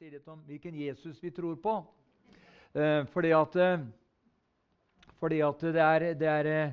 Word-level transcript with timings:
si 0.00 0.08
litt 0.08 0.28
om 0.32 0.38
hvilken 0.48 0.72
Jesus 0.80 1.18
vi 1.20 1.28
tror 1.28 1.58
på. 1.60 1.72
Eh, 2.72 3.02
fordi 3.12 3.34
at, 3.36 3.56
eh, 3.60 3.82
fordi 5.20 5.40
at 5.44 5.60
det, 5.60 5.82
er, 5.84 6.04
det, 6.16 6.28
er, 6.28 6.46
eh, 6.48 6.70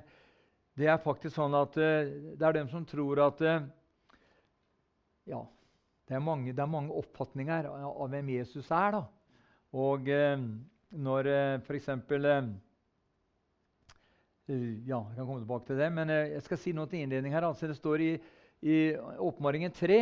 det, 0.80 0.86
er, 0.88 1.02
faktisk 1.04 1.36
sånn 1.36 1.58
at 1.60 1.76
eh, 1.76 2.08
det 2.40 2.46
er 2.48 2.56
dem 2.56 2.70
som 2.72 2.86
tror 2.88 3.20
at 3.26 3.44
eh, 3.44 3.66
Ja, 5.28 5.42
det 6.08 6.16
er 6.16 6.24
mange, 6.24 6.54
det 6.56 6.64
er 6.64 6.72
mange 6.72 6.96
oppfatninger 6.96 7.68
av, 7.68 8.06
hvem 8.14 8.30
Jesus 8.32 8.72
er. 8.72 8.96
da. 8.96 9.04
Og 9.76 10.08
når 11.04 11.32
eh, 11.34 11.60
f.eks. 11.68 11.92
Ja, 14.48 15.02
jeg 15.04 15.20
kan 15.20 15.28
komme 15.28 15.42
tilbake 15.44 15.68
til 15.68 15.84
det, 15.84 15.92
men 15.92 16.16
jeg 16.16 16.48
skal 16.48 16.64
si 16.64 16.72
noe 16.72 16.88
til 16.88 17.04
innledning 17.04 17.36
her. 17.36 17.50
Altså, 17.50 17.68
det 17.68 17.76
står 17.76 18.08
i, 18.08 18.12
i 18.64 18.80
Åpenbaringen 18.96 19.76
3 19.76 20.00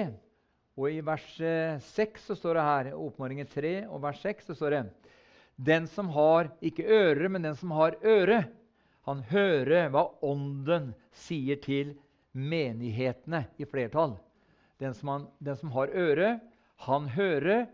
og 0.76 0.92
i 0.92 1.00
vers 1.06 1.26
6 1.36 2.00
eh, 2.00 2.22
så 2.28 2.36
står 2.36 2.58
det 2.58 2.68
her, 2.68 2.92
Åpenbaringen 3.00 3.48
3 3.48 3.74
og 3.88 4.02
vers 4.04 4.20
6 4.24 4.50
så 4.50 4.56
står 4.58 4.76
det 4.76 4.84
Den 5.56 5.88
som 5.88 6.10
har 6.12 6.50
ikke 6.60 6.84
øre, 6.84 7.30
men 7.30 7.48
den 7.48 7.56
som 7.56 7.72
har 7.78 7.96
øre, 8.04 8.44
han 9.08 9.22
hører 9.30 9.88
hva 9.94 10.10
Ånden 10.26 10.92
sier 11.16 11.62
til 11.64 11.94
menighetene 12.34 13.46
i 13.62 13.68
flertall. 13.70 14.18
Den 14.82 14.94
som, 14.98 15.14
han, 15.14 15.28
den 15.40 15.56
som 15.56 15.72
har 15.72 15.94
øre, 15.96 16.40
han 16.84 17.08
hører 17.14 17.68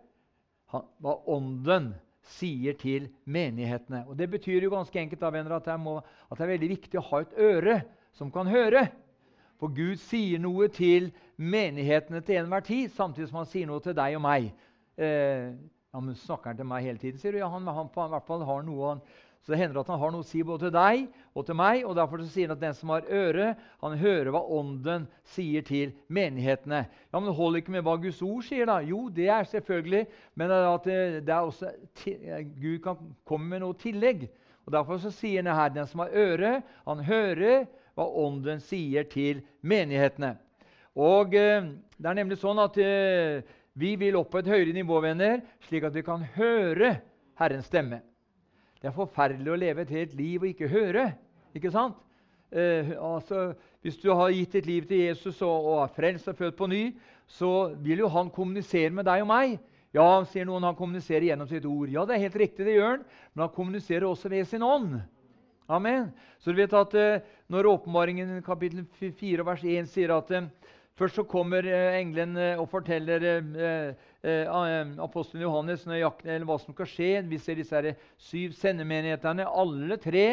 han, 0.69 0.85
hva 1.01 1.15
Ånden 1.25 1.93
sier 2.37 2.77
til 2.77 3.09
menighetene. 3.25 4.03
Og 4.07 4.17
Det 4.19 4.29
betyr 4.29 4.61
jo 4.61 4.75
ganske 4.75 4.99
enkelt 4.99 5.23
da, 5.23 5.31
venner, 5.33 5.57
at, 5.57 5.71
må, 5.81 5.97
at 6.29 6.37
det 6.37 6.45
er 6.45 6.53
veldig 6.53 6.73
viktig 6.75 6.99
å 7.01 7.07
ha 7.09 7.23
et 7.23 7.37
øre 7.39 7.79
som 8.13 8.29
kan 8.31 8.51
høre. 8.51 8.85
For 9.61 9.73
Gud 9.73 9.99
sier 10.01 10.41
noe 10.41 10.69
til 10.73 11.11
menighetene 11.41 12.21
til 12.25 12.41
enhver 12.41 12.63
tid, 12.65 12.91
samtidig 12.93 13.31
som 13.31 13.41
han 13.41 13.49
sier 13.49 13.69
noe 13.69 13.81
til 13.83 13.97
deg 13.97 14.17
og 14.19 14.23
meg. 14.25 14.51
Eh, 15.01 15.49
ja, 15.91 15.99
men 15.99 16.15
Snakker 16.15 16.51
han 16.51 16.61
til 16.61 16.69
meg 16.69 16.85
hele 16.85 17.01
tiden? 17.01 17.19
sier 17.19 17.33
du? 17.33 17.41
Ja, 17.41 17.49
han, 17.51 17.65
han, 17.67 17.89
han, 17.89 18.09
hvert 18.13 18.27
fall 18.27 18.45
har 18.47 18.63
noe, 18.67 18.93
han, 18.93 19.01
så 19.41 19.55
det 19.55 19.57
hender 19.57 19.79
at 19.81 19.89
han 19.89 19.97
har 19.97 20.11
noe 20.13 20.21
å 20.21 20.27
si 20.27 20.43
både 20.45 20.67
til 20.67 20.73
deg 20.75 21.07
og 21.33 21.45
til 21.47 21.57
meg. 21.57 21.81
og 21.87 21.95
Derfor 21.97 22.21
sier 22.29 22.45
han 22.45 22.53
at 22.53 22.61
den 22.61 22.75
som 22.77 22.91
har 22.93 23.07
øre, 23.09 23.47
han 23.81 23.97
hører 23.97 24.29
hva 24.35 24.41
Ånden 24.59 25.07
sier 25.33 25.65
til 25.65 25.95
menighetene. 26.13 26.83
Ja, 27.09 27.15
Men 27.15 27.31
det 27.31 27.37
holder 27.39 27.63
ikke 27.63 27.73
med 27.73 27.85
hva 27.87 27.95
Guds 28.03 28.21
ord 28.21 28.45
sier, 28.45 28.69
da. 28.69 28.77
Jo, 28.85 29.07
det 29.09 29.31
er 29.33 29.49
selvfølgelig, 29.49 30.03
men 30.37 30.53
at 30.53 30.85
det, 30.85 30.99
det 31.25 31.33
er 31.33 31.49
også, 31.49 31.73
Gud 32.61 32.77
kan 32.85 33.01
komme 33.25 33.49
med 33.49 33.65
noe 33.65 33.79
tillegg. 33.81 34.27
Og 34.67 34.75
Derfor 34.77 35.01
så 35.01 35.09
sier 35.09 35.41
han 35.41 35.57
her 35.57 35.73
den 35.73 35.89
som 35.89 36.05
har 36.05 36.13
øre, 36.13 36.53
han 36.85 37.01
hører 37.09 37.65
hva 37.97 38.05
Ånden 38.21 38.61
sier 38.61 39.09
til 39.09 39.41
menighetene. 39.65 40.35
Og 40.99 41.35
eh, 41.39 41.71
det 41.95 42.09
er 42.09 42.17
nemlig 42.17 42.39
sånn 42.41 42.59
at 42.59 42.77
eh, 42.81 43.41
Vi 43.79 43.95
vil 43.95 44.17
opp 44.19 44.33
på 44.33 44.41
et 44.41 44.49
høyere 44.51 44.73
nivå, 44.75 44.99
venner, 45.03 45.39
slik 45.63 45.85
at 45.87 45.95
vi 45.95 46.03
kan 46.03 46.25
høre 46.35 46.97
Herrens 47.39 47.69
stemme. 47.71 48.01
Det 48.81 48.89
er 48.89 48.95
forferdelig 48.95 49.53
å 49.53 49.59
leve 49.61 49.85
et 49.85 49.93
helt 49.95 50.15
liv 50.17 50.41
og 50.41 50.49
ikke 50.49 50.67
høre. 50.67 51.11
ikke 51.55 51.71
sant? 51.71 51.95
Eh, 52.51 52.91
altså, 52.99 53.53
hvis 53.81 53.95
du 54.01 54.09
har 54.11 54.33
gitt 54.35 54.57
ditt 54.57 54.67
liv 54.67 54.87
til 54.89 55.05
Jesus 55.05 55.39
og, 55.39 55.69
og 55.71 55.77
er 55.85 55.93
frelst 55.95 56.27
og 56.27 56.35
født 56.35 56.57
på 56.59 56.67
ny, 56.67 56.83
så 57.31 57.71
vil 57.79 58.03
jo 58.03 58.11
han 58.11 58.33
kommunisere 58.33 58.91
med 58.91 59.07
deg 59.07 59.23
og 59.23 59.31
meg. 59.31 59.55
Ja, 59.95 60.23
sier 60.27 60.47
noen, 60.47 60.63
han 60.67 60.75
kommuniserer 60.75 61.29
gjennom 61.29 61.47
sitt 61.47 61.65
ord. 61.67 61.89
Ja, 61.91 62.03
det 62.07 62.17
er 62.17 62.25
helt 62.25 62.37
riktig, 62.39 62.67
det 62.67 62.75
gjør 62.77 62.93
han, 62.97 63.07
men 63.31 63.45
han 63.45 63.55
kommuniserer 63.55 64.07
også 64.07 64.31
ved 64.31 64.47
sin 64.47 64.63
ånd. 64.63 64.99
Amen. 65.71 66.09
Så 66.39 66.51
du 66.51 66.59
vet 66.59 66.73
at 66.75 66.93
eh, 66.99 67.23
Når 67.47 67.69
åpenbaringen 67.69 68.41
kapittel 68.43 68.83
4 68.99 69.45
vers 69.47 69.63
1 69.63 69.87
sier 69.87 70.11
at 70.15 70.31
eh, 70.35 70.47
først 71.01 71.17
så 71.19 71.25
kommer 71.27 71.65
eh, 71.65 71.97
engelen 71.99 72.37
eh, 72.37 72.59
og 72.61 72.69
forteller 72.71 73.25
eh, 73.25 74.95
apostelen 75.01 75.45
Johannes 75.45 75.83
nøyaktig 75.89 76.39
hva 76.45 76.57
som 76.61 76.75
skal 76.75 76.89
skje. 76.89 77.11
Vi 77.29 77.39
ser 77.41 77.59
disse 77.59 77.77
her 77.77 77.95
syv 78.21 78.55
sendemenighetene. 78.59 79.47
Alle 79.49 79.97
tre 80.01 80.25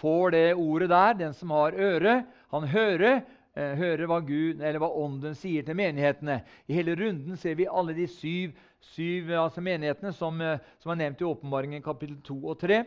får 0.00 0.34
det 0.36 0.48
ordet 0.54 0.90
der. 0.92 1.16
Den 1.26 1.36
som 1.36 1.54
har 1.56 1.76
øre, 1.76 2.22
han 2.54 2.68
hører. 2.70 3.22
hører 3.52 4.06
hva, 4.08 4.16
Gud, 4.24 4.62
eller 4.64 4.80
hva 4.80 4.88
Ånden 4.96 5.34
sier 5.36 5.66
til 5.66 5.76
menighetene. 5.76 6.38
I 6.72 6.78
hele 6.78 6.94
runden 6.96 7.36
ser 7.36 7.58
vi 7.58 7.66
alle 7.68 7.92
de 7.92 8.06
syv, 8.08 8.54
syv 8.94 9.28
altså 9.36 9.60
menighetene 9.60 10.14
som, 10.16 10.40
som 10.80 10.94
er 10.94 11.00
nevnt 11.02 11.20
i 11.20 11.26
åpenbaringen 11.28 11.84
kapittel 11.84 12.16
2 12.24 12.38
og 12.48 12.56
3 12.62 12.78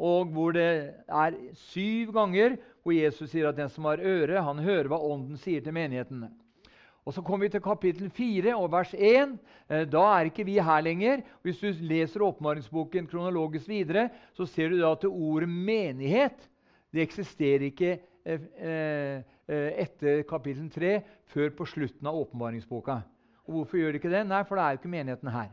og 0.00 0.30
hvor 0.32 0.54
det 0.56 0.66
er 1.08 1.36
syv 1.68 2.12
ganger 2.16 2.56
hvor 2.80 2.96
Jesus 2.96 3.32
sier 3.32 3.50
at 3.50 3.58
den 3.58 3.68
som 3.72 3.88
har 3.88 4.00
øre, 4.00 4.40
han 4.40 4.62
hører 4.64 4.88
hva 4.88 5.00
Ånden 5.04 5.40
sier 5.40 5.60
til 5.64 5.76
menighetene. 5.76 6.30
Og 7.10 7.14
Så 7.14 7.24
kommer 7.26 7.48
vi 7.48 7.50
til 7.50 7.62
kapittel 7.64 8.10
4 8.14 8.52
og 8.54 8.68
vers 8.70 8.92
1. 8.94 9.32
Eh, 9.66 9.80
da 9.90 10.02
er 10.14 10.28
ikke 10.28 10.44
vi 10.46 10.60
her 10.62 10.84
lenger. 10.86 11.24
Hvis 11.42 11.58
du 11.58 11.66
leser 11.82 12.22
åpenbaringsboken 12.22 13.08
kronologisk 13.10 13.66
videre, 13.68 14.04
så 14.32 14.46
ser 14.46 14.70
du 14.70 14.78
da 14.78 14.92
at 14.92 15.04
ordet 15.04 15.48
'menighet' 15.48 16.46
det 16.94 17.02
eksisterer 17.02 17.66
ikke 17.66 17.98
eh, 18.24 18.38
eh, 18.62 19.82
etter 19.82 20.22
kapittel 20.22 20.70
3 20.70 21.02
før 21.26 21.50
på 21.50 21.66
slutten 21.66 22.06
av 22.06 22.14
åpenbaringsboka. 22.14 23.02
Og 23.48 23.54
Hvorfor 23.54 23.76
gjør 23.76 23.92
det 23.92 24.04
ikke 24.04 24.16
det? 24.16 24.26
Nei, 24.26 24.44
for 24.44 24.54
det 24.54 24.62
er 24.62 24.70
jo 24.70 24.78
ikke 24.78 24.96
menigheten 24.96 25.28
her. 25.28 25.50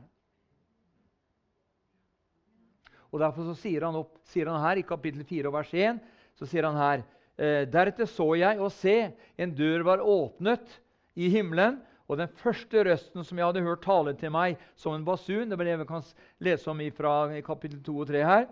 Og 3.12 3.20
Derfor 3.20 3.54
sier 3.54 3.82
han, 3.82 3.96
opp, 3.96 4.20
sier 4.24 4.46
han, 4.46 4.62
her 4.62 4.78
i 4.78 4.86
kapittel 4.86 5.26
4 5.26 5.48
og 5.48 5.54
vers 5.54 5.74
1 5.74 6.00
så 6.36 6.46
sier 6.46 6.70
han 6.70 6.78
her 6.78 7.02
«Eh, 7.38 7.66
Deretter 7.66 8.06
så 8.06 8.36
jeg 8.36 8.60
og 8.60 8.72
se, 8.72 9.12
en 9.38 9.56
dør 9.56 9.82
var 9.84 10.06
åpnet 10.06 10.82
i 11.18 11.30
himmelen, 11.34 11.80
og 12.08 12.22
den 12.22 12.32
første 12.40 12.86
røsten 12.88 13.26
som 13.26 13.40
jeg 13.40 13.50
hadde 13.50 13.66
hørt 13.66 13.84
tale 13.84 14.14
til 14.16 14.32
meg 14.32 14.62
som 14.80 14.94
en 14.96 15.04
basun 15.04 15.50
Det 15.50 15.58
var 15.60 15.68
det 15.68 15.80
vi 15.82 15.88
kan 15.90 16.06
lese 16.40 16.70
om 16.72 16.84
fra 16.96 17.14
kapittel 17.44 17.82
2 17.84 17.96
og 18.04 18.08
3 18.08 18.22
her. 18.24 18.46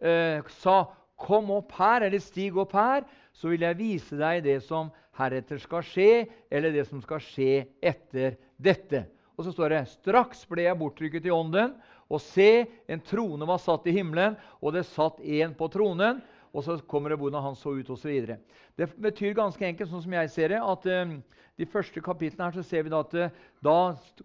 Eh, 0.00 0.42
sa, 0.60 0.84
'Kom 1.16 1.50
opp 1.50 1.72
her, 1.72 2.02
eller 2.02 2.18
stig 2.18 2.56
opp 2.56 2.72
her, 2.72 3.04
så 3.32 3.48
vil 3.48 3.60
jeg 3.60 3.76
vise 3.76 4.16
deg 4.16 4.42
det 4.44 4.62
som 4.62 4.90
heretter 5.18 5.58
skal 5.58 5.82
skje, 5.82 6.26
eller 6.50 6.72
det 6.72 6.86
som 6.88 7.00
skal 7.00 7.20
skje 7.20 7.66
etter 7.82 8.36
dette.' 8.58 9.06
Og 9.36 9.44
så 9.44 9.52
står 9.52 9.68
det, 9.68 9.88
'Straks 9.88 10.48
ble 10.48 10.62
jeg 10.62 10.78
bortrykket 10.78 11.26
i 11.26 11.30
ånden, 11.30 11.74
og 12.10 12.20
se, 12.20 12.66
en 12.88 13.00
trone 13.00 13.46
var 13.46 13.58
satt 13.62 13.86
i 13.86 13.94
himmelen, 13.94 14.36
og 14.60 14.72
det 14.74 14.84
satt 14.86 15.20
en 15.20 15.54
på 15.54 15.68
tronen. 15.70 16.20
Og 16.50 16.64
så 16.66 16.76
kommer 16.90 17.12
det 17.12 17.18
hvordan 17.20 17.42
han 17.44 17.56
så 17.58 17.76
ut, 17.78 17.90
osv. 17.90 18.34
Det 18.78 18.88
betyr 18.98 19.36
ganske 19.38 19.66
enkelt, 19.66 19.90
sånn 19.90 20.02
som 20.02 20.14
jeg 20.16 20.30
ser 20.34 20.54
det, 20.54 20.58
at 20.58 20.88
uh, 20.90 21.12
de 21.60 21.68
første 21.68 22.02
kapitlene 22.02 22.48
her 22.48 22.58
så 22.58 22.64
ser 22.66 22.86
vi 22.86 22.92
da 22.92 23.02
at 23.04 23.14
uh, 23.14 23.42
da 23.62 23.76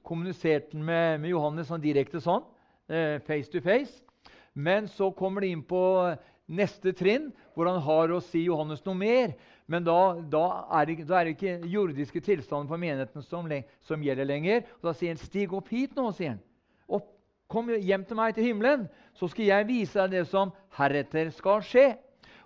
kommuniserte 0.01 0.73
han 0.73 0.85
med, 0.87 1.19
med, 1.21 1.29
Johannes 1.35 1.69
sånn 1.69 1.83
direkte 1.83 2.21
sånn, 2.23 2.45
uh, 2.89 3.17
face 3.27 3.51
to 3.53 3.61
face. 3.61 4.01
Men 4.55 4.89
så 4.89 5.11
kommer 5.13 5.45
de 5.45 5.51
inn 5.53 5.65
på 5.67 5.81
neste 6.45 6.93
trinn, 6.97 7.29
hvor 7.53 7.69
han 7.69 7.81
har 7.83 8.13
å 8.13 8.23
si 8.23 8.45
Johannes 8.45 8.83
noe 8.85 8.97
mer. 8.97 9.35
Men 9.69 9.85
da, 9.85 10.15
da, 10.29 10.45
er 10.79 10.89
det, 10.89 10.97
da, 11.05 11.19
er 11.19 11.29
det, 11.29 11.35
ikke 11.37 11.69
jordiske 11.69 12.21
tilstanden 12.25 12.69
for 12.69 12.81
menigheten 12.81 13.25
som, 13.25 13.49
som 13.85 14.03
gjelder 14.05 14.29
lenger. 14.29 14.65
Og 14.79 14.89
da 14.89 14.93
sier 14.97 15.13
han 15.13 15.21
'stig 15.21 15.53
opp 15.53 15.69
hit 15.73 15.97
nå'. 15.97 16.11
sier 16.13 16.35
han. 16.35 16.43
Opp 16.87 17.11
Kom 17.51 17.69
hjem 17.69 18.01
til 18.05 18.17
meg 18.17 18.33
til 18.33 18.47
himmelen, 18.47 18.87
så 19.13 19.27
skal 19.29 19.45
jeg 19.45 19.67
vise 19.69 20.01
deg 20.01 20.15
det 20.17 20.23
som 20.31 20.49
heretter 20.79 21.29
skal 21.33 21.61
skje. 21.61 21.91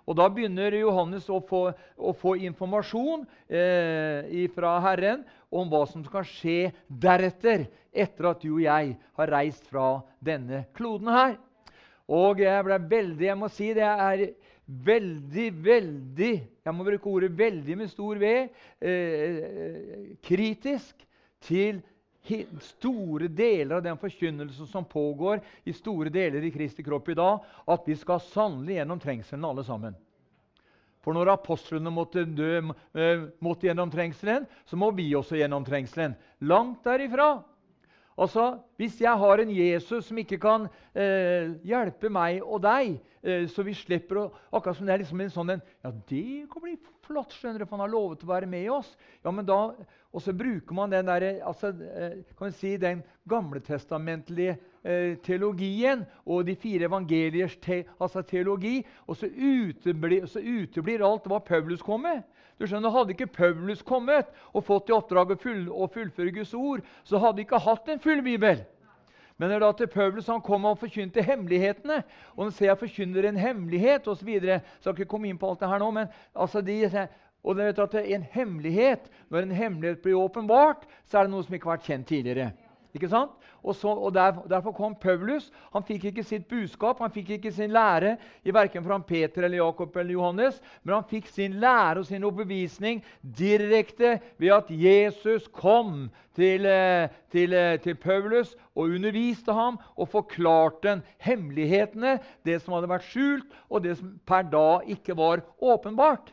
Og 0.08 0.16
Da 0.16 0.28
begynner 0.32 0.74
Johannes 0.78 1.28
å 1.30 1.40
få, 1.44 1.68
å 1.96 2.12
få 2.16 2.36
informasjon 2.48 3.26
eh, 3.48 4.46
fra 4.54 4.76
Herren 4.84 5.24
om 5.50 5.68
hva 5.70 5.84
som 5.90 6.04
skal 6.06 6.26
skje 6.26 6.70
deretter, 6.88 7.66
etter 7.90 8.30
at 8.30 8.42
du 8.42 8.52
og 8.52 8.62
jeg 8.64 8.94
har 9.18 9.32
reist 9.34 9.66
fra 9.70 10.00
denne 10.22 10.64
kloden 10.76 11.10
her. 11.10 11.36
Og 12.10 12.42
jeg 12.42 12.66
ble 12.66 12.78
veldig 12.90 13.26
Jeg 13.28 13.38
må 13.38 13.48
si 13.54 13.68
det 13.74 13.86
er 13.86 14.24
veldig, 14.66 15.46
veldig 15.62 16.32
Jeg 16.64 16.74
må 16.74 16.86
bruke 16.86 17.10
ordet 17.10 17.30
'veldig' 17.38 17.76
med 17.76 17.90
stor 17.90 18.18
V. 18.18 18.32
Eh, 18.80 20.16
kritisk 20.22 21.06
til 21.40 21.82
store 22.64 23.28
deler 23.28 23.76
av 23.78 23.82
den 23.84 23.98
forkynnelsen 24.00 24.68
som 24.70 24.84
pågår 24.84 25.40
i 25.64 25.74
store 25.76 26.12
deler 26.12 26.44
i 26.44 26.52
Kristi 26.54 26.84
kropp 26.86 27.08
i 27.08 27.18
dag, 27.18 27.44
at 27.66 27.88
vi 27.88 27.96
skal 27.98 28.22
sannelig 28.30 28.78
gjennom 28.80 29.02
trengselen 29.02 29.48
alle 29.48 29.64
sammen. 29.66 29.98
For 31.00 31.16
når 31.16 31.32
apostlene 31.32 31.92
måtte 31.92 32.26
dø 32.28 32.58
eh, 32.60 33.22
måtte 33.40 33.70
gjennom 33.70 33.92
trengselen, 33.92 34.44
så 34.68 34.76
må 34.76 34.90
vi 34.92 35.08
også 35.16 35.38
gjennom 35.40 35.64
trengselen. 35.64 36.16
Langt 36.44 36.84
derifra. 36.84 37.38
Altså, 38.20 38.58
Hvis 38.76 39.00
jeg 39.00 39.18
har 39.18 39.40
en 39.40 39.50
Jesus 39.52 40.06
som 40.06 40.18
ikke 40.20 40.38
kan 40.40 40.66
eh, 40.94 41.54
hjelpe 41.64 42.08
meg 42.12 42.42
og 42.44 42.62
deg, 42.64 42.98
eh, 43.24 43.46
så 43.48 43.64
vi 43.64 43.74
slipper 43.76 44.20
å 44.20 44.24
Akkurat 44.52 44.76
som 44.76 44.88
det 44.88 44.94
er 44.94 45.02
liksom 45.02 45.20
en 45.24 45.32
sånn 45.32 45.52
en, 45.54 45.62
Ja, 45.84 45.92
det 45.92 46.48
kan 46.52 46.64
bli 46.64 46.76
flott, 47.06 47.32
skjønner 47.32 47.62
du, 47.62 47.66
for 47.66 47.78
han 47.78 47.86
har 47.86 47.92
lovet 47.92 48.24
å 48.24 48.28
være 48.28 48.48
med 48.50 48.68
oss. 48.70 48.92
Ja, 49.24 49.32
men 49.32 49.48
da, 49.48 49.72
Og 50.12 50.24
så 50.24 50.34
bruker 50.36 50.76
man 50.76 50.92
den, 50.92 51.08
der, 51.08 51.40
altså, 51.46 51.70
eh, 51.70 52.20
kan 52.36 52.50
vi 52.50 52.58
si, 52.58 52.74
den 52.76 53.02
gamletestamentlige 53.30 54.58
eh, 54.84 55.16
teologien 55.24 56.04
og 56.26 56.44
de 56.48 56.56
fire 56.60 56.90
evangeliers 56.90 57.56
te, 57.62 57.84
altså 58.00 58.22
teologi, 58.26 58.80
og 59.06 59.16
så 59.16 59.30
uteblir, 59.30 60.26
så 60.26 60.42
uteblir 60.42 61.04
alt 61.06 61.28
hva 61.30 61.40
Paulus 61.40 61.84
kom 61.86 62.04
med. 62.08 62.24
Du 62.60 62.66
skjønner, 62.68 62.92
Hadde 62.92 63.14
ikke 63.14 63.30
Paulus 63.32 63.80
kommet 63.86 64.28
og 64.52 64.66
fått 64.66 64.90
i 64.90 64.94
oppdrag 64.94 65.32
å, 65.32 65.38
full, 65.40 65.62
å 65.72 65.88
fullføre 65.88 66.34
Guds 66.36 66.52
ord, 66.54 66.84
så 67.08 67.20
hadde 67.22 67.40
vi 67.40 67.46
ikke 67.46 67.62
hatt 67.64 67.88
en 67.88 68.02
full 68.04 68.20
bibel. 68.26 68.60
Men 69.40 69.48
det 69.48 69.56
er 69.56 69.62
da 69.64 69.70
til 69.72 69.88
Paulus 69.88 70.28
han 70.28 70.42
kom 70.44 70.66
og 70.68 70.76
forkynte 70.82 71.24
hemmelighetene. 71.24 72.02
Og 72.36 72.50
når 72.50 72.66
jeg 72.66 72.80
forkynner 72.82 73.30
en 73.30 73.40
hemmelighet 73.40 74.08
osv. 74.12 74.28
Skal 74.82 74.92
ikke 74.92 75.08
komme 75.08 75.30
inn 75.30 75.40
på 75.40 75.48
alt 75.48 75.62
det 75.62 75.70
her 75.70 75.80
nå, 75.80 75.88
men 75.96 76.10
altså 76.36 76.60
de, 76.60 76.76
og 77.40 77.56
det 77.56 77.70
vet 77.70 77.80
at 77.86 77.96
en 78.02 78.26
hemmelighet, 78.34 79.08
Når 79.30 79.46
en 79.46 79.56
hemmelighet 79.56 80.02
blir 80.02 80.20
åpenbart, 80.20 80.84
så 81.08 81.18
er 81.18 81.24
det 81.24 81.32
noe 81.32 81.46
som 81.46 81.56
ikke 81.56 81.70
har 81.70 81.78
vært 81.78 81.88
kjent 81.88 82.08
tidligere. 82.12 82.50
Ikke 82.94 83.08
sant? 83.10 83.34
Og, 83.62 83.74
så, 83.76 83.92
og 83.92 84.14
der, 84.14 84.40
Derfor 84.48 84.72
kom 84.74 84.94
Paulus. 84.98 85.50
Han 85.74 85.84
fikk 85.86 86.08
ikke 86.10 86.24
sitt 86.26 86.48
budskap, 86.50 86.98
han 86.98 87.12
fikk 87.14 87.36
ikke 87.36 87.52
sin 87.54 87.70
lære 87.74 88.16
i 88.44 88.54
verken 88.54 88.84
fra 88.84 88.98
Peter 89.06 89.46
eller 89.46 89.60
Jakob 89.60 89.96
eller 89.96 90.16
Johannes, 90.16 90.60
men 90.82 90.96
han 90.96 91.06
fikk 91.10 91.28
sin 91.30 91.58
lære 91.62 92.02
og 92.02 92.08
sin 92.08 92.24
overbevisning 92.24 93.04
direkte 93.22 94.16
ved 94.40 94.56
at 94.56 94.72
Jesus 94.74 95.46
kom 95.52 96.08
til, 96.36 96.66
eh, 96.66 97.08
til, 97.30 97.54
eh, 97.54 97.78
til 97.78 97.94
Paulus 97.94 98.56
og 98.74 98.90
underviste 98.96 99.52
ham 99.52 99.78
og 99.96 100.08
forklarte 100.08 101.02
hemmelighetene, 101.18 102.18
det 102.44 102.60
som 102.62 102.74
hadde 102.74 102.90
vært 102.90 103.06
skjult, 103.06 103.46
og 103.70 103.84
det 103.84 103.98
som 103.98 104.18
per 104.26 104.42
da 104.42 104.80
ikke 104.86 105.16
var 105.16 105.44
åpenbart. 105.60 106.32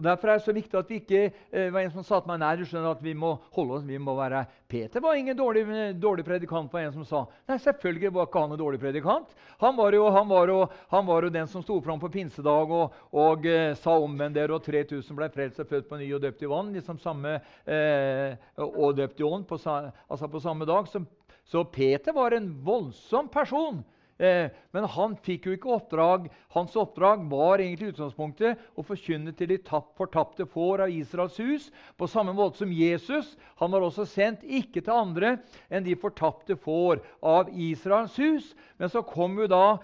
Og 0.00 0.04
Derfor 0.06 0.30
er 0.32 0.38
det 0.38 0.46
så 0.46 0.52
viktig 0.56 0.78
at 0.78 0.88
vi 0.88 0.96
ikke 0.96 1.18
eh, 1.28 1.66
var 1.68 1.84
en 1.84 1.90
som 1.92 2.04
sa 2.06 2.22
til 2.22 2.30
meg 2.30 2.38
nei, 2.40 2.54
du 2.56 2.62
skjønner 2.64 2.94
at 2.94 3.02
vi 3.04 3.12
må 3.12 3.34
holde 3.52 3.74
oss, 3.76 3.82
vi 3.84 3.98
må 4.00 4.14
være 4.16 4.46
Peter 4.70 5.02
var 5.04 5.18
ingen 5.18 5.36
dårlig, 5.36 5.66
dårlig 6.00 6.24
predikant, 6.24 6.70
var 6.72 6.86
en 6.86 6.94
som 6.94 7.04
sa. 7.04 7.20
Nei, 7.50 7.58
selvfølgelig 7.60 8.12
var 8.14 8.30
ikke 8.30 8.44
han 8.46 8.54
en 8.54 8.62
dårlig 8.62 8.80
predikant. 8.80 9.34
Han 9.60 9.76
var 9.76 9.92
jo, 9.92 10.06
han 10.14 10.30
var 10.30 10.54
jo, 10.54 10.58
han 10.94 11.04
var 11.10 11.26
jo 11.26 11.32
den 11.34 11.52
som 11.52 11.64
sto 11.66 11.76
fram 11.84 12.00
på 12.00 12.08
pinsedag 12.14 12.72
og, 12.72 12.96
og 13.12 13.44
eh, 13.50 13.74
sa 13.76 13.98
omvend 14.00 14.40
dere, 14.40 14.56
og 14.56 14.64
3000 14.64 15.20
ble 15.20 15.28
frelst 15.34 15.60
og 15.60 15.68
født 15.68 15.90
på 15.90 16.00
ny 16.00 16.08
og 16.16 16.24
døpt 16.24 16.46
i 16.46 16.52
vann. 16.54 16.72
liksom 16.72 17.02
samme, 17.02 17.36
eh, 17.68 18.40
Og 18.56 18.96
døpt 18.96 19.20
i 19.20 19.28
ånd 19.28 19.44
på, 19.50 19.60
altså 19.60 20.32
på 20.32 20.40
samme 20.40 20.64
dag. 20.64 20.88
Så, 20.88 21.04
så 21.44 21.66
Peter 21.68 22.16
var 22.16 22.32
en 22.32 22.48
voldsom 22.64 23.28
person. 23.28 23.84
Eh, 24.20 24.50
men 24.76 24.84
han 24.84 25.14
fikk 25.24 25.46
jo 25.48 25.54
ikke 25.56 25.70
oppdrag. 25.72 26.26
Hans 26.52 26.74
oppdrag 26.76 27.22
var 27.30 27.62
egentlig 27.62 27.94
utgangspunktet 27.94 28.60
å 28.76 28.84
forkynne 28.84 29.32
til 29.36 29.54
de 29.54 29.58
fortapte 29.96 30.44
får 30.50 30.84
av 30.84 30.92
Israels 30.92 31.38
hus, 31.40 31.70
på 31.96 32.08
samme 32.10 32.34
måte 32.36 32.60
som 32.60 32.74
Jesus. 32.74 33.32
Han 33.62 33.72
var 33.72 33.86
også 33.86 34.04
sendt 34.04 34.44
ikke 34.44 34.84
til 34.84 34.92
andre 34.92 35.38
enn 35.72 35.86
de 35.86 35.96
fortapte 35.96 36.58
får 36.60 37.00
av 37.24 37.48
Israels 37.56 38.18
hus. 38.20 38.52
Men 38.76 38.92
så 38.92 39.00
kom 39.08 39.40
jo 39.40 39.48
da, 39.48 39.80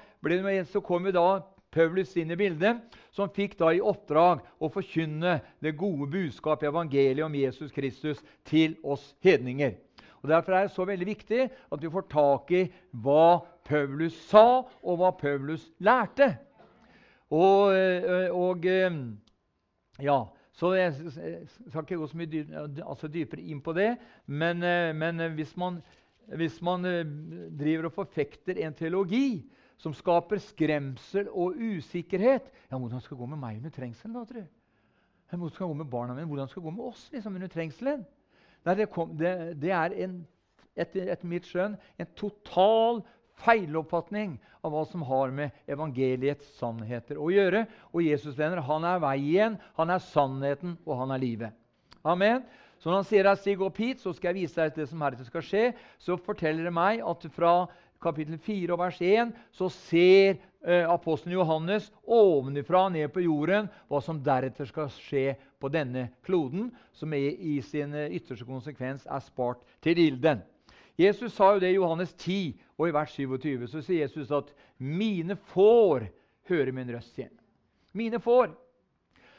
så 0.69 0.85
kom 0.85 1.09
jo 1.09 1.17
da 1.17 1.29
Paulus 1.73 2.13
inn 2.17 2.31
i 2.33 2.39
bildet, 2.39 2.85
som 3.13 3.33
fikk 3.33 3.57
da 3.61 3.73
i 3.73 3.83
oppdrag 3.85 4.45
å 4.61 4.69
forkynne 4.73 5.39
det 5.65 5.77
gode 5.81 6.09
budskap 6.13 6.63
i 6.63 6.69
evangeliet 6.69 7.25
om 7.25 7.37
Jesus 7.37 7.73
Kristus 7.73 8.21
til 8.49 8.77
oss 8.85 9.15
hedninger. 9.25 9.79
Og 10.23 10.31
Derfor 10.33 10.57
er 10.57 10.67
det 10.67 10.75
så 10.75 10.85
veldig 10.89 11.07
viktig 11.07 11.43
at 11.47 11.83
vi 11.83 11.93
får 11.93 12.09
tak 12.13 12.53
i 12.57 12.63
hva 13.05 13.45
Paulus 13.67 14.17
sa, 14.31 14.63
og 14.63 15.01
hva 15.01 15.13
Paulus 15.19 15.67
lærte. 15.83 16.31
Og, 17.35 17.75
eh, 17.75 18.31
og 18.31 18.67
eh, 18.71 18.99
ja, 20.03 20.19
så 20.57 20.73
Jeg 20.75 20.95
skal 21.45 21.83
ikke 21.83 21.99
gå 22.01 22.07
så 22.09 22.17
mye 22.17 22.31
dyp, 22.33 22.53
altså 22.81 23.11
dypere 23.13 23.43
inn 23.43 23.61
på 23.61 23.75
det, 23.77 23.97
men, 24.27 24.63
eh, 24.63 24.95
men 24.95 25.21
hvis, 25.35 25.57
man, 25.57 25.81
hvis, 26.37 26.63
man, 26.63 26.87
driver 27.59 27.91
og 27.91 27.97
forfekter 27.99 28.63
en 28.65 28.75
teologi 28.75 29.45
som 29.77 29.93
skaper 29.93 30.41
skremsel 30.41 31.29
og 31.29 31.59
usikkerhet 31.59 32.49
ja, 32.71 32.79
Hvordan 32.79 33.01
skal 33.01 33.17
det 33.17 33.21
gå 33.21 33.27
med 33.27 33.43
meg 33.43 33.59
under 33.59 33.75
trengselen? 33.75 34.15
da, 34.15 34.25
jeg? 34.35 34.49
Hvordan 35.31 35.51
skal 35.51 35.67
det 35.67 35.71
gå 35.75 35.83
med 35.83 35.91
barna 35.91 36.15
mine? 36.15 36.27
Hvordan 36.27 36.49
skal 36.49 36.63
det 36.63 36.71
gå 36.71 36.77
med 36.77 36.85
oss 36.85 37.11
liksom, 37.13 37.35
under 37.35 37.49
trengselen? 37.49 38.07
Nei, 38.65 38.75
det, 38.75 38.89
kom, 38.91 39.13
det, 39.19 39.61
det 39.63 39.71
er 39.71 39.93
en, 40.07 40.17
etter, 40.77 41.11
etter, 41.13 41.29
mitt 41.29 41.47
skjønn 41.47 41.77
en 41.99 42.09
total 42.19 43.03
feiloppfatning 43.43 44.37
av 44.65 44.73
hva 44.73 44.83
som 44.89 45.05
har 45.07 45.33
med 45.35 45.55
evangeliets 45.71 46.49
sannheter 46.59 47.21
å 47.21 47.31
gjøre. 47.33 47.65
Og 47.93 48.05
Jesus 48.07 48.37
venner, 48.39 48.63
han 48.65 48.87
er 48.89 49.03
veien, 49.03 49.59
han 49.79 49.93
er 49.93 50.05
sannheten, 50.11 50.77
og 50.87 51.03
han 51.03 51.15
er 51.15 51.23
livet. 51.23 51.57
Amen. 52.07 52.45
Så 52.79 52.91
når 52.91 53.01
han 53.01 53.09
sier 53.09 53.29
at 53.31 53.41
'stig 53.41 53.63
opp 53.63 53.79
hit', 53.81 54.01
så 54.01 54.13
skal 54.13 54.35
jeg 54.35 54.43
vise 54.43 54.61
deg 54.61 54.75
det 54.77 54.89
som 54.89 55.01
heretter 55.01 55.25
skal 55.25 55.43
skje, 55.43 55.65
så 55.99 56.17
forteller 56.17 56.65
det 56.65 56.73
meg 56.73 57.01
at 57.01 57.25
fra 57.33 57.67
kapittel 58.03 58.39
4 58.39 58.73
og 58.75 58.79
vers 58.79 58.99
1 59.01 59.33
så 59.57 59.69
ser 59.73 60.37
eh, 60.63 60.85
apostelen 60.85 61.39
Johannes 61.39 61.89
ovenifra 62.05 62.89
ned 62.93 63.09
på 63.15 63.25
jorden 63.25 63.71
hva 63.89 64.03
som 64.05 64.21
deretter 64.23 64.69
skal 64.69 64.91
skje 64.93 65.35
på 65.59 65.71
denne 65.73 66.11
kloden, 66.27 66.69
som 66.93 67.13
i 67.15 67.57
sin 67.65 67.95
ytterste 67.95 68.45
konsekvens 68.45 69.07
er 69.09 69.25
spart 69.25 69.65
til 69.83 69.99
ilden. 69.99 70.45
Jesus 70.99 71.35
sa 71.35 71.53
jo 71.53 71.61
det 71.61 71.75
i 71.75 71.77
Johannes 71.77 72.15
10 72.15 72.55
og 72.79 72.89
i 72.89 72.95
vers 72.97 73.13
27. 73.13 73.67
Så 73.69 73.83
sier 73.85 74.07
Jesus 74.07 74.31
at 74.31 74.53
'mine 74.79 75.37
får 75.37 76.09
høre 76.49 76.73
min 76.73 76.89
røst'. 76.89 77.19
igjen'. 77.19 77.39
Mine 77.93 78.21
får. 78.21 78.55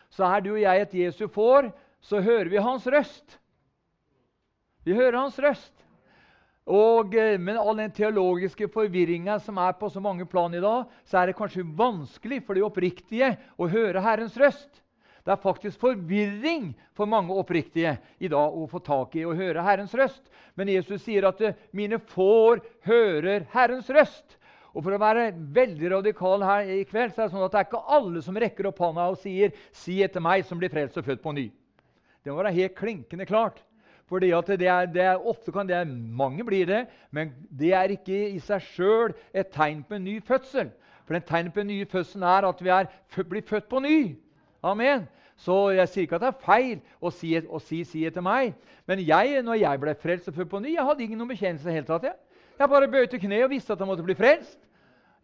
Så 0.09 0.25
er 0.25 0.39
du 0.39 0.53
og 0.53 0.61
jeg 0.61 0.81
et 0.81 0.93
Jesu 0.93 1.27
får, 1.27 1.71
så 2.01 2.21
hører 2.21 2.49
vi 2.49 2.57
hans 2.57 2.87
røst. 2.87 3.39
Vi 4.85 4.93
hører 4.93 5.19
hans 5.19 5.39
røst. 5.39 5.73
Og, 6.67 7.13
Med 7.13 7.37
men 7.39 7.57
all 7.57 7.77
den 7.77 7.91
teologiske 7.91 8.67
forvirringa 8.67 9.39
som 9.39 9.57
er 9.57 9.71
på 9.71 9.89
så 9.89 9.99
mange 9.99 10.25
plan 10.25 10.53
i 10.53 10.59
dag, 10.59 10.85
så 11.05 11.17
er 11.17 11.25
det 11.25 11.35
kanskje 11.35 11.63
vanskelig 11.63 12.41
for 12.43 12.53
de 12.53 12.63
oppriktige 12.63 13.37
å 13.57 13.67
høre 13.67 14.01
Herrens 14.03 14.37
røst. 14.37 14.83
Det 15.27 15.33
er 15.33 15.43
faktisk 15.43 15.81
forvirring 15.81 16.69
for 16.95 17.09
mange 17.11 17.35
oppriktige 17.35 17.97
i 18.23 18.29
dag 18.31 18.53
å 18.55 18.63
få 18.71 18.79
tak 18.79 19.17
i 19.19 19.25
og 19.27 19.35
høre 19.35 19.65
Herrens 19.65 19.91
røst. 19.99 20.21
Men 20.55 20.69
Jesus 20.71 21.01
sier 21.03 21.25
at 21.27 21.41
eh, 21.43 21.57
'mine 21.75 21.99
får 21.99 22.61
hører 22.87 23.43
Herrens 23.51 23.89
røst'. 23.91 24.37
Og 24.71 24.85
For 24.85 24.95
å 24.95 25.01
være 25.01 25.33
veldig 25.35 25.89
radikal 25.91 26.45
her 26.47 26.69
i 26.71 26.85
kveld, 26.87 27.11
så 27.11 27.25
er 27.25 27.27
det 27.27 27.33
sånn 27.33 27.43
at 27.43 27.51
det 27.51 27.59
er 27.59 27.67
ikke 27.67 27.95
alle 27.97 28.21
som 28.23 28.39
rekker 28.39 28.69
opp 28.69 28.79
hånda 28.79 29.09
og 29.11 29.17
sier 29.19 29.51
'Si 29.73 30.01
etter 30.01 30.23
meg, 30.23 30.45
som 30.45 30.57
blir 30.57 30.71
frelst 30.71 30.95
og 30.95 31.03
født 31.03 31.21
på 31.21 31.33
ny'. 31.35 31.51
Det 32.23 32.31
må 32.31 32.37
være 32.39 32.55
helt 32.55 32.75
klinkende 32.75 33.25
klart. 33.27 33.59
Fordi 34.07 34.31
at 34.31 34.47
det 34.47 34.67
er, 34.67 34.85
det 34.85 35.01
er, 35.03 35.27
ofte 35.27 35.51
kan 35.51 35.67
det 35.67 35.83
Mange 35.91 36.45
blir 36.45 36.65
det, 36.65 36.87
men 37.11 37.33
det 37.51 37.73
er 37.73 37.91
ikke 37.91 38.31
i 38.31 38.39
seg 38.39 38.61
sjøl 38.61 39.11
et 39.33 39.51
tegn 39.51 39.83
på 39.83 39.95
en 39.95 40.03
ny 40.03 40.21
fødsel. 40.23 40.71
For 41.03 41.15
en 41.15 41.27
tegn 41.27 41.51
på 41.51 41.59
en 41.59 41.67
ny 41.67 41.83
fødsel 41.83 42.23
er 42.23 42.47
at 42.47 42.63
vi 42.63 42.69
er, 42.69 42.87
blir 43.27 43.43
født 43.43 43.67
på 43.67 43.83
ny. 43.83 44.15
Amen. 44.63 45.07
Så 45.37 45.69
jeg 45.77 45.89
sier 45.89 46.07
ikke 46.07 46.17
at 46.17 46.23
det 46.23 46.31
er 46.31 46.45
feil 46.45 46.79
å 46.99 47.11
si, 47.13 47.35
å 47.37 47.59
si, 47.61 47.83
si 47.85 48.05
etter 48.09 48.23
meg. 48.25 48.55
Men 48.89 49.03
jeg, 49.05 49.41
når 49.45 49.59
jeg 49.61 49.81
ble 49.83 49.93
frelst 50.01 50.31
og 50.31 50.37
født 50.39 50.49
på 50.49 50.61
ny, 50.63 50.73
jeg 50.73 50.85
hadde 50.85 51.03
ingen 51.05 51.27
bekjennelse. 51.29 51.71
helt 51.71 51.87
tatt. 51.87 52.07
Jeg, 52.09 52.15
jeg 52.59 52.69
bare 52.69 52.89
bøyde 52.89 53.19
kne 53.21 53.43
og 53.43 53.53
visste 53.53 53.73
at 53.73 53.83
jeg 53.83 53.89
måtte 53.89 54.07
bli 54.07 54.17
frelst. 54.17 54.57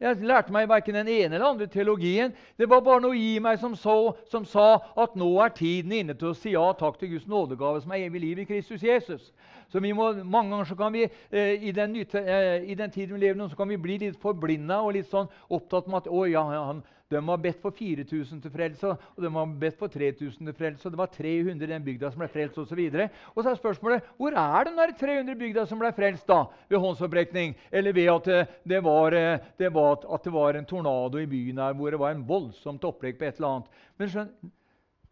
Jeg 0.04 0.20
lærte 0.28 0.52
meg 0.52 0.68
verken 0.68 0.98
den 0.98 1.08
ene 1.08 1.38
eller 1.38 1.54
andre 1.54 1.68
teologien. 1.72 2.34
Det 2.58 2.68
var 2.70 2.82
bare 2.84 3.02
noe 3.06 3.16
i 3.16 3.38
meg 3.40 3.60
som, 3.62 3.76
så, 3.78 4.14
som, 4.32 4.46
sa 4.46 4.82
at 5.00 5.16
nå 5.16 5.30
er 5.40 5.54
tiden 5.56 5.94
inne 5.96 6.16
til 6.18 6.34
å 6.34 6.38
si 6.38 6.56
ja 6.58 6.66
takk 6.76 6.98
til 7.00 7.14
Guds 7.14 7.28
nådegave, 7.30 7.82
som 7.82 7.94
er 7.94 8.08
evig 8.10 8.22
liv 8.22 8.42
i 8.44 8.48
Kristus 8.50 8.84
Jesus. 8.84 9.30
Så 9.74 9.82
må, 9.82 10.12
Mange 10.22 10.54
ganger 10.54 10.68
så 10.70 10.76
kan 10.78 10.94
vi 10.94 11.08
eh, 11.08 11.64
i, 11.66 11.72
den 11.74 11.96
nyte, 11.98 12.22
eh, 12.22 12.70
i 12.70 12.76
den 12.78 12.92
tiden 12.94 13.16
vi 13.16 13.26
lever 13.26 13.40
nå, 13.40 13.48
så 13.50 13.58
kan 13.58 13.72
vi 13.72 13.80
bli 13.82 13.98
litt 14.06 14.20
forblinda 14.22 14.84
og 14.86 14.94
litt 14.94 15.10
sånn 15.10 15.32
opptatt 15.50 15.90
med 15.90 16.04
at 16.04 16.10
å, 16.14 16.20
ja, 16.30 16.44
han, 16.46 16.84
de 17.10 17.22
har 17.22 17.42
bedt 17.42 17.62
for 17.62 17.74
4000 17.74 18.42
til 18.42 18.54
frelse, 18.54 18.94
og 18.94 19.26
de 19.26 19.32
har 19.34 19.56
bedt 19.64 19.80
for 19.80 19.92
3000 19.92 20.46
til 20.46 20.56
frelse. 20.58 20.86
og 20.86 20.94
Det 20.94 21.02
var 21.02 21.12
300 21.14 21.66
i 21.66 21.72
den 21.74 21.86
bygda 21.86 22.12
som 22.14 22.22
ble 22.22 22.30
frelst, 22.32 22.58
osv. 22.62 22.80
Og, 22.86 22.94
så 22.94 23.34
og 23.34 23.44
så 23.44 23.52
er 23.52 23.60
spørsmålet 23.60 24.14
hvor 24.18 24.38
er 24.44 24.70
de 24.70 24.76
der 24.78 24.96
300 25.02 25.40
bygda 25.42 25.66
som 25.70 25.82
ble 25.82 25.92
frelst 25.98 26.30
da, 26.30 26.44
ved 26.70 26.82
håndsopprekning? 26.86 27.58
Eller 27.72 27.98
ved 27.98 28.10
at 28.14 28.32
eh, 28.34 28.56
det, 28.70 28.82
var, 28.86 29.18
eh, 29.18 29.52
det 29.58 29.74
var, 29.74 30.06
at 30.06 30.26
det 30.26 30.34
var 30.34 30.58
en 30.58 30.70
tornado 30.70 31.22
i 31.22 31.30
byen 31.30 31.62
her, 31.66 31.74
hvor 31.74 31.90
det 31.90 32.02
var 32.02 32.16
en 32.16 32.26
voldsomt 32.28 32.86
opplegg 32.90 33.18
på 33.18 33.26
et 33.30 33.42
eller 33.42 33.58
annet. 33.58 33.86
Men, 33.98 34.14
skjøn, 34.14 34.34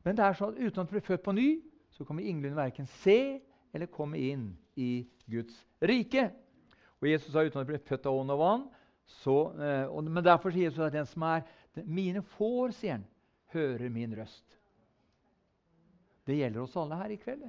men 0.06 0.18
det 0.18 0.26
er 0.26 0.38
sånn 0.38 0.56
at 0.56 0.62
uten 0.62 0.84
at 0.84 0.90
du 0.90 0.98
blir 0.98 1.10
født 1.10 1.26
på 1.26 1.38
ny, 1.38 1.50
så 1.92 2.06
kan 2.08 2.18
vi 2.18 2.30
ingenlunde 2.30 2.58
verken 2.58 2.90
se 3.04 3.20
eller 3.72 3.92
komme 3.92 4.20
inn 4.20 4.52
i 4.76 5.06
Guds 5.32 5.56
rike. 5.80 6.30
Og 7.02 7.10
Jesus 7.10 7.32
sa 7.34 7.44
uten 7.44 7.62
at 7.62 7.66
det 7.66 7.72
ble 7.74 7.82
født 7.88 8.08
av 8.10 8.20
ånd 8.20 8.34
og 8.34 8.42
vann, 8.42 8.68
så, 9.22 9.38
eh, 9.60 9.86
og, 9.90 10.06
men 10.08 10.24
derfor 10.24 10.54
sier 10.54 10.70
Jesus 10.70 10.84
at 10.86 10.96
den 10.96 11.08
som 11.10 11.26
er 11.28 11.44
mine 11.84 12.22
får, 12.36 12.76
sier 12.78 13.00
han, 13.00 13.08
hører 13.52 13.92
min 13.92 14.14
røst. 14.16 14.58
Det 16.28 16.38
gjelder 16.38 16.64
oss 16.64 16.78
alle 16.80 17.00
her 17.00 17.12
i 17.12 17.20
kveld. 17.20 17.48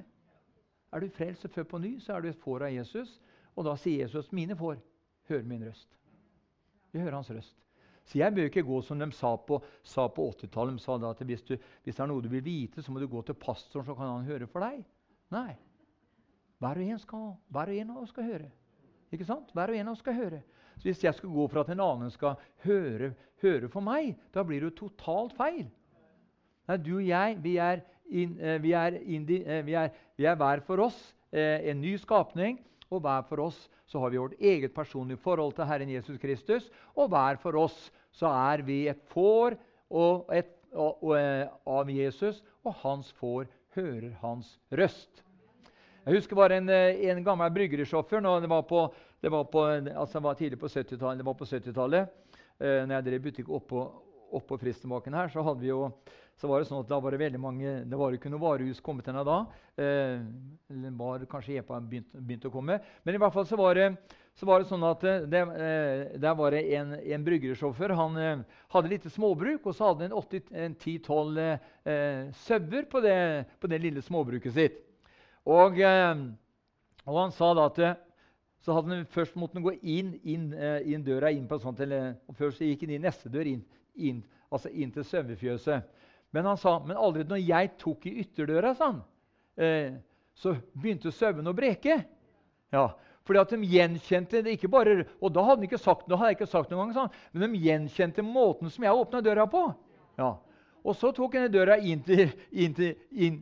Er 0.92 1.00
du 1.00 1.12
frelst 1.12 1.44
og 1.46 1.54
født 1.54 1.70
på 1.70 1.80
ny, 1.80 1.92
så 2.02 2.16
er 2.16 2.24
du 2.24 2.30
et 2.30 2.42
får 2.42 2.66
av 2.66 2.74
Jesus. 2.74 3.12
Og 3.56 3.66
da 3.68 3.76
sier 3.76 4.06
Jesus, 4.06 4.32
'Mine 4.32 4.56
får, 4.56 4.80
hører 5.28 5.48
min 5.48 5.64
røst'. 5.68 5.98
Vi 6.92 7.00
hører 7.00 7.20
hans 7.20 7.30
røst. 7.30 7.56
Så 8.04 8.18
jeg 8.18 8.34
bør 8.34 8.48
ikke 8.50 8.64
gå 8.66 8.80
som 8.82 8.98
de 8.98 9.06
sa 9.12 9.36
på, 9.36 9.58
på 9.60 10.24
80-tallet. 10.32 10.74
De 10.76 10.82
sa 10.82 10.96
da 10.98 11.12
at 11.14 11.22
hvis, 11.22 11.42
du, 11.46 11.56
hvis, 11.84 11.94
det 11.94 12.02
er 12.02 12.10
noe 12.10 12.22
du 12.22 12.28
vil 12.28 12.44
vite, 12.44 12.82
så 12.82 12.92
må 12.92 13.00
du 13.00 13.06
gå 13.06 13.22
til 13.22 13.38
pastoren, 13.38 13.86
så 13.86 13.94
kan 13.94 14.10
han 14.10 14.26
høre 14.26 14.48
for 14.50 14.64
deg. 14.64 14.82
Nei. 15.32 15.54
Hver 16.62 16.78
og 16.78 16.90
en 16.95 16.99
skal, 17.02 17.31
hver 17.50 17.71
og 17.73 17.78
en 17.83 17.90
av 17.90 18.02
oss 18.04 18.11
skal 18.14 18.26
høre. 18.28 18.49
Ikke 19.12 19.26
sant? 19.26 19.50
Hver 19.50 19.73
og 19.73 19.78
en 19.81 19.88
av 19.90 19.97
oss 19.97 20.02
skal 20.04 20.14
høre. 20.14 20.42
Så 20.76 20.88
Hvis 20.88 21.04
jeg 21.04 21.14
skal 21.14 21.33
gå 21.35 21.47
for 21.50 21.62
at 21.62 21.71
en 21.73 21.83
annen 21.83 22.11
skal 22.14 22.37
høre, 22.64 23.12
høre 23.42 23.71
for 23.71 23.85
meg, 23.85 24.14
da 24.35 24.45
blir 24.47 24.62
det 24.62 24.71
jo 24.71 24.87
totalt 24.87 25.35
feil. 25.37 25.66
Nei, 26.71 26.76
du 26.78 26.95
og 26.97 27.07
jeg, 27.07 27.38
vi 27.42 27.57
er, 27.59 27.83
in, 28.07 28.37
eh, 28.38 28.61
vi, 28.62 28.73
er 28.78 29.00
indi, 29.02 29.40
eh, 29.42 29.64
vi, 29.66 29.75
er, 29.75 29.90
vi 30.16 30.28
er, 30.28 30.38
hver 30.38 30.62
for 30.66 30.85
oss 30.85 31.00
eh, 31.33 31.66
en 31.73 31.81
ny 31.83 31.97
skapning, 31.99 32.61
og 32.92 33.02
hver 33.02 33.26
for 33.26 33.42
oss 33.49 33.59
så 33.88 33.99
har 33.99 34.12
vi 34.12 34.21
vårt 34.21 34.38
eget 34.38 34.75
personlige 34.75 35.21
forhold 35.25 35.57
til 35.57 35.66
Herren 35.66 35.90
Jesus 35.90 36.21
Kristus. 36.21 36.71
Og 36.95 37.11
hver 37.11 37.40
for 37.42 37.57
oss 37.59 37.90
så 38.14 38.31
er 38.31 38.62
vi 38.62 38.85
et 38.88 39.02
får 39.11 39.57
og 39.90 40.31
et, 40.33 40.54
og, 40.73 41.02
og, 41.02 41.19
av 41.66 41.90
Jesus, 41.90 42.42
og 42.62 42.76
hans 42.85 43.11
får 43.19 43.49
hører 43.75 44.12
hans 44.21 44.54
røst. 44.71 45.25
Jeg 46.02 46.18
husker 46.18 46.38
bare 46.38 46.56
en, 46.59 46.68
eh, 46.68 47.04
en 47.11 47.25
gammel 47.25 47.52
bryggerisjåfør. 47.54 48.25
Det 48.42 48.49
var, 48.50 48.62
på, 48.62 48.87
det 49.23 49.30
var, 49.30 49.44
på, 49.44 49.66
altså 49.94 50.21
var 50.21 50.35
tidlig 50.35 50.59
på 50.59 50.66
70-tallet. 50.66 51.18
Det 51.18 51.26
var 51.26 51.35
på 51.38 51.44
70-tallet. 51.44 52.09
Eh, 52.59 52.82
når 52.87 52.97
jeg 52.97 53.06
drev 53.06 53.23
butikk 53.28 53.49
oppå, 53.49 53.85
oppå 54.32 54.59
Fristenbakken 54.59 55.14
her, 55.14 55.28
så 55.28 55.44
hadde 55.47 55.61
vi 55.61 55.71
jo 55.71 55.92
så 56.40 56.49
var 56.50 56.59
det 56.59 56.66
sånn 56.66 56.80
at 56.82 56.88
da 56.90 56.99
var 56.99 57.14
det 57.14 57.21
veldig 57.21 57.38
mange, 57.38 57.73
det 57.87 57.99
var 57.99 58.14
ikke 58.16 58.30
noe 58.32 58.42
varehus 58.42 58.80
kommet 58.82 59.06
ennå 59.06 59.23
da. 59.26 59.38
Eh, 59.78 60.25
var 60.99 61.23
kanskje 61.30 61.61
EPA 61.61 61.78
begynt, 61.78 62.09
begynt, 62.16 62.49
å 62.49 62.50
komme. 62.50 62.80
Men 63.04 63.14
i 63.14 63.21
hvert 63.23 63.35
fall 63.35 63.47
så 63.47 63.59
var 63.61 63.78
det, 63.78 63.88
så 64.35 64.49
var 64.49 64.62
det 64.62 64.66
sånn 64.71 64.87
at 64.88 65.04
eh, 65.06 65.26
det, 65.30 65.42
eh, 65.66 66.02
der 66.23 66.35
var 66.38 66.56
det 66.56 66.64
en, 66.78 66.97
en 66.99 67.26
bryggerisjåfør. 67.28 67.94
Han 67.99 68.18
eh, 68.18 68.42
hadde 68.75 68.90
litt 68.90 69.06
småbruk, 69.06 69.68
og 69.68 69.76
så 69.78 69.92
hadde 69.92 70.09
han 70.09 70.75
10-12 70.82 71.42
eh, 71.44 72.25
sauer 72.42 72.88
på, 72.90 73.04
på, 73.04 73.71
det 73.71 73.82
lille 73.85 74.02
småbruket 74.02 74.56
sitt. 74.59 74.82
Og, 75.49 75.80
eh, 75.80 76.25
og 77.06 77.18
han 77.18 77.34
sa 77.34 77.52
da 77.58 77.66
at 77.70 77.82
så 78.62 78.76
hadde 78.76 78.94
han 78.94 79.08
først 79.11 79.34
måtte 79.34 79.58
han 79.58 79.64
gå 79.64 79.72
inn, 79.82 80.12
inn, 80.22 80.52
inn 80.87 81.02
døra 81.02 81.32
inn 81.34 81.49
på 81.50 81.58
sånt, 81.58 81.80
eller, 81.82 82.12
og 82.30 82.37
først 82.38 82.62
gikk 82.62 82.84
han 82.87 82.92
inn 82.94 83.02
neste 83.02 83.30
dør 83.32 83.49
inn, 83.50 83.62
inn, 83.99 84.20
altså 84.54 84.70
inn 84.70 84.92
til 84.94 85.06
sauefjøset. 85.08 85.88
Men 86.32 86.46
han 86.46 86.61
sa 86.61 86.76
men 86.80 86.96
allerede 86.96 87.34
når 87.34 87.42
jeg 87.42 87.72
tok 87.80 88.06
i 88.06 88.14
ytterdøra, 88.22 88.70
sa 88.78 88.92
han, 88.92 89.00
eh, 89.58 89.99
så 90.38 90.54
begynte 90.78 91.11
sauene 91.12 91.50
å 91.50 91.56
breke. 91.56 91.99
Ja, 92.72 92.87
fordi 93.26 93.42
at 93.42 93.50
de 93.52 93.68
gjenkjente 93.68 94.40
det 94.46 94.56
ikke 94.56 94.70
bare, 94.72 95.04
Og 95.20 95.34
da 95.34 95.42
hadde, 95.44 95.61
han 95.61 95.68
ikke 95.68 95.82
sagt, 95.82 96.06
noe, 96.08 96.18
hadde 96.18 96.32
jeg 96.32 96.40
ikke 96.40 96.52
sagt 96.54 96.70
noen 96.70 96.87
gang, 96.87 96.94
sa 96.94 97.04
han, 97.04 97.18
men 97.34 97.52
de 97.52 97.66
gjenkjente 97.66 98.25
måten 98.25 98.70
som 98.70 98.87
jeg 98.87 99.02
åpna 99.02 99.20
døra 99.20 99.46
på. 99.50 99.66
Ja. 100.18 100.37
Og 100.82 100.96
så 100.98 101.12
tok 101.14 101.36
han 101.38 101.52
døra 101.52 101.76
inn 101.78 102.00
til, 102.02 102.32
inn 102.50 102.72
til, 102.74 102.96
inn, 103.14 103.36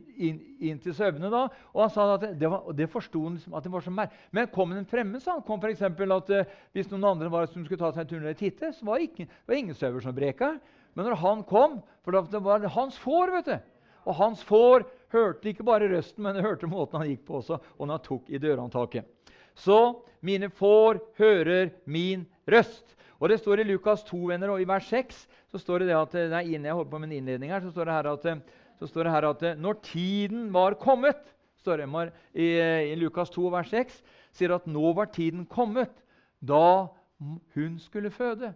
inn 0.61 0.81
til 0.81 0.93
søvne. 0.93 1.31
da, 1.33 1.47
Og 1.73 1.81
han 1.83 1.93
sa 1.93 2.05
at 2.15 2.27
det, 2.37 2.49
var, 2.49 2.67
det 2.77 2.89
forsto 2.91 3.23
han 3.25 3.39
at 3.57 3.65
det 3.65 3.71
var 3.73 3.85
så 3.85 3.93
mer. 3.93 4.11
Men 4.31 4.51
kom 4.53 4.75
den 4.75 4.85
fremme, 4.85 5.19
sa 5.19 5.39
han, 5.39 5.45
kom 5.47 5.61
for 5.61 5.71
at 5.71 6.29
uh, 6.29 6.53
hvis 6.75 6.91
noen 6.91 7.09
andre 7.15 7.31
var 7.33 7.49
som 7.49 7.65
skulle 7.65 7.81
ta 7.81 7.89
seg 7.95 8.05
en 8.05 8.11
tur 8.11 8.21
ned 8.21 8.35
og 8.35 8.41
titte, 8.41 8.69
så 8.77 8.85
var 8.85 9.01
ikke, 9.01 9.25
det 9.25 9.49
var 9.49 9.57
ingen 9.57 9.77
sauer 9.77 10.05
som 10.05 10.15
breka. 10.15 10.53
Men 10.93 11.07
når 11.07 11.21
han 11.23 11.43
kom 11.47 11.81
For 12.03 12.11
det 12.11 12.41
var 12.41 12.65
hans 12.75 12.97
får. 12.97 13.31
vet 13.31 13.45
du. 13.45 13.57
Og 14.09 14.15
hans 14.17 14.41
får 14.43 14.85
hørte 15.13 15.49
ikke 15.49 15.65
bare 15.65 15.89
røsten, 15.91 16.23
men 16.23 16.41
hørte 16.41 16.69
måten 16.69 17.01
han 17.01 17.09
gikk 17.09 17.25
på 17.27 17.37
også, 17.37 17.59
og 17.77 17.89
han 17.89 18.01
tok 18.01 18.29
i 18.29 18.39
dørhåndtaket. 18.41 19.05
Så 19.53 20.01
mine 20.25 20.49
får 20.49 21.01
hører 21.19 21.71
min 21.85 22.25
røst. 22.49 22.95
Og 23.21 23.29
Det 23.29 23.37
står 23.39 23.61
i 23.61 23.69
Lukas 23.69 24.01
2, 24.07 24.17
venner, 24.31 24.49
og 24.49 24.61
i 24.61 24.65
vers 24.65 24.87
6 24.89 25.27
så 25.51 25.59
står 25.61 25.83
det, 25.83 25.91
det 25.91 25.97
at 25.99 26.15
nei, 26.31 26.55
jeg 26.55 26.73
holder 26.73 26.89
på 26.89 26.99
med 26.99 27.11
en 27.11 27.19
innledning 27.19 27.51
her, 27.53 27.61
så 27.61 27.69
står 27.69 27.85
det 27.85 27.93
her 27.93 28.09
at, 28.09 28.23
det 28.25 29.13
her 29.13 29.27
at 29.29 29.43
når 29.61 29.77
tiden 29.85 30.49
var 30.53 30.73
kommet 30.81 31.21
står 31.61 31.77
det 31.83 32.11
i, 32.33 32.47
i 32.91 32.95
Lukas 32.97 33.29
2, 33.29 33.49
vers 33.53 33.69
6, 33.69 34.01
sier 34.33 34.55
at 34.55 34.67
nå 34.69 34.93
var 34.97 35.11
tiden 35.13 35.45
kommet 35.45 36.01
da 36.41 36.89
hun 37.55 37.77
skulle 37.79 38.09
føde. 38.09 38.53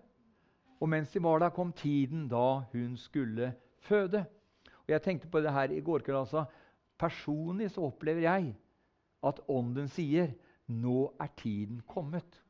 Og 0.82 0.90
mens 0.90 1.12
de 1.14 1.22
var 1.24 1.40
der, 1.40 1.54
kom 1.54 1.72
tiden 1.74 2.28
da 2.32 2.66
hun 2.74 2.96
skulle 2.98 3.54
føde. 3.86 4.26
Og 4.86 4.90
Jeg 4.94 5.02
tenkte 5.02 5.30
på 5.30 5.42
det 5.42 5.54
her 5.54 5.72
i 5.72 5.82
går 5.82 6.00
kveld. 6.06 6.18
altså. 6.18 6.46
Personlig 6.98 7.72
så 7.72 7.86
opplever 7.86 8.22
jeg 8.22 8.56
at 9.26 9.40
Ånden 9.50 9.88
sier 9.88 10.34
nå 10.68 11.14
er 11.20 11.30
tiden 11.38 11.82
kommet. 11.88 12.42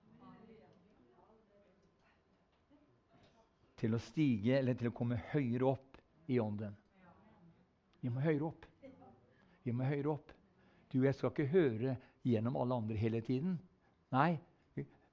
Til 3.80 3.96
å 3.96 4.02
stige 4.02 4.58
eller 4.60 4.78
til 4.80 4.90
å 4.90 4.96
komme 4.96 5.20
høyere 5.34 5.68
opp 5.74 6.00
i 6.32 6.40
Ånden. 6.42 6.76
Vi 8.02 8.12
må 8.14 8.24
høyere 8.24 8.50
opp. 8.50 8.66
Vi 9.66 9.74
må 9.74 9.88
høyere 9.88 10.14
opp. 10.14 10.34
Du, 10.92 11.02
jeg 11.04 11.16
skal 11.18 11.32
ikke 11.34 11.52
høre 11.52 11.96
gjennom 12.26 12.58
alle 12.62 12.78
andre 12.80 12.98
hele 13.00 13.22
tiden. 13.26 13.58
Nei, 14.14 14.38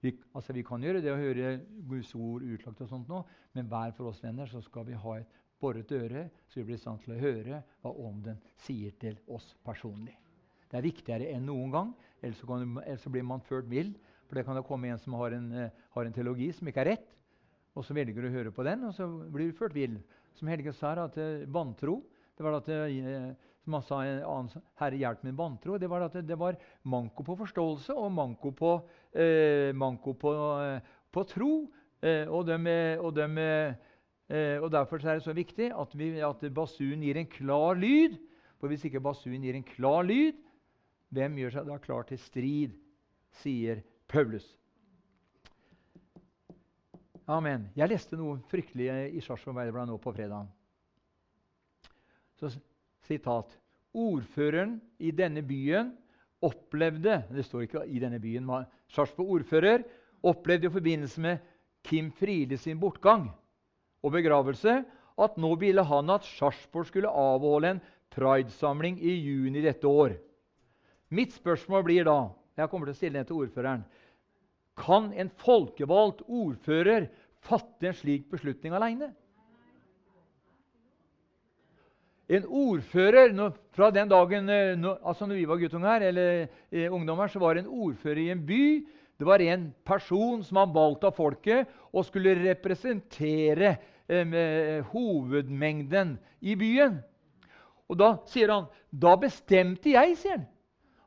vi, 0.03 0.13
altså 0.35 0.55
vi 0.55 0.65
kan 0.67 0.83
gjøre 0.83 1.01
det 1.03 1.13
å 1.13 1.19
høre 1.21 1.53
Guds 1.89 2.11
ord 2.19 2.43
utlagt, 2.43 2.81
og 2.83 2.91
sånt 2.91 3.11
nå, 3.11 3.23
men 3.55 3.69
hver 3.71 3.95
for 3.97 4.11
oss 4.11 4.23
venner 4.23 4.51
så 4.51 4.61
skal 4.65 4.89
vi 4.89 4.99
ha 4.99 5.15
et 5.21 5.37
boret 5.63 5.93
øre, 5.95 6.25
så 6.51 6.59
vi 6.59 6.67
blir 6.67 6.79
i 6.81 6.83
stand 6.83 7.05
til 7.05 7.15
å 7.15 7.21
høre 7.21 7.61
hva 7.85 7.93
Ånden 8.03 8.41
sier 8.65 8.97
til 8.99 9.21
oss 9.31 9.53
personlig. 9.63 10.17
Det 10.67 10.81
er 10.81 10.87
viktigere 10.89 11.29
enn 11.31 11.47
noen 11.47 11.71
gang, 11.71 11.93
ellers, 12.19 12.41
så, 12.41 12.49
du, 12.49 12.81
ellers 12.83 13.07
blir 13.15 13.27
man 13.29 13.45
ført 13.47 13.69
vill. 13.71 13.93
For 14.27 14.41
det 14.41 14.47
kan 14.49 14.57
da 14.57 14.65
komme 14.67 14.89
en 14.91 14.99
som 14.99 15.15
har 15.21 15.37
en, 15.37 15.51
uh, 15.53 15.83
har 15.95 16.09
en, 16.09 16.15
teologi 16.17 16.49
som 16.57 16.71
ikke 16.71 16.83
er 16.83 16.95
rett, 16.95 17.09
og 17.73 17.87
så 17.87 17.95
velger 17.97 18.23
du 18.23 18.29
å 18.29 18.35
høre 18.35 18.53
på 18.55 18.65
den, 18.67 18.85
og 18.89 18.95
så 18.97 19.07
blir 19.33 19.51
du 19.51 19.57
ført 19.57 19.77
vill. 19.77 19.97
Som 20.37 20.51
Helge 20.53 20.75
sa, 20.77 20.95
at 21.05 21.17
uh, 21.21 21.45
vantro 21.53 22.01
det 22.37 22.45
var 22.47 22.57
at 22.57 22.69
uh, 22.73 23.33
som 23.65 23.77
han 23.77 23.85
sa 23.87 24.01
en 24.03 24.25
annen, 24.27 24.63
'Herre, 24.79 24.99
hjelp 24.99 25.23
min 25.23 25.37
vantro', 25.39 25.79
det 25.79 25.91
var 25.91 26.03
at 26.03 26.17
det, 26.27 26.39
var 26.39 26.59
manko 26.83 27.23
på 27.23 27.37
forståelse 27.39 27.95
og 27.95 28.11
manko 28.13 28.51
på, 28.51 28.73
eh, 29.15 29.71
manko 29.73 30.15
på, 30.19 30.33
eh, 30.63 30.81
på 31.13 31.25
tro. 31.25 31.71
Eh, 32.03 32.27
og, 32.27 32.47
de, 32.47 32.99
og, 32.99 33.15
de, 33.15 33.75
eh, 34.29 34.59
og, 34.59 34.71
Derfor 34.71 34.97
er 34.97 35.15
det 35.15 35.23
så 35.23 35.33
viktig 35.33 35.71
at, 35.71 35.95
vi, 35.95 36.19
at 36.19 36.43
basunen 36.55 37.03
gir 37.03 37.17
en 37.17 37.27
klar 37.27 37.79
lyd. 37.79 38.19
For 38.59 38.67
hvis 38.69 38.85
ikke 38.85 39.01
basunen 39.01 39.43
gir 39.43 39.55
en 39.55 39.67
klar 39.67 40.03
lyd, 40.03 40.35
hvem 41.11 41.39
gjør 41.39 41.51
seg 41.51 41.67
da 41.67 41.79
klar 41.79 42.03
til 42.03 42.19
strid? 42.19 42.79
sier 43.33 43.81
Paulus. 44.09 44.45
Amen. 47.31 47.69
Jeg 47.79 47.87
leste 47.93 48.19
noe 48.19 48.41
fryktelig 48.51 48.89
i 49.15 49.21
Sarpsborg 49.23 49.55
Arbeiderblad 49.55 49.91
nå 49.93 49.99
på 50.03 50.13
fredag. 50.15 50.49
Så 52.41 52.51
sitat, 53.07 53.53
Ordføreren 53.93 54.79
i 54.99 55.11
denne 55.13 55.43
byen 55.45 55.91
opplevde 56.43 57.19
Det 57.29 57.45
står 57.45 57.67
ikke 57.67 57.83
i 57.87 58.01
denne 58.01 58.19
byen, 58.19 58.49
Sarpsborg 58.91 59.37
ordfører 59.37 59.85
opplevde 60.27 60.67
i 60.67 60.73
forbindelse 60.73 61.21
med 61.21 61.45
Kim 61.85 62.11
Friele 62.11 62.57
sin 62.59 62.81
bortgang 62.81 63.29
og 64.03 64.15
begravelse 64.15 64.81
at 65.23 65.37
nå 65.39 65.53
ville 65.61 65.85
han 65.87 66.11
at 66.11 66.27
Sarpsborg 66.27 66.89
skulle 66.89 67.11
avholde 67.11 67.77
en 67.77 67.83
pridesamling 68.11 68.99
i 68.99 69.15
juni 69.21 69.63
dette 69.63 69.87
år. 69.87 70.17
Mitt 71.13 71.37
spørsmål 71.37 71.85
blir 71.87 72.09
da 72.09 72.33
jeg 72.57 72.69
kommer 72.73 72.89
til 72.89 72.97
å 72.97 72.99
stille 72.99 73.21
den 73.21 73.29
til 73.29 73.45
ordføreren, 73.45 73.85
Kan 74.83 75.13
en 75.15 75.31
folkevalgt 75.43 76.25
ordfører 76.27 77.07
fatte 77.43 77.91
en 77.91 77.97
slik 77.97 78.29
beslutning 78.31 78.75
aleine? 78.75 79.13
En 82.33 82.47
ordfører 82.47 83.35
når, 83.35 83.59
Fra 83.73 83.91
den 83.91 84.09
dagen 84.11 84.49
eh, 84.53 84.75
når, 84.77 84.99
altså 85.05 85.27
når 85.27 85.39
vi 85.39 85.47
var 85.49 85.61
guttunger 85.61 86.03
eller 86.09 86.43
eh, 86.71 86.93
ungdommer, 86.93 87.29
så 87.29 87.41
var 87.41 87.55
det 87.55 87.65
en 87.65 87.71
ordfører 87.87 88.21
i 88.21 88.31
en 88.35 88.43
by. 88.47 88.65
Det 89.19 89.27
var 89.27 89.41
en 89.41 89.71
person 89.85 90.43
som 90.45 90.59
var 90.61 90.75
valgt 90.75 91.07
av 91.09 91.15
folket 91.17 91.71
og 91.93 92.05
skulle 92.05 92.35
representere 92.43 93.77
eh, 94.09 94.85
hovedmengden 94.93 96.19
i 96.41 96.57
byen. 96.59 97.01
Og 97.89 97.99
Da 98.01 98.15
sier 98.29 98.53
han 98.53 98.69
da 98.93 99.15
bestemte 99.21 99.93
jeg 99.95 100.17
sier 100.21 100.37
han, 100.37 100.47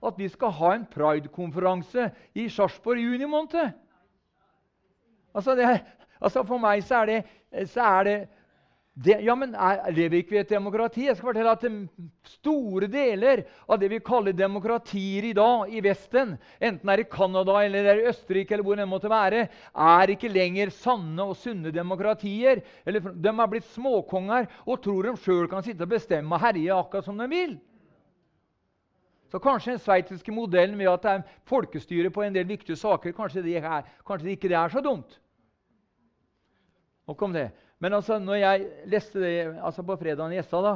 at 0.08 0.20
vi 0.20 0.30
skal 0.32 0.54
ha 0.60 0.72
en 0.76 0.88
pride-konferanse 0.92 2.10
i 2.38 2.48
Sarpsborg 2.52 3.02
i 3.02 3.08
juni 3.08 3.30
måned. 3.30 3.74
Altså, 5.36 5.56
det, 5.56 5.68
altså 6.22 6.46
For 6.48 6.62
meg 6.62 6.84
så 6.88 7.04
er 7.04 7.12
det, 7.12 7.22
så 7.72 7.86
er 8.00 8.10
det 8.10 8.18
det, 8.96 9.18
ja, 9.28 9.34
men 9.36 9.52
er, 9.60 9.90
Lever 9.92 10.22
ikke 10.22 10.32
vi 10.32 10.38
i 10.38 10.42
et 10.46 10.52
demokrati? 10.54 11.04
Jeg 11.10 11.18
skal 11.18 11.34
fortelle 11.34 11.52
at 11.52 11.66
Store 12.38 12.88
deler 12.88 13.42
av 13.68 13.82
det 13.82 13.90
vi 13.92 14.00
kaller 14.00 14.32
demokratier 14.32 15.28
i 15.28 15.34
dag 15.36 15.74
i 15.76 15.82
Vesten, 15.84 16.38
enten 16.64 16.88
det 16.88 16.94
er 16.94 17.04
i 17.04 17.08
Canada 17.12 17.58
eller 17.60 17.90
i 17.92 18.06
Østerrike, 18.08 18.56
eller 18.56 18.64
hvor 18.64 18.80
det 18.80 18.88
måtte 18.88 19.12
være, 19.12 19.42
er 19.76 20.14
ikke 20.16 20.32
lenger 20.32 20.72
sanne 20.72 21.28
og 21.28 21.36
sunne 21.36 21.76
demokratier. 21.76 22.64
Eller, 22.88 23.12
de 23.12 23.34
er 23.36 23.52
blitt 23.52 23.68
småkonger 23.76 24.48
og 24.64 24.80
tror 24.88 25.10
de 25.10 25.18
sjøl 25.26 25.52
kan 25.52 25.66
sitte 25.66 25.84
og 25.84 25.92
bestemme 25.92 26.32
og 26.32 26.48
herje 26.48 26.80
akkurat 26.80 27.10
som 27.10 27.20
de 27.20 27.28
vil. 27.36 27.58
Så 29.36 29.40
kanskje 29.44 29.74
den 29.74 29.82
sveitsiske 29.84 30.32
modellen 30.32 30.78
med 30.80 30.88
at 30.88 31.04
det 31.04 31.12
er 31.12 31.24
folkestyre 31.50 32.08
på 32.16 32.22
en 32.24 32.36
del 32.38 32.46
viktige 32.48 32.78
saker, 32.80 33.12
kanskje 33.12 33.42
det, 33.44 33.58
er, 33.60 33.88
kanskje 34.08 34.30
det 34.30 34.36
ikke 34.38 34.52
er 34.56 34.72
så 34.72 34.80
dumt. 34.80 35.18
Nok 37.04 37.24
om 37.28 37.34
det. 37.36 37.50
Men 37.84 37.98
altså, 37.98 38.16
når 38.16 38.38
jeg 38.40 38.70
leste 38.94 39.20
det 39.20 39.34
altså 39.60 39.84
på 39.84 39.98
fredagen 40.00 40.32
i 40.32 40.40
Essa, 40.40 40.62
da, 40.64 40.72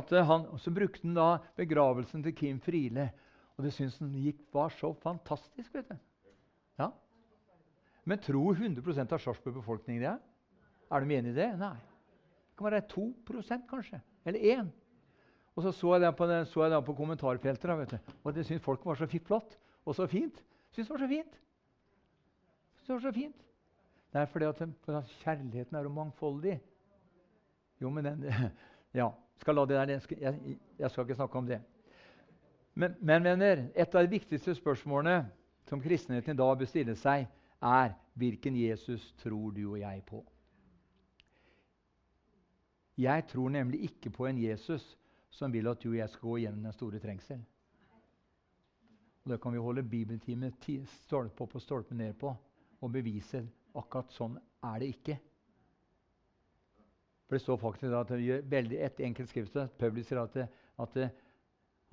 at 0.00 0.10
han, 0.26 0.48
så 0.58 0.72
brukte 0.74 1.06
han 1.06 1.14
da 1.14 1.28
begravelsen 1.54 2.24
til 2.24 2.34
Kim 2.34 2.58
Friele. 2.64 3.04
Og 3.54 3.62
det 3.68 3.70
syntes 3.76 4.00
han 4.02 4.10
gikk, 4.18 4.40
var 4.50 4.74
så 4.74 4.90
fantastisk. 5.04 5.70
vet 5.78 5.92
du. 5.92 6.00
Ja. 6.82 6.88
Men 8.02 8.18
tror 8.18 8.58
100 8.58 9.06
av 9.06 9.22
Sarpsborg 9.22 9.60
befolkning 9.60 10.02
det? 10.02 10.16
Er 10.90 11.06
de 11.06 11.20
enig 11.20 11.36
i 11.36 11.38
det? 11.38 11.52
Nei. 11.62 11.76
Det 12.50 12.58
kan 12.58 12.66
være 12.66 12.82
2% 12.90 13.70
kanskje. 13.70 14.02
Eller 14.26 14.58
1 14.58 14.74
Og 15.56 15.62
så 15.62 15.72
så 15.72 15.94
jeg 15.94 16.04
det 16.04 16.16
på, 16.16 16.26
så 16.26 16.62
jeg 16.62 16.70
det 16.70 16.84
på 16.84 16.94
kommentarfeltet, 16.94 17.78
vet 17.78 17.90
du. 17.90 17.98
og 18.24 18.34
det 18.34 18.46
syntes 18.46 18.64
folk 18.64 18.84
var 18.84 18.94
så 18.94 19.06
flott 19.06 19.58
og 19.86 19.94
så 19.94 20.06
fint. 20.06 20.44
Synes 20.70 20.88
det 20.88 20.94
var 20.94 20.98
så 20.98 21.08
fint. 21.08 21.40
Synes 22.76 22.86
det 22.86 22.94
var 22.94 23.00
så 23.00 23.12
fint. 23.12 23.36
Det 24.12 24.20
er 24.20 24.26
fordi 24.26 24.44
at, 24.44 24.68
for 24.84 24.98
at 24.98 25.04
kjærligheten 25.22 25.76
er 25.76 25.82
jo 25.82 25.88
mangfoldig. 25.88 26.60
Jo, 27.80 27.90
men 27.90 28.04
den 28.04 28.24
Ja, 28.94 29.10
skal 29.36 29.54
la 29.54 29.64
det 29.66 29.76
der, 29.76 30.16
jeg, 30.20 30.58
jeg 30.78 30.90
skal 30.90 31.02
ikke 31.02 31.14
snakke 31.14 31.38
om 31.38 31.46
det. 31.46 31.60
Men, 32.74 32.94
men, 33.00 33.24
venner, 33.24 33.66
et 33.74 33.94
av 33.94 34.04
de 34.04 34.10
viktigste 34.10 34.54
spørsmålene 34.54 35.26
som 35.68 35.80
kristenheten 35.80 36.32
i 36.32 36.36
dag 36.36 36.58
bør 36.58 36.68
stille 36.68 36.94
seg, 36.96 37.26
er 37.62 37.92
hvilken 38.14 38.56
Jesus 38.56 39.14
tror 39.20 39.50
du 39.50 39.62
og 39.70 39.80
jeg 39.80 40.02
på? 40.06 40.22
Jeg 42.96 43.24
tror 43.28 43.48
nemlig 43.48 43.82
ikke 43.82 44.10
på 44.10 44.26
en 44.26 44.42
Jesus 44.42 44.98
som 45.36 45.52
vil 45.52 45.68
at 45.68 45.82
du 45.82 45.90
og 45.90 45.98
jeg 45.98 46.08
skal 46.12 46.30
gå 46.30 46.38
gjennom 46.44 46.64
den 46.64 46.74
store 46.76 47.00
trengsel. 47.02 47.44
Og 49.26 49.32
Det 49.32 49.40
kan 49.42 49.52
vi 49.52 49.60
holde 49.60 49.82
bibeltime 49.82 50.52
stolpe 51.02 51.44
opp 51.44 51.56
og 51.58 51.62
stolpe 51.62 51.94
ned 51.98 52.14
på 52.18 52.30
og 52.80 52.92
bevise 52.92 53.42
akkurat 53.76 54.12
sånn 54.14 54.36
er 54.64 54.80
det 54.80 54.90
ikke. 54.94 55.16
For 57.26 57.36
Det 57.36 57.42
står 57.42 57.58
faktisk 57.58 57.96
at 57.98 58.12
veldig 58.50 58.82
et 58.86 59.00
enkelt 59.08 59.32
skrift 59.32 59.56
Paulus 59.80 60.06
sier 60.06 60.22
at, 60.22 60.36
at, 60.78 60.98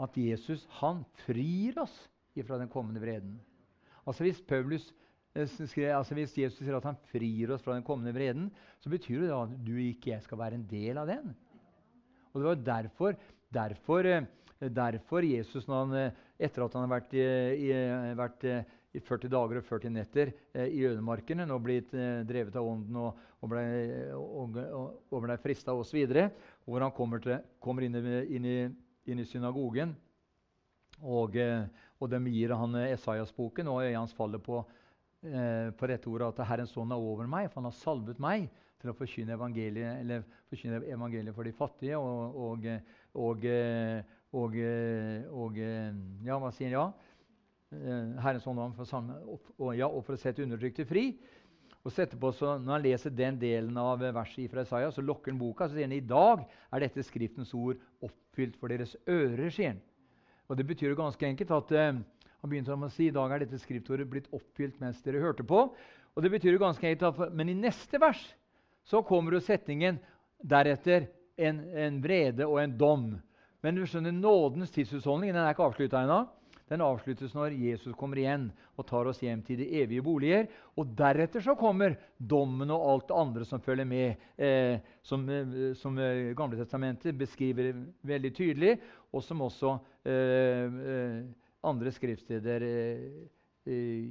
at, 0.06 0.18
Jesus 0.18 0.68
han 0.80 1.02
frir 1.26 1.80
oss 1.82 1.96
fra 2.46 2.60
den 2.62 2.70
kommende 2.70 3.02
vreden. 3.02 3.40
Altså 4.06 4.28
Hvis 4.28 4.42
Paulus 4.46 4.92
eh, 5.34 5.50
altså 5.96 6.14
hvis 6.14 6.38
Jesus 6.38 6.62
sier 6.62 6.78
at 6.78 6.86
han 6.86 7.00
frir 7.10 7.56
oss 7.56 7.66
fra 7.66 7.74
den 7.74 7.86
kommende 7.86 8.14
vreden, 8.14 8.52
så 8.80 8.94
betyr 8.94 9.26
det 9.26 9.34
at 9.34 9.58
du 9.66 9.74
og 9.74 9.88
ikke 9.88 10.14
jeg 10.14 10.22
skal 10.22 10.38
være 10.38 10.60
en 10.60 10.68
del 10.70 11.02
av 11.02 11.10
den. 11.10 11.34
Og 12.34 12.42
Det 12.42 12.48
var 12.48 12.62
derfor, 12.66 13.18
derfor, 13.54 14.08
eh, 14.10 14.30
derfor 14.70 15.26
Jesus, 15.28 15.68
han, 15.70 15.94
eh, 15.98 16.24
etter 16.40 16.66
at 16.66 16.78
han 16.78 16.88
har 16.88 16.96
vært, 16.98 17.14
i, 17.14 17.70
vært 18.18 18.48
i 18.94 19.02
40 19.02 19.32
dager 19.34 19.60
og 19.60 19.66
40 19.66 19.94
netter 19.94 20.32
eh, 20.54 20.70
i 20.70 20.84
ødemarkene 20.86 21.48
og 21.50 21.64
blitt 21.66 21.94
eh, 21.98 22.22
drevet 22.30 22.56
av 22.60 22.68
ånden 22.70 23.00
og, 23.02 23.22
og 23.42 23.50
ble, 23.50 23.64
og, 24.14 24.60
og, 25.10 25.18
ble 25.24 25.38
frista 25.42 25.74
osv. 25.74 26.04
Hvor 26.66 26.86
han 26.86 26.94
kommer, 26.96 27.24
til, 27.24 27.40
kommer 27.64 27.88
inn, 27.88 27.98
i, 27.98 28.20
inn, 28.38 28.46
i, 28.46 28.58
inn, 29.10 29.24
i, 29.24 29.28
synagogen. 29.30 29.96
Og, 31.02 31.38
eh, 31.42 31.66
og 31.98 32.12
de 32.12 32.22
gir 32.30 32.54
han 32.54 32.78
Esaias-boken, 32.84 33.72
og 33.72 33.82
øyet 33.82 33.98
hans 33.98 34.14
faller 34.16 34.42
på, 34.44 34.62
eh, 35.26 35.72
på 35.74 35.90
dette 35.90 36.12
ordet 36.12 36.30
at 36.30 36.46
Herrens 36.52 36.76
ånd 36.78 36.94
er 36.94 37.02
over 37.02 37.30
meg, 37.30 37.50
for 37.50 37.64
han 37.64 37.72
har 37.72 37.80
salvet 37.80 38.22
meg 38.22 38.46
til 38.84 38.92
å 38.92 38.98
forkynne 38.98 39.38
evangeliet, 39.38 40.28
forkynne 40.52 40.84
evangeliet 40.92 41.36
for 41.36 41.48
de 41.48 41.56
fattige. 41.56 41.98
Og, 41.98 42.36
og, 43.16 43.48
og, 44.34 44.60
og 45.32 45.60
ja, 46.28 46.38
hva 46.44 46.52
sier? 46.54 46.75
Ja? 46.75 46.90
Eh, 47.74 48.20
Herrens 48.22 48.46
ånd 48.48 48.75
for, 48.78 49.13
og, 49.58 49.72
ja, 49.78 49.88
og 49.88 50.04
for 50.06 50.18
å 50.18 50.20
sette 50.20 50.44
undertrykte 50.44 50.86
fri. 50.90 51.13
Og 51.84 51.92
så 51.92 52.06
så, 52.32 52.58
Når 52.60 52.72
han 52.72 52.84
leser 52.84 53.10
den 53.10 53.40
delen 53.40 53.78
av 53.78 54.00
verset 54.00 54.52
fra 54.52 54.62
Isaiah, 54.62 54.92
så 54.92 55.02
lokker 55.02 55.32
han 55.32 55.40
boka. 55.40 55.68
Så 55.68 55.75
sier 55.75 55.88
han 55.88 55.96
i 55.96 56.00
dag 56.00 56.46
er 56.72 56.80
dette 56.80 57.04
Skriftens 57.04 57.54
ord 57.54 57.80
oppfylt 58.02 58.56
for 58.60 58.68
deres 58.68 58.96
ører. 59.08 59.50
sier 59.50 59.74
han. 59.74 59.82
Og 60.48 60.58
Det 60.58 60.68
betyr 60.68 60.90
jo 60.90 60.96
ganske 60.96 61.25
enkelt 61.25 61.52
at 61.52 61.72
uh, 61.72 62.00
han 62.42 62.50
begynte 62.50 62.75
å 62.75 62.90
si 62.92 63.08
i 63.08 63.16
dag 63.16 63.32
er 63.32 63.40
dette 63.40 63.60
skriftordet 63.60 64.10
blitt 64.10 64.32
oppfylt 64.32 64.80
mens 64.80 65.02
dere 65.02 65.20
hørte 65.20 65.44
på. 65.44 65.74
Og 66.16 66.24
det 66.24 66.32
betyr 66.32 66.54
jo 66.54 66.60
ganske 66.60 66.88
enkelt 66.88 67.20
at, 67.20 67.34
Men 67.34 67.50
i 67.50 67.54
neste 67.54 68.00
vers 68.00 68.22
så 68.84 69.04
kommer 69.06 69.38
jo 69.38 69.44
setningen 69.44 70.00
deretter 70.44 71.08
en, 71.38 71.62
en 71.74 72.00
vrede 72.04 72.48
og 72.48 72.60
en 72.62 72.78
dom. 72.78 73.06
Men 73.63 73.78
du 73.78 73.86
skjønner, 73.88 74.12
nådens 74.12 74.74
tidshusholdning 74.75 75.32
den 75.32 75.44
er 75.44 75.56
ikke 75.56 75.70
avslutta 75.70 76.04
ennå 76.04 76.24
den 76.74 76.84
avsluttes 76.84 77.34
når 77.36 77.56
Jesus 77.60 77.96
kommer 77.98 78.20
igjen 78.22 78.48
og 78.78 78.88
tar 78.88 79.08
oss 79.10 79.22
hjem 79.24 79.44
til 79.46 79.60
de 79.60 79.68
evige 79.82 80.04
boliger. 80.06 80.48
Og 80.80 80.94
deretter 80.98 81.44
så 81.44 81.56
kommer 81.60 81.98
dommen 82.18 82.72
og 82.74 82.86
alt 82.90 83.08
det 83.12 83.20
andre 83.20 83.48
som 83.48 83.62
følger 83.63 83.88
med, 83.88 84.24
eh, 84.38 84.80
som, 85.04 85.28
eh, 85.30 85.74
som 85.80 85.98
eh, 86.00 86.34
Gamle 86.38 86.60
testamentet 86.60 87.17
beskriver 87.19 87.74
veldig 88.02 88.34
tydelig, 88.34 88.78
og 89.13 89.24
som 89.24 89.46
også 89.46 89.78
eh, 90.06 90.67
eh 90.96 91.24
andre 91.63 91.91
skriftsteder 91.96 92.63
eh, 92.67 93.04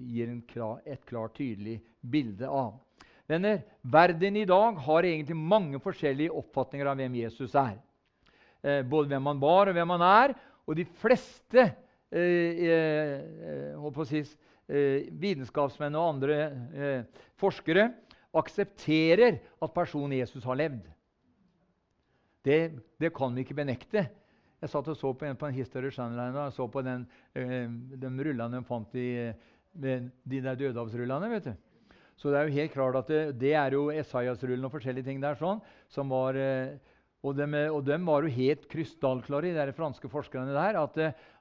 gir 0.09 0.31
klar, 0.49 0.79
et 0.87 1.03
klart, 1.05 1.35
tydelig 1.37 1.83
bilde 2.01 2.49
av. 2.49 2.79
Venner, 3.33 3.63
Verden 3.83 4.37
i 4.37 4.47
dag 4.49 4.79
har 4.85 5.09
egentlig 5.09 5.37
mange 5.39 5.81
forskjellige 5.83 6.35
oppfatninger 6.43 6.91
av 6.91 7.01
hvem 7.01 7.21
Jesus 7.23 7.57
er. 7.59 7.79
både 8.63 9.09
hvem 9.11 9.27
han 9.27 9.41
var, 9.43 9.69
og 9.69 9.75
hvem 9.75 9.91
han 9.97 10.05
er. 10.07 10.35
Og 10.69 10.77
de 10.79 10.85
fleste 11.01 11.65
Eh, 12.13 12.69
eh, 12.69 14.05
si, 14.05 14.21
eh, 14.69 15.07
vitenskapsmenn 15.17 15.95
og 15.97 16.11
andre 16.11 16.35
eh, 16.77 17.23
forskere 17.41 17.87
aksepterer 18.37 19.39
at 19.41 19.73
personen 19.73 20.19
Jesus 20.19 20.45
har 20.45 20.59
levd. 20.61 20.91
Det, 22.45 22.59
det, 23.01 23.13
kan 23.17 23.33
vi 23.33 23.47
ikke 23.47 23.57
benekte. 23.57 24.05
Jeg 24.61 24.71
satt 24.71 24.93
og 24.93 24.99
så 24.99 25.15
på 25.17 25.25
en, 25.25 25.39
på 25.41 25.49
en 25.49 25.57
History 25.57 25.89
Channel 25.95 26.37
og 26.37 26.53
så 26.53 26.67
på 26.69 26.85
den, 26.85 27.07
eh, 27.33 27.65
de 27.97 28.13
rullene 28.13 28.61
de 28.61 28.69
fant 28.69 28.95
i 28.95 29.09
de 29.73 30.43
der 30.45 30.55
dødehavsrullene. 30.55 31.31
vet 31.33 31.49
du. 31.49 31.72
Så 32.23 32.31
det 32.31 32.39
er 32.39 32.47
jo 32.47 32.55
helt 32.55 32.71
klart 32.71 32.97
at 33.01 33.09
det, 33.11 33.21
det 33.41 33.53
er 33.59 33.75
jo 33.75 33.89
Esaias-rullen 33.91 34.69
og 34.69 34.71
forskjellige 34.71 35.09
ting 35.09 35.23
der 35.23 35.35
sånn, 35.41 35.59
som 35.91 36.13
var 36.13 36.37
eh, 36.39 36.77
og 37.27 37.35
de, 37.35 37.47
og 37.71 37.89
var 38.07 38.27
jo 38.27 38.35
helt 38.37 38.69
krystallklare, 38.71 39.51
de 39.55 39.75
franske 39.75 40.11
forskerne 40.11 40.55
der, 40.55 40.79
at, 40.79 41.01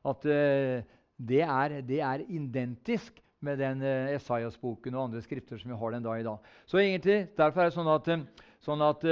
at 0.09 0.25
eh, 0.25 0.81
det, 1.17 1.43
er, 1.45 1.75
det, 1.85 1.99
er, 2.01 2.25
identisk 2.33 3.21
med 3.45 3.61
den 3.61 3.81
Esaias-boken 4.15 4.97
og 4.97 5.07
andre 5.07 5.21
skrifter 5.21 5.61
som 5.61 5.69
vi 5.73 5.77
har 5.77 5.93
den 5.93 6.05
dag 6.05 6.21
i 6.21 6.25
dag. 6.25 6.51
Så 6.65 6.81
egentlig, 6.81 7.19
Derfor 7.37 7.61
er 7.61 7.69
det 7.69 7.77
sånn 7.77 7.93
at, 7.93 8.11
eh, 8.13 8.49
sånn 8.65 8.85
at 8.85 9.07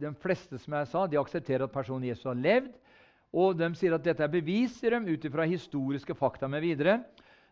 de 0.00 0.12
fleste 0.22 0.58
som 0.58 0.78
jeg 0.80 0.90
sa, 0.90 1.06
de 1.06 1.18
aksepterer 1.20 1.66
at 1.66 1.74
personen 1.74 2.08
Jesus 2.10 2.26
har 2.26 2.38
levd. 2.38 2.74
Og 3.30 3.54
de 3.54 3.70
sier 3.78 3.94
at 3.94 4.02
dette 4.02 4.24
er 4.26 4.32
bevis 4.32 4.80
dem, 4.82 5.06
ut 5.06 5.26
ifra 5.26 5.46
historiske 5.46 6.14
fakta 6.18 6.50
med 6.50 6.64
videre. 6.64 7.02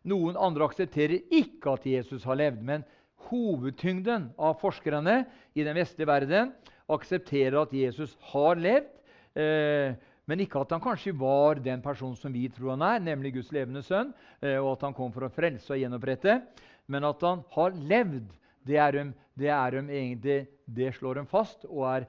Noen 0.09 0.39
andre 0.41 0.67
aksepterer 0.69 1.21
ikke 1.35 1.75
at 1.77 1.87
Jesus 1.89 2.25
har 2.29 2.39
levd. 2.41 2.63
Men 2.65 2.85
hovedtyngden 3.29 4.31
av 4.39 4.59
forskerne 4.63 5.23
i 5.55 5.65
den 5.67 5.77
vestlige 5.77 6.09
verden 6.09 6.53
aksepterer 6.89 7.59
at 7.61 7.75
Jesus 7.77 8.15
har 8.33 8.61
levd, 8.61 8.89
eh, 9.37 9.97
men 10.29 10.43
ikke 10.45 10.61
at 10.61 10.73
han 10.75 10.83
kanskje 10.85 11.15
var 11.17 11.61
den 11.65 11.83
personen 11.85 12.17
som 12.17 12.33
vi 12.33 12.47
tror 12.53 12.75
han 12.75 12.85
er, 12.85 13.05
nemlig 13.05 13.35
Guds 13.39 13.53
levende 13.53 13.83
sønn, 13.85 14.13
eh, 14.43 14.57
og 14.57 14.75
at 14.75 14.89
han 14.89 14.97
kom 14.97 15.13
for 15.13 15.25
å 15.25 15.33
frelse 15.33 15.73
og 15.73 15.81
gjenopprette. 15.81 16.41
Men 16.89 17.05
at 17.09 17.25
han 17.25 17.45
har 17.57 17.77
levd, 17.77 18.29
det, 18.69 18.77
er 18.81 18.97
de, 18.97 19.05
det, 19.37 19.51
er 19.53 19.77
de 19.77 19.83
egentlig, 19.89 20.39
det 20.65 20.93
slår 20.97 21.21
dem 21.21 21.29
fast, 21.29 21.65
og, 21.69 21.85
er, 21.89 22.09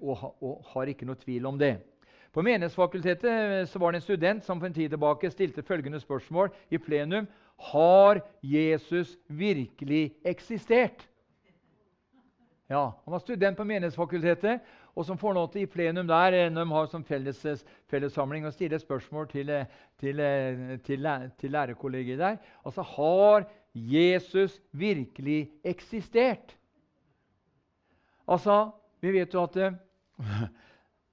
og, 0.00 0.30
og, 0.40 0.60
har 0.74 0.92
ikke 0.92 1.08
noe 1.08 1.20
tvil 1.20 1.48
om 1.48 1.60
det. 1.60 1.76
På 2.34 2.42
Menighetsfakultetet 2.42 3.30
eh, 3.30 3.64
så 3.70 3.78
var 3.78 3.92
det 3.92 4.00
en 4.00 4.08
student 4.08 4.44
som 4.44 4.58
for 4.58 4.66
en 4.66 4.74
tid 4.74 4.90
tilbake 4.90 5.30
stilte 5.30 5.62
følgende 5.62 6.00
spørsmål 6.02 6.50
i 6.70 6.80
plenum. 6.82 7.28
Har 7.70 8.24
Jesus 8.42 9.14
virkelig 9.28 10.16
eksistert? 10.26 11.06
Ja, 12.66 12.90
Han 13.04 13.12
var 13.12 13.18
student 13.22 13.56
på 13.56 13.64
Menighetsfakultetet, 13.64 14.60
og 14.96 15.06
som 15.06 15.18
får 15.18 15.56
i 15.56 15.66
plenum 15.66 16.06
der 16.06 16.32
eh, 16.32 16.50
når 16.50 16.64
de 16.64 16.72
har 16.72 16.86
som 16.86 17.04
felles, 17.04 17.44
eh, 17.44 17.58
fellessamling 17.86 18.46
og 18.46 18.52
stiller 18.52 18.78
spørsmål 18.78 19.28
til, 19.28 19.66
til, 20.00 20.16
til, 20.84 21.06
til 21.38 21.50
lærerkollegiet 21.50 22.18
der. 22.18 22.36
Altså, 22.66 22.82
har 22.82 23.46
Jesus 23.74 24.60
virkelig 24.72 25.50
eksistert? 25.64 26.56
Altså, 28.28 28.70
vi 29.00 29.12
vet 29.12 29.34
jo 29.34 29.42
at 29.42 29.74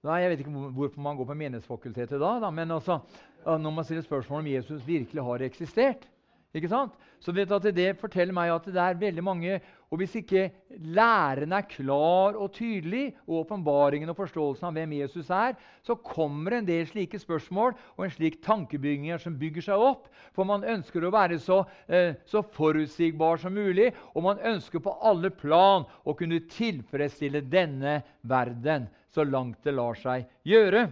Nei, 0.01 0.21
Jeg 0.23 0.31
vet 0.31 0.39
ikke 0.41 0.51
hvorfor 0.73 1.01
man 1.05 1.17
går 1.19 1.27
på 1.29 1.35
Menighetsfakultetet 1.37 2.17
da, 2.17 2.31
da 2.41 2.49
men 2.49 2.71
altså, 2.73 2.99
når 3.45 3.73
man 3.75 3.85
stiller 3.85 4.01
spørsmål 4.01 4.41
om 4.41 4.47
Jesus 4.49 4.81
virkelig 4.87 5.23
har 5.27 5.43
eksistert 5.45 6.07
ikke 6.55 6.69
sant? 6.71 6.91
Så 7.21 7.31
Det 7.31 7.99
forteller 7.99 8.33
meg 8.33 8.51
at 8.51 8.65
det 8.65 8.81
er 8.81 8.97
veldig 8.97 9.23
mange 9.23 9.61
Og 9.91 9.97
hvis 9.97 10.15
ikke 10.15 10.51
læren 10.69 11.51
er 11.51 11.61
klar 11.67 12.35
og 12.35 12.53
tydelig, 12.53 13.13
og 13.27 13.45
åpenbaringen 13.45 14.09
og 14.09 14.15
forståelsen 14.15 14.65
av 14.65 14.71
hvem 14.73 14.93
Jesus 15.01 15.29
er, 15.29 15.57
så 15.83 15.95
kommer 15.95 16.53
en 16.53 16.65
del 16.65 16.87
slike 16.87 17.19
spørsmål 17.19 17.73
og 17.97 18.05
en 18.05 18.13
slik 18.13 18.41
tankebygging 18.41 19.19
som 19.19 19.35
bygger 19.35 19.61
seg 19.61 19.75
opp. 19.75 20.07
For 20.31 20.47
man 20.47 20.63
ønsker 20.63 21.03
å 21.03 21.11
være 21.11 21.39
så, 21.43 21.65
eh, 21.89 22.15
så 22.25 22.39
forutsigbar 22.41 23.37
som 23.37 23.51
mulig, 23.51 23.91
og 24.15 24.23
man 24.23 24.39
ønsker 24.39 24.79
på 24.79 24.95
alle 25.03 25.29
plan 25.29 25.83
å 26.05 26.15
kunne 26.15 26.39
tilfredsstille 26.39 27.41
denne 27.41 28.01
verden 28.23 28.87
så 29.11 29.27
langt 29.27 29.59
det 29.63 29.75
lar 29.75 29.99
seg 29.99 30.23
gjøre. 30.47 30.87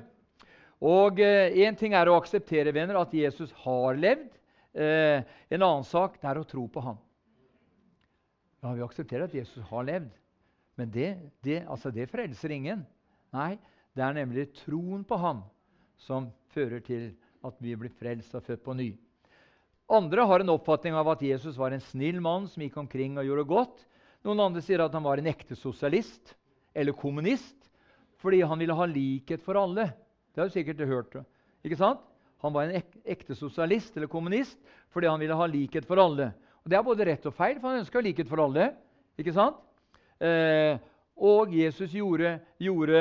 Og 0.83 1.19
Én 1.19 1.71
eh, 1.71 1.79
ting 1.79 1.93
er 1.93 2.07
å 2.07 2.19
akseptere 2.19 2.75
venner, 2.75 2.99
at 2.99 3.13
Jesus 3.15 3.51
har 3.63 3.95
levd. 3.95 4.38
Eh, 4.73 5.23
en 5.49 5.63
annen 5.65 5.85
sak 5.87 6.19
det 6.21 6.29
er 6.29 6.39
å 6.39 6.47
tro 6.47 6.67
på 6.69 6.83
ham. 6.83 6.97
Ja, 8.61 8.73
Vi 8.75 8.83
aksepterer 8.83 9.25
at 9.25 9.33
Jesus 9.33 9.63
har 9.69 9.85
levd, 9.87 10.11
men 10.77 10.91
det, 10.91 11.09
det, 11.43 11.63
altså 11.67 11.91
det 11.91 12.09
frelser 12.11 12.51
ingen. 12.51 12.85
Nei, 13.33 13.57
det 13.95 14.03
er 14.03 14.17
nemlig 14.17 14.49
troen 14.61 15.05
på 15.07 15.17
ham 15.19 15.43
som 15.99 16.29
fører 16.53 16.83
til 16.83 17.11
at 17.45 17.55
vi 17.63 17.75
blir 17.79 17.93
frelst 17.93 18.35
og 18.35 18.43
født 18.45 18.65
på 18.65 18.75
ny. 18.75 18.89
Andre 19.89 20.25
har 20.29 20.43
en 20.43 20.53
oppfatning 20.53 20.93
av 20.93 21.07
at 21.15 21.23
Jesus 21.25 21.57
var 21.57 21.73
en 21.73 21.81
snill 21.81 22.19
mann 22.21 22.45
som 22.51 22.61
gikk 22.61 22.77
omkring 22.77 23.17
og 23.17 23.25
gjorde 23.25 23.47
godt. 23.49 23.79
Noen 24.27 24.43
andre 24.43 24.61
sier 24.61 24.83
at 24.83 24.93
han 24.93 25.05
var 25.05 25.17
en 25.17 25.29
ekte 25.31 25.57
sosialist 25.57 26.35
eller 26.77 26.93
kommunist 26.97 27.55
fordi 28.19 28.41
han 28.43 28.59
ville 28.59 28.75
ha 28.75 28.85
likhet 28.85 29.41
for 29.41 29.55
alle. 29.55 29.87
Det 30.35 30.41
har 30.41 30.49
du 30.49 30.53
sikkert 30.53 30.83
hørt. 30.83 31.15
ikke 31.63 31.79
sant? 31.79 32.03
Han 32.43 32.53
var 32.55 32.67
en 32.67 32.81
ekte 33.03 33.35
sosialist 33.35 33.97
eller 33.97 34.11
kommunist 34.11 34.59
fordi 34.93 35.09
han 35.09 35.19
ville 35.21 35.37
ha 35.37 35.47
likhet 35.49 35.85
for 35.87 36.01
alle. 36.01 36.31
Og 36.63 36.71
Det 36.71 36.77
er 36.77 36.85
både 36.85 37.05
rett 37.07 37.27
og 37.29 37.35
feil, 37.35 37.59
for 37.59 37.69
han 37.69 37.83
ønska 37.83 38.01
likhet 38.03 38.29
for 38.29 38.41
alle. 38.43 38.71
ikke 39.19 39.35
sant? 39.35 39.59
Eh, 40.19 40.79
og 41.19 41.51
Jesus 41.53 41.91
gjorde, 41.93 42.39
gjorde, 42.59 42.99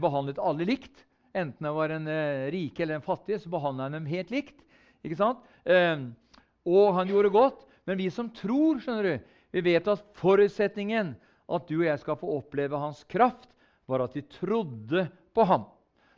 behandlet 0.00 0.40
alle 0.40 0.66
likt. 0.68 1.04
Enten 1.36 1.66
det 1.68 1.72
var 1.76 1.92
en 1.94 2.08
eh, 2.10 2.48
rike 2.50 2.82
eller 2.82 2.98
en 2.98 3.04
fattig, 3.04 3.38
så 3.40 3.52
behandla 3.52 3.86
han 3.86 3.98
dem 3.98 4.08
helt 4.10 4.32
likt. 4.32 4.56
Ikke 5.04 5.18
sant? 5.18 5.44
Eh, 5.64 6.08
og 6.66 6.94
han 6.96 7.08
gjorde 7.08 7.32
godt. 7.34 7.66
Men 7.86 8.00
vi 8.00 8.08
som 8.12 8.30
tror, 8.32 8.80
skjønner 8.82 9.06
du, 9.06 9.36
vi 9.54 9.64
vet 9.66 9.88
at 9.90 10.02
forutsetningen 10.18 11.14
at 11.50 11.66
du 11.66 11.80
og 11.80 11.86
jeg 11.88 12.02
skal 12.02 12.18
få 12.18 12.36
oppleve 12.38 12.78
hans 12.78 13.02
kraft, 13.10 13.48
var 13.90 14.04
at 14.04 14.14
de 14.14 14.22
trodde 14.38 15.06
på 15.34 15.46
ham. 15.46 15.66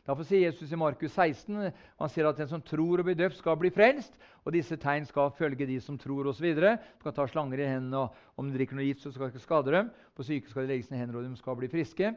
Derfor 0.03 0.27
sier 0.27 0.49
Jesus 0.49 0.71
i 0.75 0.79
Markus 0.79 1.13
16 1.15 1.55
han 1.71 2.11
sier 2.11 2.27
at 2.27 2.39
den 2.41 2.49
som 2.51 2.63
tror 2.65 2.99
og 2.99 3.07
blir 3.07 3.15
døpt, 3.15 3.37
skal 3.39 3.55
bli 3.59 3.71
frelst. 3.71 4.17
Og 4.43 4.51
disse 4.51 4.75
tegn 4.75 5.07
skal 5.07 5.31
følge 5.37 5.67
de 5.69 5.77
som 5.79 5.95
tror 5.99 6.27
osv. 6.27 6.49
Du 6.51 7.05
kan 7.05 7.15
ta 7.15 7.25
slanger 7.31 7.63
i 7.63 7.69
hendene, 7.69 8.03
og 8.03 8.39
om 8.39 8.49
de 8.49 8.57
drikker 8.57 8.75
noe 8.75 8.89
gift, 8.89 9.05
så 9.05 9.13
skal 9.13 9.29
det 9.29 9.37
ikke 9.37 9.45
skade 9.45 9.75
dem. 9.77 9.91
På 10.11 10.25
syke 10.27 10.51
skal 10.51 10.65
de 10.65 10.73
legges 10.73 10.91
i 10.91 10.99
hendene, 10.99 11.21
og 11.21 11.29
de 11.29 11.39
skal 11.39 11.55
bli 11.59 11.71
friske. 11.71 12.11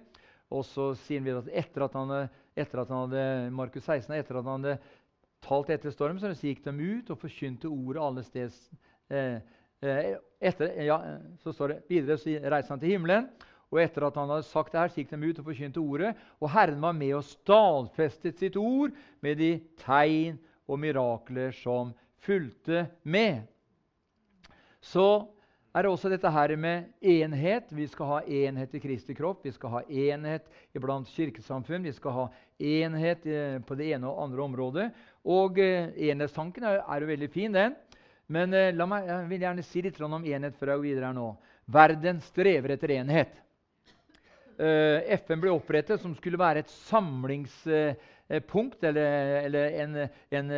Og 0.51 0.67
så 0.67 0.91
sier 0.99 1.23
han 1.23 1.29
videre 1.29 1.45
at 1.47 1.55
etter 1.63 1.87
at 1.87 1.95
han, 1.99 2.15
etter 2.59 2.83
at 2.83 2.91
han 2.91 3.05
hadde 3.05 3.25
Markus 3.55 3.87
16, 3.87 4.15
etter 4.19 4.41
at 4.41 4.47
han 4.47 4.67
hadde 4.67 4.79
talt 5.47 5.71
etter 5.71 5.95
storm, 5.95 6.19
så 6.19 6.35
gikk 6.35 6.65
de 6.67 6.75
ut 6.75 7.11
og 7.15 7.21
forkynte 7.23 7.71
ordet 7.71 8.03
alle 8.03 8.27
steds. 8.27 8.59
Eh, 9.11 9.39
eh, 9.87 10.15
etter, 10.43 10.75
ja, 10.87 10.99
så 11.43 11.55
står 11.55 11.75
det 11.75 11.83
videre 11.91 12.19
så 12.19 12.35
reiser 12.35 12.75
han 12.75 12.83
til 12.83 12.97
himmelen. 12.97 13.31
Og 13.75 13.81
etter 13.83 14.07
at 14.07 14.17
han 14.19 14.31
hadde 14.31 14.47
sagt 14.47 14.75
det 14.75 14.81
her, 14.81 14.93
gikk 14.95 15.11
de 15.11 15.31
ut 15.31 15.41
og 15.43 15.49
forkynte 15.49 15.83
ordet. 15.83 16.13
Og 16.39 16.51
Herren 16.55 16.83
var 16.83 16.95
med 16.95 17.17
og 17.19 17.25
stadfestet 17.27 18.39
sitt 18.39 18.59
ord 18.61 18.95
med 19.25 19.41
de 19.43 19.53
tegn 19.83 20.39
og 20.67 20.81
mirakler 20.83 21.55
som 21.55 21.93
fulgte 22.23 22.87
med. 23.03 23.43
Så 24.83 25.27
er 25.77 25.85
det 25.85 25.91
også 25.91 26.09
dette 26.09 26.31
her 26.33 26.55
med 26.57 26.87
enhet. 27.05 27.73
Vi 27.75 27.85
skal 27.91 28.09
ha 28.09 28.21
enhet 28.23 28.75
i 28.75 28.81
Kristi 28.81 29.15
kropp. 29.19 29.43
Vi 29.45 29.53
skal 29.53 29.75
ha 29.75 29.83
enhet 29.91 30.47
iblant 30.77 31.11
kirkesamfunn. 31.13 31.85
Vi 31.85 31.93
skal 31.93 32.15
ha 32.17 32.27
enhet 32.57 33.27
eh, 33.29 33.59
på 33.61 33.77
det 33.77 33.91
ene 33.93 34.09
og 34.09 34.23
andre 34.25 34.47
området. 34.47 34.87
Og 35.29 35.59
eh, 35.61 35.91
enhetstanken 36.09 36.65
er, 36.65 36.81
jo 36.81 37.11
veldig 37.11 37.29
fin, 37.35 37.53
den. 37.53 37.77
Men 38.33 38.55
eh, 38.57 38.73
la 38.73 38.87
meg, 38.89 39.11
jeg 39.11 39.29
vil 39.35 39.45
gjerne 39.45 39.67
si 39.67 39.85
litt 39.85 40.01
om 40.01 40.17
enhet 40.23 40.57
før 40.57 40.73
jeg 40.73 40.81
går 40.81 40.87
videre 40.87 41.11
her 41.11 41.19
nå. 41.19 41.29
Verden 41.77 42.23
strever 42.25 42.73
etter 42.77 42.95
enhet. 42.97 43.37
Uh, 44.57 45.05
FN 45.21 45.41
ble 45.43 45.53
opprettet 45.53 46.01
som 46.01 46.15
skulle 46.17 46.41
være 46.41 46.63
et 46.65 46.71
samlingspunkt, 46.89 48.85
eller, 48.89 49.41
eller 49.45 49.81
en, 49.83 49.97
en, 50.33 50.53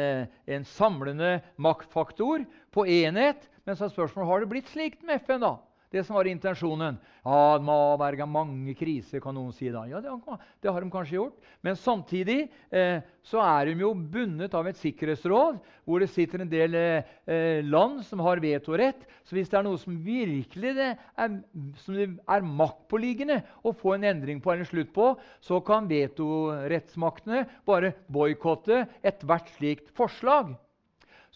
en, 0.47 0.67
samlende 0.77 1.41
maktfaktor 1.59 2.45
på 2.75 2.87
enhet. 2.87 3.49
Men 3.67 3.77
så 3.77 3.89
er 3.89 3.95
spørsmålet 3.97 4.31
har 4.31 4.45
det 4.45 4.51
blitt 4.53 4.71
slik 4.71 5.01
med 5.03 5.19
FN. 5.25 5.43
da? 5.43 5.57
Det 5.89 6.03
som 6.05 6.19
var 6.19 6.29
intensjonen. 6.29 6.99
Ja, 7.25 7.57
det 7.57 7.65
må 7.65 7.75
avverge 7.95 8.27
mange 8.29 8.75
kriser, 8.77 9.23
kan 9.25 9.33
noen 9.37 9.55
si 9.57 9.71
da. 9.73 9.87
Ja, 9.89 10.03
det, 10.05 10.13
det, 10.61 10.69
har 10.69 10.85
de 10.85 10.91
kanskje 10.93 11.17
gjort. 11.17 11.39
Men 11.65 11.79
samtidig 11.81 12.51
eh, 12.69 13.01
så 13.25 13.41
er 13.41 13.71
de 13.71 13.87
jo 13.87 13.95
bundet 13.97 14.53
av 14.57 14.69
et 14.69 14.77
sikkerhetsråd 14.81 15.57
hvor 15.89 16.05
det 16.05 16.11
sitter 16.13 16.45
en 16.45 16.53
del 16.53 16.77
eh, 16.77 17.15
eh 17.25 17.65
land 17.65 18.03
som 18.05 18.21
har 18.27 18.45
vetorett. 18.45 19.09
Så 19.25 19.37
hvis 19.37 19.49
det 19.49 19.61
er 19.61 19.65
noe 19.65 19.81
som 19.81 19.97
virkelig 20.05 20.77
det 20.77 20.91
er, 20.93 21.41
som 21.81 21.97
det 21.97 22.11
er 22.21 22.53
maktpåliggende 22.61 23.41
å 23.65 23.73
få 23.73 23.97
en 23.97 24.09
endring 24.13 24.45
på 24.45 24.53
eller 24.53 24.69
en 24.69 24.73
slutt 24.75 24.93
på, 24.93 25.15
så 25.41 25.61
kan 25.65 25.89
vetorettsmaktene 25.89 27.47
bare 27.69 27.97
boikotte 28.13 28.85
ethvert 29.01 29.49
slikt 29.57 29.93
forslag. 29.97 30.53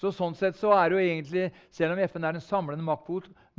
Så 0.03 0.11
sånn 0.15 0.35
sett 0.35 0.57
så 0.59 0.73
er 0.75 0.91
det 0.91 0.97
jo 0.97 1.03
egentlig, 1.07 1.45
Selv 1.71 1.95
om 1.95 2.01
FN 2.03 2.25
er 2.27 2.39
en 2.39 2.45
samlende 2.45 2.85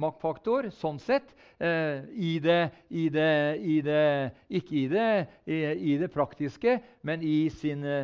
maktfaktor 0.02 0.70
sånn 0.74 0.98
sett, 1.02 1.34
eh, 1.62 2.02
i, 2.14 2.38
det, 2.44 2.72
i, 2.90 3.08
det, 3.14 3.30
i 3.62 3.78
det, 3.86 4.06
ikke 4.50 4.76
i 4.80 4.86
det, 4.92 5.10
i, 5.46 5.96
det 6.02 6.10
praktiske, 6.14 6.80
men 7.06 7.24
i 7.26 7.50
sine, 7.54 8.04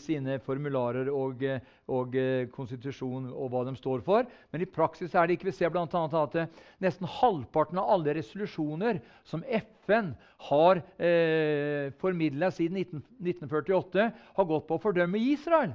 sine 0.00 0.38
formularer 0.44 1.10
og, 1.12 1.42
og 1.92 2.16
eh, 2.18 2.46
konstitusjon 2.54 3.30
og 3.32 3.50
hva 3.52 3.64
de 3.68 3.74
står 3.78 4.04
for. 4.06 4.28
Men 4.52 4.64
i 4.64 4.70
praksis 4.70 5.14
er 5.14 5.26
det 5.26 5.38
ikke. 5.38 5.50
Vi 5.50 5.56
ser 5.58 5.72
bl.a. 5.74 5.86
at 5.86 6.38
eh, 6.40 6.60
nesten 6.84 7.10
halvparten 7.20 7.80
av 7.82 7.90
alle 7.96 8.16
resolusjoner 8.20 9.02
som 9.28 9.44
FN 9.50 10.12
har 10.50 10.82
eh, 10.98 11.90
formidla 12.00 12.52
siden 12.54 12.80
19, 12.80 13.02
1948, 13.24 14.10
har 14.38 14.48
gått 14.50 14.68
på 14.68 14.78
å 14.78 14.84
fordømme 14.84 15.20
Israel. 15.32 15.74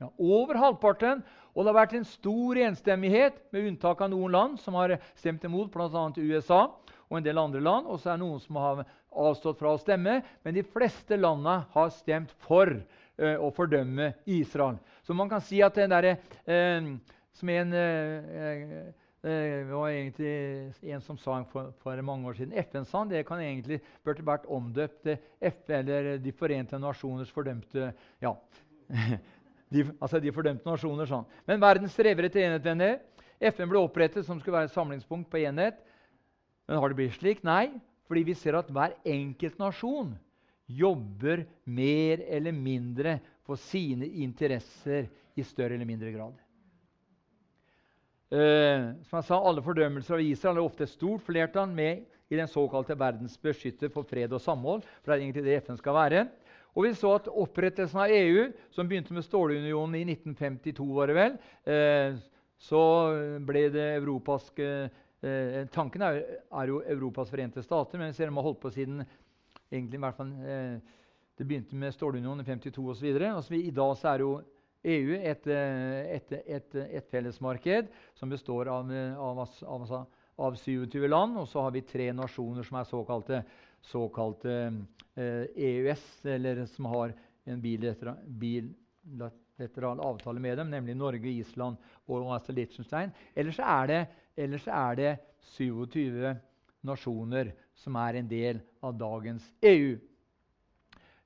Ja, 0.00 0.10
over 0.18 0.58
halvparten. 0.60 1.22
Og 1.56 1.64
det 1.64 1.72
har 1.72 1.78
vært 1.78 1.94
en 1.96 2.08
stor 2.08 2.58
enstemmighet, 2.66 3.38
med 3.54 3.70
unntak 3.70 4.02
av 4.04 4.10
noen 4.12 4.34
land 4.34 4.58
som 4.60 4.76
har 4.76 4.98
stemt 5.16 5.44
imot, 5.48 5.70
bl.a. 5.72 6.10
USA 6.20 6.66
og 7.06 7.16
en 7.16 7.24
del 7.24 7.40
andre 7.40 7.62
land. 7.64 7.88
Og 7.88 8.00
så 8.00 8.12
er 8.12 8.18
det 8.18 8.26
noen 8.26 8.42
som 8.44 8.58
har 8.60 8.84
avstått 9.16 9.62
fra 9.62 9.72
å 9.72 9.80
stemme. 9.80 10.18
Men 10.44 10.56
de 10.56 10.66
fleste 10.66 11.16
landene 11.16 11.62
har 11.72 11.94
stemt 11.96 12.34
for 12.44 12.74
uh, 12.76 13.36
å 13.40 13.48
fordømme 13.56 14.12
Israel. 14.28 14.76
Så 15.06 15.16
man 15.16 15.32
kan 15.32 15.44
si 15.44 15.62
at 15.64 15.78
den 15.78 15.94
derre 15.94 16.18
uh, 16.44 16.94
Som 17.36 17.50
en 17.52 17.72
uh, 17.72 18.86
det 19.26 19.64
var 19.66 19.88
egentlig 19.90 20.92
en 20.92 21.00
som 21.02 21.16
sa 21.18 21.40
for, 21.50 21.72
for 21.82 22.02
mange 22.06 22.28
år 22.28 22.36
siden 22.38 22.52
FN 22.68 22.84
sa 22.86 23.00
det 23.08 23.24
kan 23.26 23.40
egentlig 23.42 23.80
burde 24.06 24.22
vært 24.22 24.44
omdøpt 24.46 25.00
til 25.02 25.16
FN, 25.40 25.72
eller 25.80 26.20
De 26.22 26.32
forente 26.36 26.78
nasjoners 26.78 27.32
fordømte 27.34 27.88
ja, 28.22 28.30
De, 29.72 29.82
altså 29.98 30.20
de 30.22 30.32
fordømte 30.34 30.68
nasjoner 30.68 31.08
sånn. 31.10 31.26
Men 31.48 31.62
verden 31.62 31.90
strever 31.90 32.28
etter 32.28 32.44
enhet, 32.46 32.64
venner. 32.64 33.00
FN 33.50 33.68
ble 33.68 33.82
opprettet 33.82 34.26
som 34.26 34.38
skulle 34.40 34.56
være 34.56 34.70
et 34.70 34.76
samlingspunkt 34.76 35.28
på 35.32 35.42
enhet. 35.42 35.80
Men 36.66 36.80
har 36.80 36.90
det 36.90 36.98
blitt 36.98 37.18
slik? 37.18 37.42
Nei, 37.46 37.68
fordi 38.06 38.22
vi 38.30 38.36
ser 38.38 38.58
at 38.58 38.70
hver 38.72 38.96
enkelt 39.06 39.58
nasjon 39.60 40.14
jobber 40.66 41.44
mer 41.64 42.22
eller 42.26 42.54
mindre 42.54 43.18
for 43.46 43.58
sine 43.60 44.08
interesser 44.22 45.06
i 45.38 45.44
større 45.46 45.76
eller 45.76 45.88
mindre 45.88 46.10
grad. 46.14 46.34
Uh, 48.26 48.96
som 49.06 49.20
jeg 49.20 49.26
sa, 49.28 49.36
Alle 49.38 49.62
fordømmelser 49.62 50.16
av 50.16 50.24
Israel 50.24 50.58
er 50.58 50.66
ofte 50.66 50.82
et 50.82 50.90
stort 50.90 51.22
flertall 51.22 51.70
med 51.70 52.02
i 52.26 52.38
den 52.38 52.48
såkalte 52.50 52.96
verdens 52.98 53.36
beskytter 53.38 53.92
for 53.94 54.02
fred 54.02 54.32
og 54.34 54.42
samhold. 54.42 54.82
for 55.02 55.12
det 55.12 55.14
er 55.14 55.22
egentlig 55.22 55.44
det 55.44 55.60
FN 55.62 55.78
skal 55.78 55.94
være. 55.94 56.24
Og 56.76 56.84
vi 56.84 56.92
så 56.92 57.14
at 57.16 57.28
opprettelsen 57.32 58.02
av 58.04 58.12
EU, 58.12 58.50
som 58.74 58.88
begynte 58.88 59.14
med 59.16 59.24
stålunionen 59.24 59.96
i 59.96 60.04
1952, 60.12 60.88
var 60.92 61.08
det 61.08 61.16
vel, 61.16 61.38
eh, 61.72 62.18
så 62.60 62.82
ble 63.44 63.62
det 63.72 63.86
Europas 63.96 64.50
eh, 64.60 65.64
Tanken 65.72 66.04
er, 66.04 66.20
jo 66.68 66.82
Europas 66.84 67.32
forente 67.32 67.64
stater, 67.64 67.98
men 67.98 68.12
de 68.12 68.28
har 68.28 68.44
holdt 68.44 68.60
på 68.60 68.72
siden 68.74 69.00
egentlig 69.72 69.98
i 69.98 70.04
hvert 70.04 70.20
fall, 70.20 70.34
eh, 70.44 70.76
Det 71.36 71.44
begynte 71.44 71.76
med 71.76 71.92
stålunionen 71.92 72.40
i 72.40 72.48
52 72.48 72.90
osv. 72.90 73.08
Altså, 73.20 73.54
I 73.54 73.70
dag 73.70 73.96
så 74.00 74.08
er 74.08 74.22
jo 74.24 74.30
EU 74.84 75.16
et, 75.18 75.46
eh, 75.46 76.14
et, 76.16 76.32
et, 76.46 76.76
et 77.00 77.08
fellesmarked 77.10 77.90
som 78.14 78.30
består 78.30 78.70
av, 78.72 78.88
av, 79.20 79.42
av, 79.64 80.06
av 80.38 80.56
27 80.56 81.08
land. 81.08 81.36
Og 81.36 81.48
så 81.48 81.60
har 81.60 81.74
vi 81.74 81.84
tre 81.84 82.08
nasjoner 82.12 82.64
som 82.64 82.78
er 82.80 82.88
såkalte 82.88 83.42
såkalte 83.80 84.72
eh, 85.14 85.44
EØS, 85.56 86.26
eller 86.26 86.66
som 86.66 86.84
har 86.84 87.12
en 87.44 87.62
bilateral 87.62 90.00
avtale 90.00 90.40
med 90.40 90.58
dem, 90.58 90.70
nemlig 90.70 90.96
Norge, 90.96 91.28
Island 91.28 91.76
og 92.06 92.34
altså 92.34 92.52
Liechtenstein. 92.52 93.10
Ellers 93.34 93.58
er, 93.58 93.86
det, 93.86 94.06
ellers 94.36 94.66
er 94.66 94.94
det 94.98 95.16
27 95.56 96.34
nasjoner 96.86 97.52
som 97.76 97.96
er 98.00 98.20
en 98.20 98.28
del 98.28 98.60
av 98.82 98.96
dagens 98.98 99.46
EU. 99.62 99.98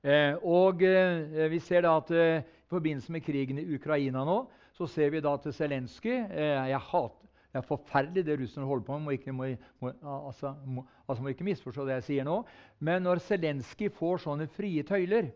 Eh, 0.01 0.35
og 0.41 0.83
eh, 0.83 1.47
vi 1.51 1.59
ser 1.61 1.85
da 1.85 1.97
at 1.99 2.11
eh, 2.15 2.41
I 2.41 2.71
forbindelse 2.71 3.11
med 3.13 3.25
krigen 3.25 3.59
i 3.61 3.75
Ukraina 3.75 4.23
nå, 4.25 4.39
så 4.73 4.87
ser 4.89 5.11
vi 5.13 5.21
da 5.21 5.35
til 5.37 5.53
Zelenskyj 5.53 6.15
eh, 6.15 6.69
Jeg 6.71 6.81
hater 6.87 7.27
det 7.51 7.59
er 7.59 7.67
forferdelig, 7.67 8.23
det 8.25 8.39
russerne 8.39 8.67
holder 8.67 8.85
på 8.87 8.97
med. 8.97 9.03
Må 9.03 9.15
ikke, 9.17 9.35
må, 9.35 9.49
må, 9.83 9.91
altså, 10.07 10.53
må, 10.65 10.85
altså, 11.07 11.23
må 11.23 11.33
ikke 11.33 11.47
misforstå 11.49 11.85
det 11.87 11.97
jeg 11.99 12.07
sier 12.07 12.27
nå. 12.27 12.37
Men 12.79 13.03
når 13.03 13.19
Zelenskyj 13.25 13.91
får 13.97 14.23
sånne 14.23 14.47
frie 14.55 14.85
tøyler 14.87 15.33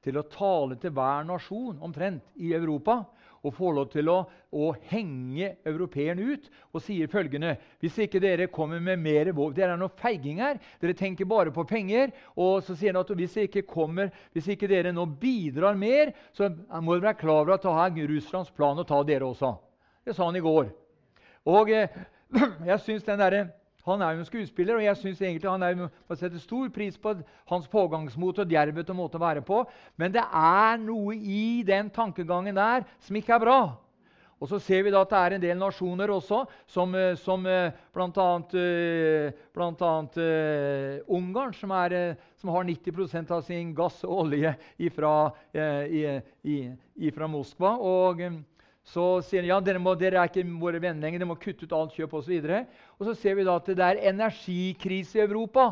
til 0.00 0.16
å 0.16 0.24
tale 0.32 0.78
til 0.80 0.94
hver 0.96 1.26
nasjon 1.28 1.82
omtrent 1.84 2.30
i 2.40 2.54
Europa 2.56 3.02
og 3.44 3.54
får 3.56 3.76
lov 3.76 3.86
til 3.92 4.08
å, 4.12 4.16
å 4.52 4.70
henge 4.90 5.54
europeerne 5.68 6.24
ut 6.32 6.48
og 6.72 6.82
sier 6.84 7.08
følgende 7.12 7.54
Hvis 7.80 7.96
ikke 8.04 8.20
dere 8.20 8.50
kommer 8.52 8.80
med 8.84 9.00
mer 9.00 9.30
våpen 9.32 9.56
Dere 9.56 9.76
er 9.76 9.80
noen 9.80 9.96
feiginger. 10.00 10.60
Dere 10.80 10.96
tenker 10.96 11.28
bare 11.28 11.52
på 11.52 11.64
penger. 11.68 12.12
Og 12.36 12.60
så 12.64 12.76
sier 12.76 12.92
han 12.92 13.00
at 13.00 13.12
hvis 13.16 13.38
ikke, 13.44 13.64
kommer, 13.68 14.12
hvis 14.32 14.50
ikke 14.52 14.68
dere 14.68 14.92
nå 14.92 15.06
bidrar 15.20 15.76
mer, 15.76 16.12
så 16.36 16.50
må 16.80 16.96
dere 16.96 17.10
være 17.10 17.20
klar 17.20 17.42
over 17.44 17.56
at 17.56 17.64
det 17.64 18.04
er 18.04 18.12
Russlands 18.12 18.52
plan 18.52 18.80
å 18.80 18.88
ta 18.88 19.00
dere 19.08 19.28
også. 19.28 19.54
Det 20.04 20.16
sa 20.16 20.28
han 20.28 20.36
i 20.36 20.44
går. 20.44 20.70
Og 21.48 21.70
eh, 21.72 21.88
jeg 22.70 22.80
synes 22.80 23.04
den 23.04 23.18
der, 23.18 23.46
Han 23.86 24.02
er 24.02 24.12
jo 24.12 24.18
en 24.18 24.24
skuespiller, 24.28 24.76
og 24.76 24.84
jeg 24.84 24.96
synes 24.96 25.20
egentlig 25.22 25.50
han 25.50 25.62
er, 25.62 25.74
man 26.08 26.16
setter 26.16 26.38
stor 26.38 26.68
pris 26.68 26.98
på 26.98 27.14
hans 27.48 27.68
pågangsmot 27.68 28.38
og 28.38 28.50
djervhet 28.50 28.90
og 28.90 28.96
måte 28.96 29.16
å 29.16 29.22
være 29.22 29.40
på. 29.40 29.64
Men 29.96 30.12
det 30.12 30.20
er 30.22 30.76
noe 30.82 31.16
i 31.16 31.62
den 31.66 31.88
tankegangen 31.90 32.54
der 32.54 32.84
som 33.00 33.16
ikke 33.16 33.34
er 33.34 33.40
bra. 33.40 33.60
Og 34.40 34.48
så 34.48 34.60
ser 34.60 34.84
vi 34.84 34.92
da 34.92 35.00
at 35.04 35.10
det 35.10 35.18
er 35.18 35.34
en 35.36 35.42
del 35.42 35.58
nasjoner 35.60 36.12
også, 36.12 36.44
som, 36.68 36.94
eh, 36.94 37.16
som 37.20 37.42
bl.a. 37.44 38.04
Annet, 38.04 38.54
uh, 40.16 41.16
Ungarn, 41.16 41.52
som, 41.56 41.74
er, 41.76 42.16
som, 42.40 42.52
har 42.54 42.64
90% 42.64 43.34
av 43.36 43.42
sin 43.44 43.74
gass 43.76 44.00
og 44.04 44.24
olje 44.24 44.54
ifra, 44.80 45.12
uh, 45.56 47.10
fra 47.16 47.28
Moskva. 47.28 47.74
Og 47.80 48.24
så 48.90 49.04
sier 49.22 49.44
han 49.44 49.52
ja, 49.52 49.60
dere, 49.62 49.82
må, 49.82 49.94
dere 49.98 50.18
er 50.18 50.30
ikke 50.30 50.42
våre 50.58 50.80
venner 50.82 51.06
lenger, 51.06 51.22
dere 51.22 51.30
må 51.30 51.38
kutte 51.38 51.66
ut 51.66 51.76
alt 51.76 51.94
kjøp 51.94 52.16
osv. 52.18 52.32
Og, 52.40 52.72
og 52.98 53.06
så 53.06 53.14
ser 53.18 53.38
vi 53.38 53.46
da 53.46 53.54
at 53.60 53.70
det 53.70 53.86
er 53.86 54.02
energikrise 54.10 55.20
i 55.20 55.22
Europa. 55.22 55.70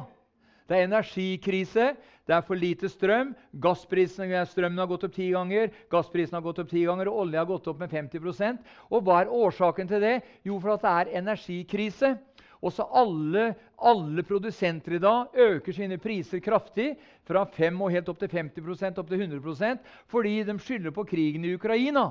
Det 0.69 0.77
er 0.77 0.87
energikrise. 0.87 1.93
Det 2.29 2.37
er 2.37 2.45
for 2.45 2.61
lite 2.61 2.91
strøm. 2.93 3.33
Gassprisen, 3.57 4.35
strømmen 4.51 4.83
har 4.83 4.91
gått 4.91 5.07
opp 5.09 5.15
ti 5.17 5.31
ganger, 5.33 5.71
gassprisen 5.91 6.37
har 6.37 6.45
gått 6.45 6.61
opp 6.61 6.69
ti 6.69 6.83
ganger, 6.85 7.09
og 7.09 7.23
olje 7.25 7.41
har 7.41 7.49
gått 7.49 7.71
opp 7.73 7.81
med 7.81 7.95
50% 7.95 8.59
Og 8.93 9.01
Hva 9.07 9.23
er 9.23 9.33
årsaken 9.33 9.89
til 9.89 10.05
det? 10.05 10.19
Jo, 10.45 10.59
for 10.61 10.75
at 10.75 10.85
det 10.85 10.93
er 10.93 11.13
energikrise. 11.23 12.13
Også 12.61 12.85
alle, 13.01 13.53
alle 13.81 14.25
produsenter 14.27 14.99
i 14.99 15.01
dag 15.01 15.35
øker 15.41 15.73
sine 15.73 15.97
priser 16.03 16.43
kraftig, 16.45 16.97
fra 17.25 17.47
5 17.47 17.83
og 17.83 17.93
helt 17.95 18.09
opp 18.11 18.19
til 18.21 18.33
50% 18.35 18.99
opp 18.99 19.09
til 19.09 19.25
100% 19.25 19.93
fordi 20.11 20.41
de 20.45 20.57
skylder 20.59 20.93
på 20.93 21.07
krigen 21.09 21.45
i 21.47 21.55
Ukraina. 21.55 22.11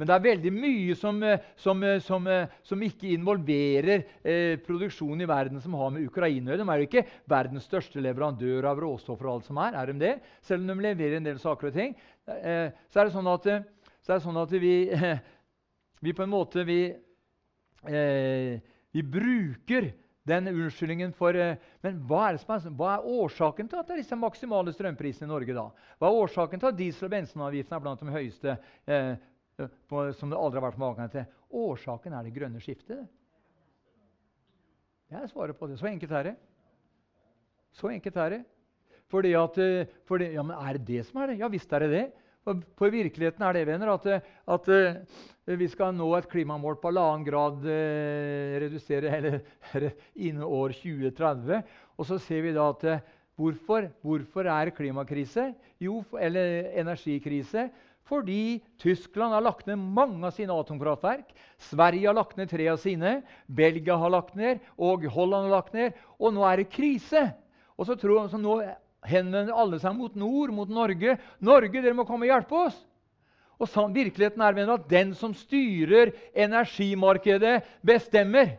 Men 0.00 0.08
det 0.08 0.14
er 0.14 0.22
veldig 0.24 0.50
mye 0.54 0.94
som, 0.96 1.18
eh, 1.22 1.42
som, 1.60 1.82
eh, 1.84 1.98
som, 2.00 2.26
eh, 2.26 2.48
som 2.64 2.80
ikke 2.80 3.10
involverer 3.12 4.06
eh, 4.24 4.56
produksjonen 4.64 5.20
i 5.20 5.28
verden 5.28 5.60
som 5.60 5.74
har 5.76 5.90
med 5.92 6.06
Ukraina 6.08 6.48
å 6.48 6.54
gjøre. 6.54 6.64
De 6.64 6.72
er 6.72 6.80
jo 6.80 6.86
ikke 6.88 7.02
verdens 7.28 7.66
største 7.68 8.00
leverandør 8.00 8.64
av 8.70 8.80
råstoffer. 8.80 9.28
og 9.28 9.34
alt 9.34 9.50
som 9.50 9.60
er, 9.60 9.76
er 9.76 9.92
de 9.92 9.98
det? 10.00 10.14
Selv 10.40 10.64
om 10.64 10.72
de 10.72 10.88
leverer 10.88 11.18
en 11.18 11.28
del 11.28 11.38
saker 11.38 11.68
og 11.68 11.74
ting. 11.74 11.94
Eh, 12.26 12.72
så 12.88 13.00
er 13.00 13.04
det 13.04 13.12
sånn 13.12 13.28
at, 13.28 13.44
så 14.00 14.14
er 14.14 14.16
det 14.16 14.24
sånn 14.24 14.40
at 14.40 14.50
vi, 14.56 14.74
vi, 16.00 16.12
på 16.16 16.24
en 16.24 16.32
måte 16.32 16.64
vi, 16.64 16.80
vi 17.84 19.02
bruker 19.02 19.92
den 20.24 20.48
unnskyldningen 20.48 21.12
for 21.12 21.36
Men 21.82 22.00
hva 22.08 22.30
er, 22.30 22.38
er, 22.40 22.70
hva 22.76 22.94
er, 22.94 23.04
årsaken 23.04 23.68
til 23.68 23.80
at 23.80 23.88
det 23.88 23.98
er 23.98 24.00
disse 24.00 24.16
maksimale 24.16 24.72
strømprisene 24.72 25.28
i 25.28 25.32
Norge? 25.32 25.56
da? 25.56 25.68
Hva 25.98 26.08
er 26.08 26.22
årsaken 26.24 26.60
til 26.60 26.72
at 26.72 26.78
diesel- 26.78 27.08
og 27.08 27.12
bensinavgiftene 27.14 27.76
er 27.76 27.84
blant 27.84 28.00
de 28.00 28.16
høyeste 28.16 28.56
eh, 28.86 29.16
på, 29.90 30.04
som 30.18 30.30
det 30.30 30.38
aldri 30.38 30.60
har 30.60 30.68
vært 30.68 30.80
maken 30.80 31.10
til. 31.12 31.26
Årsaken 31.50 32.14
er 32.16 32.26
det 32.26 32.34
grønne 32.36 32.62
skiftet. 32.62 33.02
Jeg 35.10 35.30
svarer 35.32 35.56
på 35.58 35.66
det. 35.66 35.78
Så 35.80 35.90
enkelt 35.90 36.12
er 36.14 36.30
det. 36.30 36.36
Så 37.74 37.90
enkelt 37.90 38.16
er 38.16 38.36
det. 38.36 38.40
Fordi 39.10 39.34
at, 39.34 39.58
eh, 39.58 39.86
fordi, 40.06 40.32
ja, 40.36 40.42
men 40.42 40.56
Er 40.56 40.78
det 40.78 40.86
det 40.86 41.06
som 41.06 41.22
er 41.22 41.32
det? 41.32 41.38
Ja 41.40 41.48
visst 41.48 41.72
er 41.72 41.80
det 41.80 41.90
det. 41.90 42.06
For, 42.44 42.56
for 42.78 42.92
virkeligheten 42.92 43.42
er 43.44 43.52
det 43.52 43.66
venner, 43.68 43.92
at, 43.92 44.06
eh, 44.08 44.20
at, 44.48 44.68
eh, 44.72 45.56
vi 45.60 45.68
skal 45.68 45.92
nå 45.92 46.08
et 46.16 46.28
klimamål 46.30 46.78
på 46.80 46.88
halvannen 46.88 47.26
grad 47.26 47.66
eh, 47.68 48.56
redusere 48.62 49.12
eller, 49.18 49.40
innen 50.14 50.46
år 50.46 50.72
2030. 50.72 51.60
Og 51.98 52.08
så 52.08 52.18
ser 52.22 52.46
vi 52.46 52.54
da 52.56 52.70
at 52.72 53.04
hvorfor, 53.36 53.90
hvorfor 54.00 54.48
er 54.48 54.72
klimakrise? 54.72 55.50
Jo, 55.80 56.00
eller 56.16 56.70
energikrise. 56.80 57.68
Fordi 58.08 58.60
Tyskland 58.80 59.34
har 59.36 59.44
lagt 59.44 59.68
ned 59.68 59.78
mange 59.78 60.24
av 60.26 60.34
sine 60.34 60.54
atomkraftverk. 60.54 61.30
Sverige 61.62 62.08
har 62.08 62.16
lagt 62.16 62.38
ned 62.38 62.50
tre 62.50 62.66
av 62.72 62.80
sine. 62.82 63.20
Belgia 63.46 63.96
har 64.00 64.12
lagt 64.12 64.34
ned, 64.38 64.62
og 64.80 65.04
Holland 65.14 65.48
har 65.48 65.60
lagt 65.60 65.76
ned. 65.76 65.98
Og 66.18 66.34
nå 66.34 66.44
er 66.48 66.62
det 66.62 66.72
krise. 66.72 67.28
Og 67.78 67.86
så, 67.86 67.96
tror, 67.98 68.26
så 68.32 68.40
nå 68.40 68.58
henvender 69.06 69.56
alle 69.56 69.78
seg 69.80 69.94
mot 69.96 70.16
nord, 70.18 70.52
mot 70.52 70.68
Norge. 70.68 71.18
'Norge, 71.40 71.80
dere 71.80 71.96
må 71.96 72.04
komme 72.08 72.26
og 72.26 72.34
hjelpe 72.34 72.64
oss!' 72.66 72.86
Og 73.60 73.68
virkeligheten 73.92 74.40
er 74.40 74.72
at 74.72 74.88
den 74.88 75.14
som 75.14 75.34
styrer 75.36 76.14
energimarkedet, 76.32 77.60
bestemmer. 77.84 78.56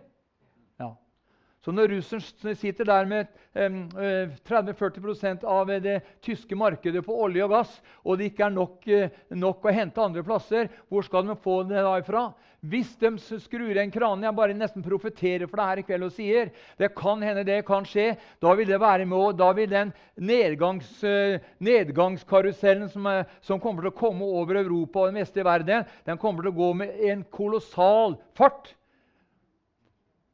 Så 1.62 1.69
når 1.74 1.91
russerne 1.93 2.56
sitter 2.58 2.88
der 2.89 3.06
med 3.06 3.28
30-40 3.54 5.26
eh, 5.30 5.43
av 5.45 5.69
det 5.84 6.00
tyske 6.26 6.58
markedet 6.58 7.04
på 7.06 7.13
olje 7.21 7.43
og 7.45 7.54
gass, 7.54 7.76
og 8.02 8.17
det 8.17 8.32
ikke 8.32 8.47
er 8.47 8.56
nok, 8.56 8.88
eh, 8.89 9.19
nok, 9.38 9.67
å 9.69 9.76
hente 9.76 10.02
andre 10.02 10.24
plasser, 10.26 10.71
hvor 10.89 11.06
skal 11.06 11.28
de 11.28 11.36
få 11.38 11.60
det 11.69 11.84
da 11.86 12.00
ifra? 12.02 12.32
Hvis 12.65 12.95
de 13.02 13.10
skrur 13.41 13.71
igjen 13.74 13.89
kranen 13.89 14.28
Jeg 14.28 14.38
bare 14.38 14.54
nesten 14.54 14.84
profeterer 14.86 15.50
for 15.50 15.58
det 15.58 15.65
her 15.65 15.80
i 15.82 15.86
kveld 15.86 16.06
og 16.06 16.12
sier 16.13 16.52
det 16.78 16.91
kan 16.93 17.24
hende 17.26 17.41
det 17.41 17.63
kan 17.65 17.88
skje. 17.89 18.12
Da 18.38 18.54
vil 18.54 18.69
det 18.69 18.78
være 18.78 19.08
med, 19.10 19.34
da 19.39 19.47
vil 19.58 19.69
den 19.69 19.93
nedgangs, 20.17 20.91
eh, 21.06 21.41
nedgangskarusellen 21.62 22.89
som, 22.89 23.10
som, 23.41 23.62
kommer 23.62 23.86
til 23.86 23.93
å 23.93 24.00
komme 24.02 24.26
over 24.26 24.62
Europa 24.62 25.06
og 25.06 25.10
det 25.10 25.21
meste 25.21 25.41
i 25.41 25.45
verden, 25.45 25.86
den 26.10 26.21
kommer 26.21 26.41
til 26.41 26.56
å 26.56 26.60
gå 26.62 26.76
med 26.82 27.02
en 27.10 27.26
kolossal 27.30 28.17
fart. 28.38 28.74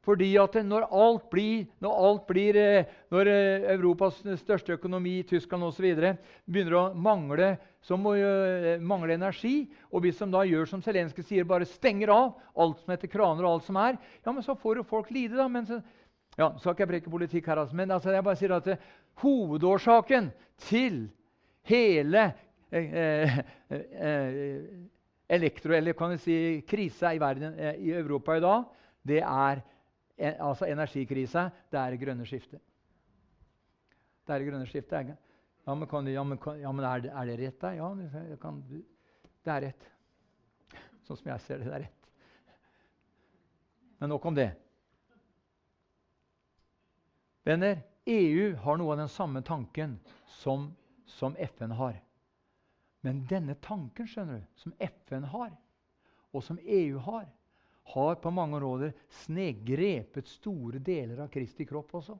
Fordi 0.08 0.30
at 0.40 0.54
når 0.64 0.86
alt 0.88 1.26
blir, 1.28 1.66
når, 1.84 1.96
alt 2.08 2.22
blir, 2.30 2.56
eh, 2.56 2.92
når 3.12 3.28
eh, 3.28 3.66
Europas 3.74 4.22
største 4.40 4.78
økonomi, 4.78 5.18
Tyskland 5.28 5.66
osv., 5.66 5.84
begynner 6.48 6.76
å 6.78 6.84
mangle, 6.96 7.50
så 7.84 7.98
må 8.00 8.14
uh, 8.16 8.80
mangle 8.82 9.14
energi 9.14 9.68
Og 9.92 10.02
hvis 10.02 10.18
de 10.18 10.26
da 10.32 10.40
gjør 10.48 10.66
som 10.66 10.80
Zelenskyj 10.82 11.26
sier, 11.28 11.46
bare 11.48 11.68
stenger 11.68 12.10
av 12.10 12.32
alt 12.58 12.80
som 12.80 12.94
heter 12.94 13.12
kraner, 13.12 13.44
og 13.44 13.58
alt 13.58 13.68
som 13.68 13.78
er, 13.80 14.00
ja, 14.24 14.32
men 14.32 14.42
så 14.44 14.56
får 14.56 14.80
jo 14.80 14.88
folk 14.88 15.12
lide. 15.12 15.36
da, 15.36 15.46
men 15.52 15.68
så, 15.68 15.82
ja, 16.40 16.50
skal 16.56 16.72
ikke 16.72 16.86
jeg 16.86 16.92
preke 16.94 17.12
politikk 17.12 17.52
her, 17.52 17.62
altså, 17.66 17.76
men 17.76 17.92
altså, 17.92 18.16
jeg 18.16 18.24
bare 18.24 18.40
sier 18.40 18.56
at 18.56 18.72
det, 18.72 18.80
hovedårsaken 19.20 20.32
til 20.64 21.00
hele 21.68 22.30
uh, 22.72 23.40
elektro- 25.28 25.76
eller 25.76 25.92
kan 25.92 26.16
vi 26.16 26.22
si 26.24 26.42
krisa 26.68 27.12
i, 27.12 27.20
verden, 27.20 27.60
i 27.76 27.92
Europa 27.92 28.40
i 28.40 28.44
dag, 28.44 28.70
det 29.04 29.20
er 29.20 29.60
altså 30.18 30.66
energikrisa, 30.66 31.48
det 31.70 31.78
er 31.80 31.94
det 31.94 32.00
grønne 32.02 32.26
skiftet. 32.26 32.62
Det 34.26 34.34
er 34.34 34.42
det 34.42 34.48
grønne 34.50 34.66
skiftet. 34.68 35.12
Ja, 35.66 35.74
men, 35.74 35.88
kan, 35.88 36.06
ja, 36.08 36.24
men, 36.24 36.40
ja, 36.60 36.72
men 36.72 36.84
er, 36.84 37.04
det, 37.04 37.12
er, 37.12 37.26
det, 37.28 37.36
rett, 37.42 37.60
da? 37.60 37.70
Ja, 37.76 38.36
kan, 38.40 38.62
det 39.44 39.52
er 39.52 39.64
rett. 39.68 39.86
Sånn 41.06 41.20
som 41.20 41.30
jeg 41.30 41.44
ser 41.44 41.62
det. 41.62 41.68
Det 41.68 41.76
er 41.76 41.84
rett. 41.86 42.10
Men 43.98 44.12
nok 44.12 44.26
om 44.30 44.36
det. 44.36 44.50
Venner, 47.48 47.80
EU 48.08 48.52
har 48.56 48.78
noe 48.78 48.92
av 48.92 49.00
den 49.02 49.10
samme 49.12 49.42
tanken 49.42 49.96
som, 50.40 50.70
som 51.06 51.36
FN 51.36 51.72
har. 51.76 51.96
Men 53.04 53.22
denne 53.30 53.56
tanken 53.64 54.08
skjønner 54.08 54.40
du, 54.40 54.46
som 54.58 54.74
FN 54.80 55.24
har, 55.32 55.52
og 56.34 56.44
som 56.44 56.58
EU 56.60 56.98
har, 57.04 57.28
har 57.92 58.18
på 58.22 58.32
mange 58.34 58.58
områder 58.58 58.94
snegrepet 59.24 60.28
store 60.28 60.80
deler 60.84 61.24
av 61.24 61.30
Kristi 61.32 61.66
kropp 61.68 61.94
også. 62.00 62.16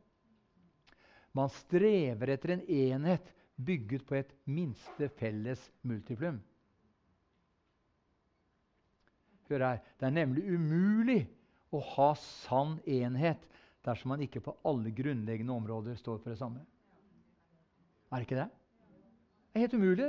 Man 1.37 1.51
strever 1.53 2.33
etter 2.35 2.55
en 2.55 2.65
enhet 2.65 3.33
bygget 3.59 4.07
på 4.07 4.17
et 4.19 4.31
minste 4.49 5.11
felles 5.19 5.61
multiplum. 5.87 6.39
Hør 9.49 9.65
her. 9.65 9.83
Det 9.97 10.09
er 10.09 10.15
nemlig 10.15 10.45
umulig 10.45 11.21
å 11.73 11.81
ha 11.95 12.13
sann 12.21 12.79
enhet 12.89 13.45
dersom 13.85 14.13
man 14.13 14.23
ikke 14.25 14.43
på 14.45 14.57
alle 14.69 14.93
grunnleggende 14.93 15.55
områder 15.55 15.97
står 16.01 16.21
for 16.21 16.33
det 16.33 16.41
samme. 16.41 16.65
Er 18.09 18.21
det 18.21 18.29
ikke 18.29 18.41
det? 18.41 18.49
Det 18.49 19.61
er 19.61 19.67
helt 19.67 19.79
umulig. 19.79 20.09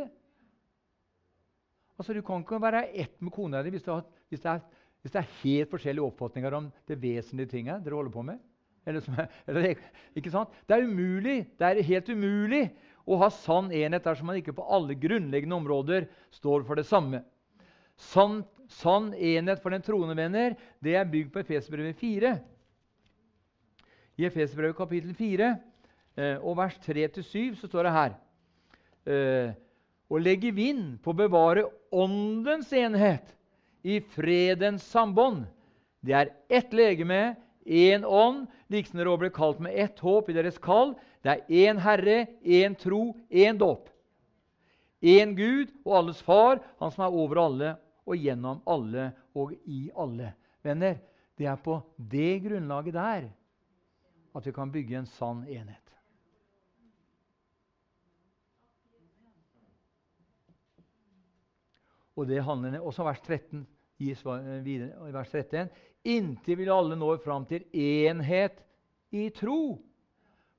Altså, 2.00 2.14
Du 2.14 2.22
kan 2.24 2.44
ikke 2.44 2.62
være 2.62 2.88
ett 2.96 3.22
med 3.22 3.34
kona 3.36 3.64
di 3.64 3.74
hvis, 3.76 3.88
hvis 4.30 4.44
det 4.44 4.52
er 4.52 4.62
hvis 5.02 5.14
det 5.14 5.22
er 5.22 5.34
helt 5.44 5.72
forskjellige 5.72 6.06
oppfatninger 6.06 6.56
om 6.58 6.70
det 6.90 7.00
vesentlige 7.00 7.54
tinget 7.54 7.84
dere 7.86 7.96
holder 7.96 8.14
på 8.14 8.26
med. 8.28 8.40
Eller, 8.88 9.06
eller, 9.48 9.82
ikke 10.18 10.32
sant? 10.34 10.54
Det 10.68 10.76
er 10.76 10.88
umulig, 10.88 11.40
det 11.60 11.68
er 11.68 11.88
helt 11.88 12.10
umulig 12.10 12.64
å 13.10 13.18
ha 13.22 13.30
sann 13.34 13.72
enhet 13.74 14.06
dersom 14.06 14.30
man 14.30 14.40
ikke 14.40 14.56
på 14.58 14.66
alle 14.70 14.98
grunnleggende 15.00 15.58
områder 15.58 16.08
står 16.36 16.66
for 16.68 16.80
det 16.80 16.88
samme. 16.90 17.24
Sann, 18.00 18.44
sann 18.72 19.12
enhet 19.14 19.64
for 19.64 19.74
den 19.74 19.84
troende, 19.86 20.16
venner, 20.18 20.56
det 20.84 20.96
er 20.96 21.10
bygd 21.10 21.34
på 21.34 21.42
Efesbrevet 21.44 21.98
4. 22.00 22.36
I 24.20 24.28
Efesbrevet 24.28 24.78
kapittel 24.78 25.16
4 25.16 25.50
eh, 25.50 26.38
og 26.44 26.58
vers 26.60 26.76
3-7 26.84 27.56
så 27.60 27.70
står 27.70 27.88
det 27.88 27.96
her 27.96 28.16
eh, 29.08 29.52
Å 30.10 30.20
legge 30.20 30.52
vind 30.52 30.98
på 31.04 31.14
å 31.14 31.20
bevare 31.22 31.64
åndens 31.96 32.72
enhet 32.76 33.32
i 33.84 34.00
fredens 34.02 34.84
sambånd. 34.84 35.46
Det 36.02 36.16
er 36.16 36.34
ett 36.50 36.74
legeme, 36.74 37.36
én 37.66 38.06
ånd, 38.06 38.48
liksom 38.72 39.00
dere 39.00 39.12
også 39.12 39.24
ble 39.24 39.32
kalt 39.36 39.60
med 39.64 39.76
ett 39.78 40.00
håp 40.00 40.30
i 40.30 40.36
deres 40.38 40.60
kall. 40.62 40.96
Det 41.24 41.36
er 41.36 41.70
én 41.70 41.82
Herre, 41.84 42.26
én 42.44 42.76
tro, 42.80 43.14
én 43.30 43.60
dåp. 43.60 43.90
Én 45.02 45.36
Gud 45.36 45.72
og 45.86 45.98
alles 45.98 46.22
Far, 46.22 46.60
Han 46.80 46.92
som 46.92 47.06
er 47.06 47.16
over 47.16 47.40
alle 47.46 47.76
og 48.06 48.18
gjennom 48.18 48.62
alle 48.68 49.12
og 49.36 49.54
i 49.66 49.90
alle. 49.96 50.34
Venner, 50.64 50.98
det 51.38 51.48
er 51.48 51.56
på 51.56 51.82
det 51.96 52.42
grunnlaget 52.44 52.94
der 52.94 53.30
at 54.36 54.46
vi 54.46 54.52
kan 54.52 54.72
bygge 54.72 54.98
en 54.98 55.06
sann 55.06 55.44
enhet. 55.48 55.89
Og 62.20 62.28
det 62.28 62.42
handler 62.44 62.82
også 62.84 63.06
vers 63.08 63.22
13 63.24 63.64
gis 64.00 64.24
videre 64.66 65.08
i 65.08 65.14
vers 65.16 65.32
13. 65.32 65.70
Inntil 66.10 66.60
vil 66.60 66.72
alle 66.72 66.98
nå 67.00 67.14
fram 67.24 67.46
til 67.48 67.66
enhet 67.76 68.60
i 69.16 69.30
tro 69.36 69.80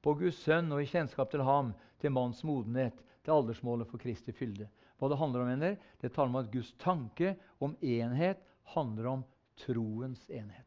på 0.01 0.15
Guds 0.17 0.41
sønn 0.41 0.73
og 0.73 0.83
i 0.83 0.89
kjennskap 0.89 1.31
til 1.33 1.45
ham, 1.45 1.75
til 2.01 2.13
manns 2.13 2.41
modenhet, 2.49 2.97
til 3.25 3.37
aldersmålet 3.37 3.89
for 3.91 4.01
Kristi 4.01 4.33
fylde. 4.33 4.69
Hva 5.01 5.09
det 5.09 5.21
handler 5.21 5.45
om, 5.45 5.53
venner? 5.53 5.77
Det 6.01 6.13
taler 6.13 6.33
om 6.33 6.41
at 6.41 6.51
Guds 6.53 6.73
tanke 6.81 7.35
om 7.61 7.77
enhet 7.81 8.41
handler 8.75 9.11
om 9.15 9.25
troens 9.61 10.25
enhet. 10.29 10.67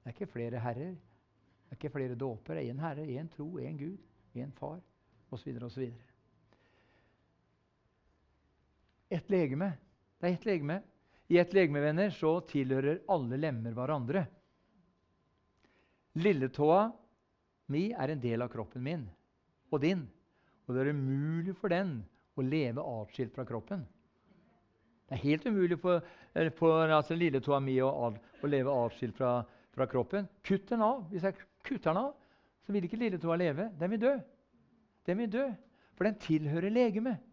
Det 0.00 0.08
er 0.08 0.16
ikke 0.16 0.32
flere 0.32 0.60
herrer, 0.64 0.94
det 0.96 1.76
er 1.76 1.78
ikke 1.78 1.92
flere 1.92 2.16
dåper. 2.18 2.56
Det 2.56 2.64
er 2.64 2.72
én 2.72 2.80
herre, 2.80 3.04
én 3.04 3.28
tro, 3.32 3.46
én 3.60 3.76
Gud, 3.80 4.00
én 4.34 4.52
far, 4.56 4.80
osv. 5.30 5.52
osv. 5.64 5.90
Ett 9.10 9.30
legeme. 9.30 9.72
Det 10.20 10.28
er 10.28 10.36
ett 10.38 10.44
legeme. 10.46 10.80
I 11.30 11.38
ett 11.38 11.52
legeme, 11.54 11.80
venner, 11.80 12.10
så 12.10 12.40
tilhører 12.46 13.02
alle 13.10 13.38
lemmer 13.38 13.74
hverandre. 13.74 14.24
Lilletåa 16.18 16.88
mi 17.70 17.90
er 17.94 18.10
en 18.10 18.22
del 18.22 18.42
av 18.42 18.50
kroppen 18.50 18.82
min 18.82 19.04
og 19.70 19.82
din. 19.82 20.02
Og 20.66 20.74
det 20.74 20.82
er 20.82 20.92
umulig 20.94 21.54
for 21.58 21.70
den 21.70 22.00
å 22.38 22.42
leve 22.42 22.82
atskilt 22.82 23.34
fra 23.34 23.46
kroppen. 23.46 23.84
Det 25.06 25.16
er 25.16 25.24
helt 25.24 25.46
umulig 25.46 25.78
for, 25.82 26.04
for 26.58 26.90
altså, 26.90 27.16
lilletåa 27.18 27.58
mi 27.62 27.76
å, 27.82 27.90
å 27.90 28.50
leve 28.50 28.74
atskilt 28.84 29.16
fra, 29.18 29.40
fra, 29.74 29.86
kroppen. 29.90 30.28
Kutt 30.46 30.68
den 30.70 30.84
av. 30.86 31.02
Hvis 31.10 31.26
jeg 31.26 31.38
kutter 31.66 31.90
den 31.90 32.04
av, 32.04 32.12
så 32.66 32.74
vil 32.74 32.86
ikke 32.86 33.00
lilletåa 33.00 33.38
leve. 33.38 33.70
Den 33.78 33.90
vil 33.94 34.02
dø. 34.02 34.14
Den 35.06 35.18
vil 35.18 35.32
dø, 35.34 35.48
For 35.98 36.06
den 36.06 36.20
tilhører 36.22 36.70
legemet. 36.70 37.29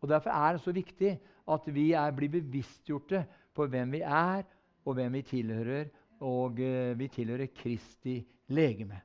Og 0.00 0.08
Derfor 0.08 0.30
er 0.30 0.56
det 0.56 0.62
så 0.62 0.72
viktig 0.72 1.16
at 1.48 1.70
vi 1.74 1.92
er, 1.92 2.12
blir 2.14 2.30
bevisstgjorte 2.32 3.24
på 3.54 3.66
hvem 3.66 3.96
vi 3.96 4.02
er, 4.04 4.44
og 4.84 4.94
hvem 4.94 5.18
vi 5.18 5.24
tilhører. 5.26 5.88
Og 6.20 6.60
eh, 6.60 6.98
vi 6.98 7.08
tilhører 7.08 7.50
Kristi 7.54 8.20
legeme. 8.54 9.00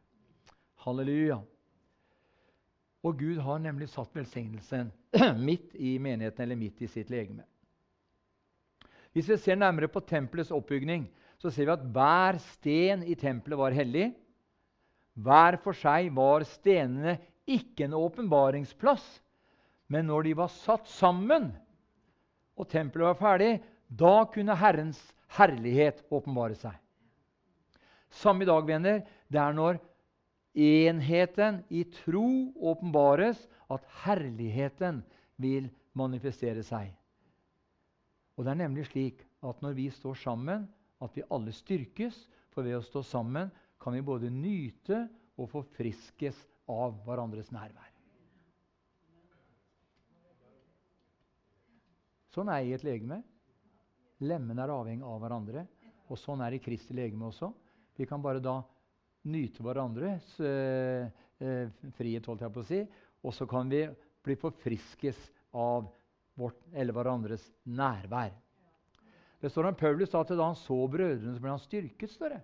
Halleluja. 0.85 1.39
Og 3.03 3.17
Gud 3.19 3.39
har 3.43 3.59
nemlig 3.59 3.89
satt 3.91 4.13
velsignelsen 4.15 4.91
midt 5.47 5.75
i 5.75 5.97
menigheten 5.99 6.45
eller 6.45 6.59
midt 6.59 6.81
i 6.81 6.89
sitt 6.91 7.11
legeme. 7.11 7.43
Hvis 9.13 9.29
vi 9.29 9.37
ser 9.37 9.59
nærmere 9.59 9.91
på 9.91 10.01
tempelets 10.01 10.51
oppbygning, 10.55 11.05
så 11.37 11.51
ser 11.51 11.67
vi 11.67 11.75
at 11.75 11.85
hver 11.93 12.39
sten 12.41 13.03
i 13.05 13.15
tempelet 13.19 13.59
var 13.59 13.75
hellig. 13.75 14.07
Hver 15.13 15.59
for 15.61 15.77
seg 15.77 16.09
var 16.15 16.45
stenene 16.49 17.19
ikke 17.45 17.85
en 17.85 17.97
åpenbaringsplass, 17.99 19.03
men 19.91 20.07
når 20.07 20.27
de 20.27 20.33
var 20.37 20.51
satt 20.53 20.87
sammen 20.89 21.51
og 22.59 22.69
tempelet 22.69 23.11
var 23.11 23.19
ferdig, 23.19 23.51
da 23.89 24.23
kunne 24.31 24.55
Herrens 24.57 25.01
herlighet 25.37 26.03
åpenbare 26.13 26.57
seg. 26.57 26.77
Samme 28.13 28.45
i 28.45 28.49
dag, 28.49 28.61
venner, 28.67 29.01
det 29.29 29.41
er 29.41 29.55
når 29.57 29.79
enheten 30.53 31.63
i 31.73 31.83
tro 32.03 32.53
åpenbares, 32.61 33.39
at 33.73 33.85
herligheten 34.03 35.01
vil 35.41 35.71
manifestere 35.97 36.61
seg. 36.65 36.91
Og 38.37 38.45
det 38.45 38.53
er 38.53 38.61
nemlig 38.61 38.85
slik 38.89 39.23
at 39.45 39.61
når 39.61 39.75
vi 39.77 39.89
står 39.93 40.17
sammen, 40.21 40.67
at 41.01 41.17
vi 41.17 41.25
alle 41.33 41.53
styrkes. 41.53 42.15
For 42.53 42.65
ved 42.65 42.77
å 42.77 42.85
stå 42.85 43.01
sammen 43.05 43.49
kan 43.81 43.95
vi 43.97 44.05
både 44.05 44.29
nyte 44.29 45.07
og 45.41 45.49
forfriskes 45.49 46.37
av 46.69 46.99
hverandres 47.05 47.49
nærvær. 47.53 47.92
Sånn 52.33 52.49
er 52.49 52.65
i 52.65 52.73
et 52.73 52.83
legeme. 52.85 53.21
Lemmene 54.23 54.63
er 54.63 54.73
avhengig 54.73 55.05
av 55.05 55.19
hverandre. 55.21 55.65
Og 56.09 56.19
sånn 56.19 56.41
er 56.45 56.55
i 56.55 56.61
Kristi 56.61 56.95
legeme 56.97 57.29
også. 57.29 57.51
Vi 57.97 58.07
kan 58.09 58.21
bare 58.23 58.41
da 58.43 58.57
nyte 59.29 59.63
hverandres 59.63 60.33
eh, 60.43 61.09
eh, 61.39 61.67
frihet, 61.97 62.25
holdt 62.27 62.43
jeg 62.43 62.53
på 62.53 62.63
å 62.63 62.67
si, 62.67 62.79
og 63.23 63.35
så 63.35 63.47
kan 63.47 63.69
vi 63.71 63.85
bli 64.23 64.35
forfriskes 64.39 65.19
av 65.55 65.85
vårt 66.39 66.59
eller 66.73 66.95
hverandres 66.95 67.45
nærvær. 67.69 68.33
Det 69.43 69.51
står 69.51 69.69
om 69.69 69.77
Paulus 69.77 70.15
at 70.15 70.31
da 70.33 70.47
han 70.47 70.57
så 70.57 70.79
brødrene, 70.87 71.35
så 71.35 71.43
ble 71.43 71.53
han 71.53 71.61
styrket. 71.61 72.11
står 72.11 72.35
det. 72.35 72.41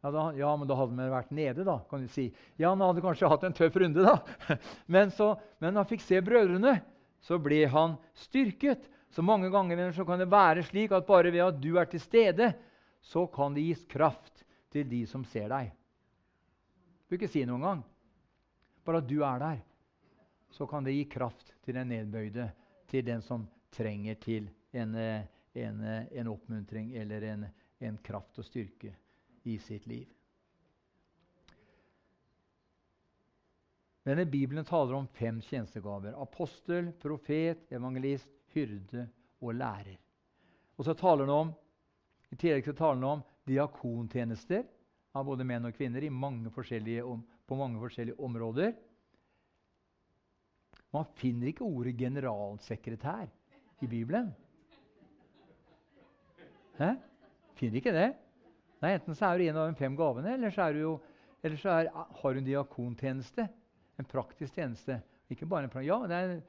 Ja, 0.00 0.10
da, 0.12 0.22
ja, 0.36 0.50
men 0.56 0.68
da 0.68 0.76
hadde 0.78 0.96
han 0.96 1.12
vært 1.12 1.32
nede, 1.36 1.64
da. 1.66 1.78
kan 1.90 2.00
du 2.04 2.08
si. 2.08 2.30
Ja, 2.56 2.70
Han 2.70 2.80
hadde 2.80 3.02
kanskje 3.04 3.28
hatt 3.28 3.44
en 3.44 3.56
tøff 3.56 3.76
runde, 3.76 4.04
da. 4.04 4.16
Men, 4.94 5.10
så, 5.12 5.34
men 5.60 5.76
han 5.76 5.88
fikk 5.88 6.00
se 6.04 6.20
brødrene, 6.24 6.78
så 7.20 7.36
ble 7.42 7.66
han 7.68 7.98
styrket. 8.16 8.86
Så 9.10 9.22
mange 9.22 9.50
ganger 9.50 9.92
så 9.92 10.04
kan 10.06 10.18
det 10.18 10.30
være 10.30 10.62
slik 10.62 10.92
at 10.94 11.06
bare 11.06 11.32
ved 11.32 11.42
at 11.42 11.58
du 11.60 11.74
er 11.78 11.88
til 11.90 12.00
stede, 12.00 12.52
så 13.00 13.26
kan 13.26 13.54
det 13.54 13.66
gis 13.66 13.82
kraft 13.90 14.44
til 14.70 14.86
de 14.88 15.02
som 15.06 15.24
ser 15.26 15.48
deg. 15.50 15.72
Du 17.08 17.16
ikke 17.16 17.30
si 17.30 17.42
noen 17.48 17.64
gang. 17.64 17.82
Bare 18.86 19.00
at 19.02 19.08
du 19.10 19.18
er 19.26 19.42
der, 19.42 19.58
så 20.54 20.66
kan 20.66 20.86
det 20.86 20.94
gi 20.94 21.08
kraft 21.10 21.50
til 21.64 21.74
den 21.74 21.90
nedbøyde, 21.90 22.46
til 22.90 23.04
den 23.06 23.22
som 23.22 23.48
trenger 23.74 24.14
til 24.22 24.48
en, 24.72 24.94
en, 24.94 25.82
en 26.10 26.30
oppmuntring 26.30 26.94
eller 26.96 27.26
en, 27.32 27.44
en 27.82 27.98
kraft 28.02 28.38
og 28.38 28.46
styrke 28.46 28.94
i 29.44 29.58
sitt 29.58 29.86
liv. 29.90 30.06
Denne 34.06 34.24
Bibelen 34.26 34.64
taler 34.64 34.96
om 34.96 35.06
fem 35.12 35.42
tjenestegaver. 35.44 36.14
Apostel, 36.22 36.92
profet, 36.98 37.66
evangelist, 37.70 38.30
hyrde 38.54 39.06
og 39.40 39.54
lærer. 39.54 39.98
Og 40.78 40.84
så 40.84 40.94
taler 40.94 41.26
den 41.26 41.34
om, 41.34 41.52
I 42.30 42.36
tillegg 42.36 42.64
så 42.64 42.76
taler 42.76 43.00
den 43.00 43.08
om 43.08 43.24
diakontjenester 43.48 44.64
av 45.16 45.26
både 45.26 45.44
menn 45.44 45.66
og 45.66 45.74
kvinner 45.74 46.04
mange 46.10 46.52
på 46.54 47.58
mange 47.58 47.80
forskjellige 47.82 48.20
områder. 48.22 48.72
Man 50.90 51.06
finner 51.14 51.50
ikke 51.50 51.64
ordet 51.64 51.96
'generalsekretær' 51.96 53.28
i 53.80 53.86
Bibelen. 53.86 54.34
Hæ? 56.78 56.94
Finner 57.54 57.76
ikke 57.76 57.92
det? 57.92 58.14
Nei, 58.80 58.94
Enten 58.94 59.14
så 59.14 59.26
er 59.26 59.38
du 59.38 59.44
en 59.44 59.56
av 59.56 59.68
de 59.68 59.76
fem 59.76 59.96
gavene, 59.96 60.32
eller 60.34 60.50
så, 60.50 60.70
jo, 60.72 61.00
eller 61.42 61.56
så 61.56 61.68
er, 61.68 61.90
har 61.92 62.32
du 62.32 62.38
en 62.38 62.46
diakontjeneste. 62.46 63.48
En 63.98 64.08
praktisk 64.08 64.54
tjeneste. 64.54 65.02
Ikke 65.30 65.46
bare 65.46 65.68
en 65.68 65.84
Ja, 65.84 65.98
det 66.08 66.16
er 66.16 66.40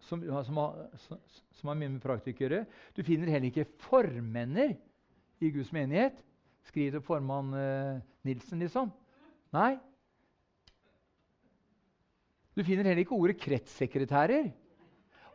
som, 0.00 0.22
som, 0.44 0.60
som 1.52 1.70
har 1.70 1.78
mye 1.78 1.92
med 1.96 2.02
praktikere. 2.02 2.64
Du 2.96 3.02
finner 3.06 3.30
heller 3.30 3.50
ikke 3.50 3.68
formenner 3.84 4.74
i 5.44 5.50
Guds 5.54 5.72
menighet. 5.74 6.16
Skriv 6.64 6.94
til 6.94 7.04
formann 7.04 7.52
eh, 7.58 8.02
Nilsen, 8.24 8.62
liksom. 8.62 8.92
Nei. 9.54 9.74
Du 12.54 12.62
finner 12.64 12.88
heller 12.88 13.04
ikke 13.04 13.18
ordet 13.18 13.40
kretssekretærer. 13.42 14.48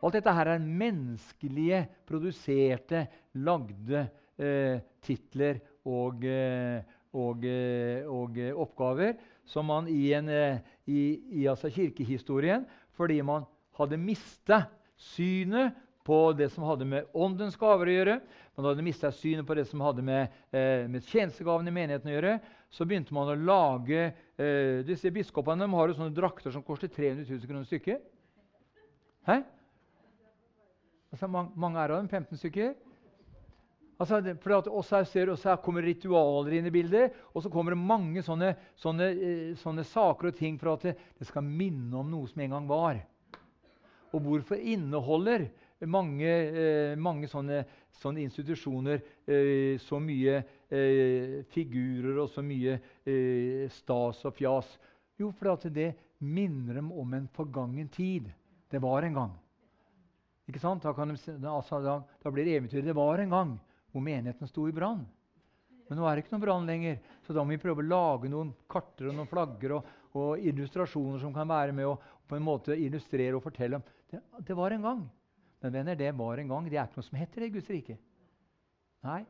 Alt 0.00 0.16
dette 0.16 0.32
her 0.32 0.54
er 0.54 0.64
menneskelige, 0.64 1.82
produserte, 2.08 3.04
lagde 3.36 4.06
eh, 4.40 4.80
titler 5.04 5.60
og, 5.84 6.24
eh, 6.24 6.80
og, 7.12 7.44
og, 8.08 8.40
oppgaver 8.64 9.20
som 9.44 9.68
man 9.68 9.88
i, 9.90 10.12
en, 10.16 10.30
i, 10.86 11.00
i 11.42 11.46
altså 11.50 11.70
kirkehistorien, 11.74 12.64
fordi 12.96 13.20
man 13.26 13.46
hadde 13.80 14.00
mista 14.00 14.64
synet 15.00 15.78
på 16.06 16.32
det 16.32 16.48
som 16.52 16.64
hadde 16.64 16.86
med 16.88 17.10
åndens 17.14 17.58
gaver 17.60 17.90
å 17.90 17.94
gjøre, 17.94 18.16
man 18.56 18.66
hadde 18.70 18.84
mista 18.84 19.10
synet 19.14 19.46
på 19.46 19.54
det 19.56 19.66
som 19.68 19.82
hadde 19.84 20.02
med, 20.04 20.32
eh, 20.52 20.88
med 20.90 21.04
tjenestegavene 21.06 21.70
i 21.70 21.76
menigheten 21.76 22.10
å 22.10 22.14
gjøre, 22.14 22.34
så 22.72 22.86
begynte 22.88 23.14
man 23.14 23.30
å 23.30 23.36
lage 23.38 24.02
eh, 24.10 24.80
disse 24.86 25.12
Biskopene 25.14 25.66
de 25.66 25.76
har 25.76 25.88
jo 25.88 25.96
sånne 25.98 26.16
drakter 26.16 26.52
som 26.54 26.64
koster 26.66 26.90
300 26.92 27.24
000 27.28 27.46
kroner 27.48 27.68
stykket. 27.68 28.04
Hæ? 29.28 29.42
Altså, 31.10 31.28
mange, 31.28 31.52
mange 31.58 31.82
er 31.82 31.92
av 31.94 32.00
dem. 32.00 32.08
15 32.08 32.38
stykker. 32.38 32.74
Altså, 34.00 34.20
for 34.40 34.56
at 34.56 34.68
også, 34.70 35.02
her, 35.12 35.32
også 35.34 35.56
kommer 35.60 35.84
ritualer 35.84 36.54
inn 36.56 36.68
i 36.70 36.72
bildet, 36.72 37.16
og 37.34 37.44
så 37.44 37.50
kommer 37.52 37.74
det 37.74 37.82
mange 37.82 38.22
sånne, 38.24 38.54
sånne, 38.80 39.08
eh, 39.12 39.48
sånne 39.60 39.84
saker 39.84 40.30
og 40.30 40.38
ting 40.38 40.56
for 40.60 40.72
at 40.72 40.86
det 40.94 41.28
skal 41.28 41.44
minne 41.44 41.98
om 42.00 42.08
noe 42.08 42.30
som 42.30 42.40
en 42.40 42.54
gang 42.56 42.70
var. 42.70 43.02
Og 44.10 44.22
hvorfor 44.24 44.58
inneholder 44.58 45.46
mange, 45.88 46.28
eh, 46.28 46.96
mange 46.98 47.28
sånne, 47.30 47.62
sånne, 48.00 48.24
institusjoner 48.26 49.00
eh, 49.24 49.78
så 49.80 50.00
mye 50.02 50.40
eh, 50.68 51.36
figurer 51.52 52.18
og 52.20 52.30
så 52.32 52.44
mye 52.44 52.78
stas 53.72 54.24
og 54.26 54.34
fjas? 54.36 54.72
Jo, 55.20 55.30
fordi 55.36 55.70
det 55.74 55.90
minner 56.20 56.80
dem 56.80 56.90
om 56.92 57.14
en 57.14 57.28
forgangen 57.32 57.88
tid. 57.92 58.28
Det 58.70 58.80
var 58.82 59.04
en 59.04 59.16
gang. 59.16 59.32
Ikke 60.50 60.60
sant? 60.62 60.82
Da, 60.82 60.92
de, 60.92 61.16
altså, 61.46 61.80
da, 61.84 62.00
da 62.22 62.32
blir 62.34 62.46
det 62.46 62.58
eventyret 62.58 62.88
Det 62.88 62.96
var 62.96 63.22
en 63.22 63.30
gang 63.30 63.56
hvor 63.90 64.02
menigheten 64.02 64.48
sto 64.50 64.66
i 64.68 64.74
brann. 64.74 65.04
Men 65.90 65.98
nå 65.98 66.06
er 66.06 66.16
det 66.16 66.22
ikke 66.22 66.36
noen 66.36 66.44
brann 66.44 66.68
lenger, 66.68 67.00
så 67.26 67.34
da 67.34 67.42
må 67.42 67.56
vi 67.56 67.62
prøve 67.62 67.82
å 67.82 67.90
lage 67.90 68.28
noen 68.30 68.52
karter 68.70 69.08
og 69.10 69.16
noen 69.16 69.30
flagger 69.30 69.74
og, 69.74 69.88
og 70.14 70.44
illustrasjoner 70.46 71.18
som 71.18 71.34
kan 71.34 71.48
være 71.50 71.74
med 71.74 71.88
å 71.88 71.96
på 72.30 72.38
en 72.38 72.46
måte 72.46 72.76
illustrere 72.78 73.34
og 73.34 73.42
fortelle 73.42 73.80
om 73.80 73.88
det, 74.10 74.20
det 74.46 74.56
var 74.56 74.74
en 74.74 74.82
gang. 74.82 75.02
Men 75.60 75.72
venner, 75.72 75.94
det 75.94 76.12
var 76.18 76.38
en 76.38 76.48
gang. 76.48 76.68
Det 76.70 76.78
er 76.78 76.88
ikke 76.88 77.00
noe 77.00 77.08
som 77.08 77.18
heter 77.20 77.42
det 77.42 77.50
i 77.50 77.54
Guds 77.56 77.70
rike. 77.70 77.96
Nei. 79.06 79.22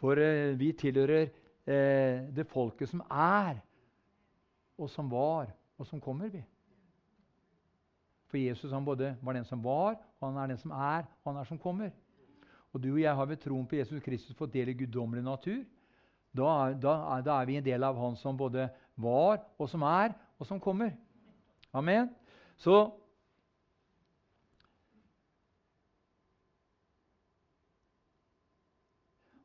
For 0.00 0.20
eh, 0.20 0.54
vi 0.60 0.72
tilhører 0.76 1.22
eh, 1.24 2.24
det 2.34 2.46
folket 2.50 2.90
som 2.90 3.02
er, 3.08 3.60
og 4.78 4.90
som 4.90 5.08
var, 5.10 5.52
og 5.78 5.88
som 5.88 6.02
kommer. 6.02 6.28
vi. 6.28 6.42
For 8.28 8.38
Jesus 8.38 8.72
han 8.72 8.84
både 8.84 9.14
var 9.22 9.36
den 9.36 9.46
som 9.46 9.62
var, 9.64 9.96
og 10.20 10.28
han 10.28 10.42
er 10.42 10.52
den 10.52 10.58
som 10.58 10.72
er, 10.74 11.06
og 11.22 11.32
han 11.32 11.40
er 11.40 11.48
som 11.48 11.58
kommer. 11.58 11.92
Og 12.74 12.82
du 12.82 12.90
og 12.92 13.00
jeg 13.00 13.14
har 13.14 13.26
ved 13.30 13.38
troen 13.38 13.66
på 13.70 13.76
Jesus 13.78 14.02
Kristus 14.02 14.36
fått 14.36 14.52
del 14.52 14.72
i 14.72 14.74
guddommelig 14.74 15.22
natur. 15.22 15.62
Da 16.34 16.72
da, 16.74 17.20
da 17.22 17.36
er, 17.38 17.46
vi 17.46 17.56
en 17.60 17.64
del 17.64 17.84
av 17.86 17.96
Han 17.96 18.16
som 18.18 18.36
både 18.36 18.66
var, 18.98 19.38
og 19.58 19.68
som 19.70 19.82
er, 19.86 20.16
og 20.38 20.46
som 20.46 20.60
kommer. 20.60 20.90
Amen. 21.72 22.10
Så 22.58 22.90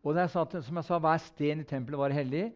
Og 0.09 0.15
det 0.17 0.23
er 0.23 0.31
satt, 0.33 0.55
som 0.65 0.79
jeg 0.79 0.87
sa, 0.87 0.97
Hver 0.97 1.19
sten 1.21 1.59
i 1.61 1.67
tempelet 1.69 2.01
var 2.01 2.13
hellig. 2.17 2.47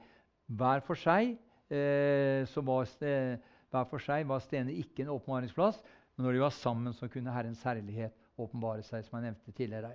Hver 0.50 0.82
for 0.88 0.98
seg, 0.98 1.36
eh, 1.70 2.56
var, 2.66 2.88
sten, 2.90 3.38
hver 3.70 3.86
for 3.92 4.02
seg 4.02 4.26
var 4.26 4.42
stenene 4.42 4.74
ikke 4.82 5.04
en 5.04 5.12
åpenbaringsplass, 5.14 5.78
men 6.16 6.26
når 6.26 6.34
de 6.34 6.42
var 6.42 6.56
sammen, 6.58 6.96
så 6.98 7.10
kunne 7.14 7.34
Herrens 7.36 7.62
herlighet 7.62 8.18
åpenbare 8.42 8.82
seg. 8.82 9.06
som 9.06 9.20
jeg 9.20 9.30
nevnte 9.30 9.54
tidligere. 9.54 9.94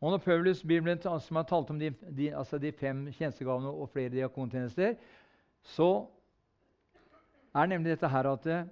Og 0.00 0.10
når 0.14 0.24
Paulus 0.24 0.62
Bibelen, 0.62 0.98
som 1.00 1.36
har 1.36 1.44
talt 1.44 1.70
om 1.70 1.78
de, 1.78 1.92
de, 2.08 2.32
altså 2.32 2.58
de 2.58 2.72
fem 2.72 3.06
tjenestegavene 3.12 3.68
og 3.68 3.92
flere 3.92 4.08
diakontjenester, 4.08 4.96
så 5.62 6.06
er 7.54 7.66
nemlig 7.66 7.94
dette 7.94 8.08
her 8.08 8.32
at 8.32 8.46
eh, 8.46 8.66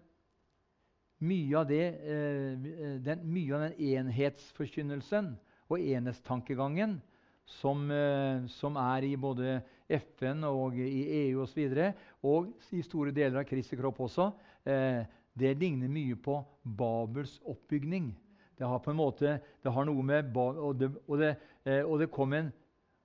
mye, 1.20 1.59
av 1.59 1.68
det, 1.68 1.85
eh, 2.01 2.99
den, 3.05 3.28
mye 3.28 3.55
av 3.55 3.68
den 3.68 3.80
enhetsforkynnelsen 3.93 5.35
og 5.68 5.80
enhetstankegangen 5.80 7.03
som, 7.61 7.84
eh, 7.90 8.46
som, 8.48 8.76
er 8.76 9.07
i 9.07 9.16
både 9.16 9.61
FN 9.88 10.44
og 10.48 10.78
i 10.80 11.03
EU 11.26 11.42
osv., 11.44 11.62
og, 11.68 11.92
og 12.22 12.74
i 12.74 12.82
store 12.84 13.12
deler 13.14 13.42
av 13.42 13.48
Kristi 13.48 13.78
kropp 13.78 14.00
også, 14.07 14.30
eh, 14.64 15.03
det 15.32 15.55
ligner 15.61 15.88
mye 15.88 16.16
på 16.20 16.36
Babels 16.62 17.38
oppbygning. 17.48 18.12
Det 18.59 18.68
har 18.68 18.82
på 18.84 18.92
en 18.92 19.00
måte, 19.00 19.38
det 19.62 19.72
har 19.72 19.86
noe 19.88 20.05
med 20.05 20.36
og, 20.36 20.76
det, 20.78 20.90
og, 21.07 21.16
det, 21.18 21.34
eh, 21.64 21.82
og, 21.82 21.98
det 21.98 22.11
en, 22.38 22.53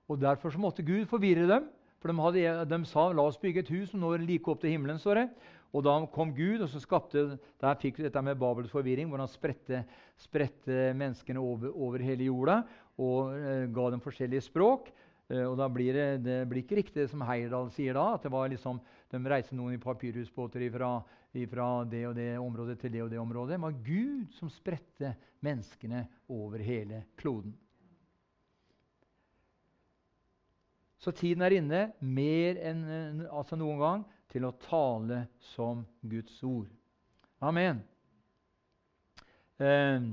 og 0.08 0.20
Derfor 0.20 0.50
så 0.50 0.58
måtte 0.58 0.82
Gud 0.82 1.06
forvirre 1.06 1.48
dem. 1.48 1.68
For 1.98 2.12
de, 2.12 2.20
hadde, 2.22 2.64
de, 2.70 2.78
sa 2.86 3.08
la 3.10 3.24
oss 3.26 3.40
bygge 3.42 3.64
et 3.64 3.72
hus 3.74 3.90
som 3.90 4.00
når 4.00 4.22
like 4.22 4.48
opp 4.50 4.60
til 4.60 4.70
himmelen. 4.70 4.98
står 4.98 5.14
det. 5.14 5.28
Og 5.76 5.84
da 5.84 5.94
kom 6.12 6.30
Gud, 6.32 6.62
og 6.64 6.70
så 6.72 6.80
skapte, 6.80 7.24
der 7.60 7.80
fikk 7.80 7.98
vi 7.98 8.06
dette 8.06 8.22
med 8.24 8.38
Babels 8.40 8.72
forvirring, 8.72 9.10
hvor 9.10 9.20
han 9.20 9.28
spredte, 9.28 9.82
spredte 10.20 10.94
menneskene 10.96 11.42
over, 11.42 11.74
over, 11.74 12.04
hele 12.04 12.30
jorda 12.30 12.62
og 12.98 13.34
eh, 13.36 13.66
ga 13.74 13.90
dem 13.92 14.02
forskjellige 14.02 14.46
språk. 14.48 14.88
Eh, 15.28 15.44
og 15.44 15.58
da 15.60 15.68
blir 15.68 15.92
det, 15.92 16.08
det 16.24 16.38
blir 16.48 16.64
ikke 16.64 16.80
riktig 16.80 17.04
som 17.12 17.26
Heyerdahl 17.28 17.68
sier 17.76 17.98
da, 17.98 18.14
at 18.16 18.24
det 18.24 18.32
var 18.32 18.48
liksom, 18.48 18.80
de 19.12 19.22
reiste 19.28 19.58
noen 19.58 19.76
i 19.76 19.82
papyrhusbåter 19.82 20.64
fra 20.72 20.96
det 21.36 22.04
og 22.08 22.16
det 22.16 22.30
området 22.40 22.80
til 22.80 22.96
det 22.96 23.04
og 23.04 23.12
det 23.12 23.20
området. 23.20 23.58
Det 23.58 23.64
var 23.68 23.80
Gud 23.84 24.36
som 24.40 24.50
spredte 24.50 25.12
menneskene 25.44 26.06
over 26.32 26.64
hele 26.64 27.04
kloden. 27.20 27.52
Så 30.98 31.12
tiden 31.14 31.44
er 31.46 31.54
inne, 31.54 31.82
mer 32.00 32.56
enn 32.58 33.26
altså 33.30 33.54
noen 33.54 33.78
gang, 33.78 34.00
til 34.32 34.44
å 34.44 34.54
tale 34.62 35.24
som 35.54 35.84
Guds 36.00 36.36
ord. 36.44 36.68
Amen. 37.40 37.80
Eh, 39.58 40.08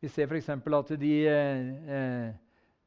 vi 0.00 0.10
ser 0.12 0.28
f.eks. 0.28 0.50
at 0.52 0.94
de 1.00 1.14
eh, 1.28 2.28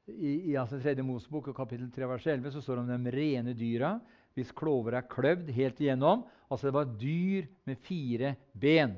i, 0.07 0.33
i 0.51 0.55
altså 0.57 0.79
3. 0.79 0.95
Mosebok 1.05 1.51
kapittel 1.55 1.89
3 1.93 2.09
vers 2.09 2.27
11 2.37 2.55
så 2.55 2.63
står 2.63 2.79
det 2.79 2.85
om 2.85 3.07
de 3.07 3.13
rene 3.13 3.57
dyra 3.57 3.97
hvis 4.37 4.53
klover 4.53 4.99
er 4.99 5.09
kløvd 5.09 5.49
helt 5.55 5.79
igjennom. 5.81 6.23
Altså 6.47 6.69
det 6.69 6.75
var 6.75 6.91
dyr 7.01 7.47
med 7.65 7.79
fire 7.81 8.35
ben. 8.53 8.93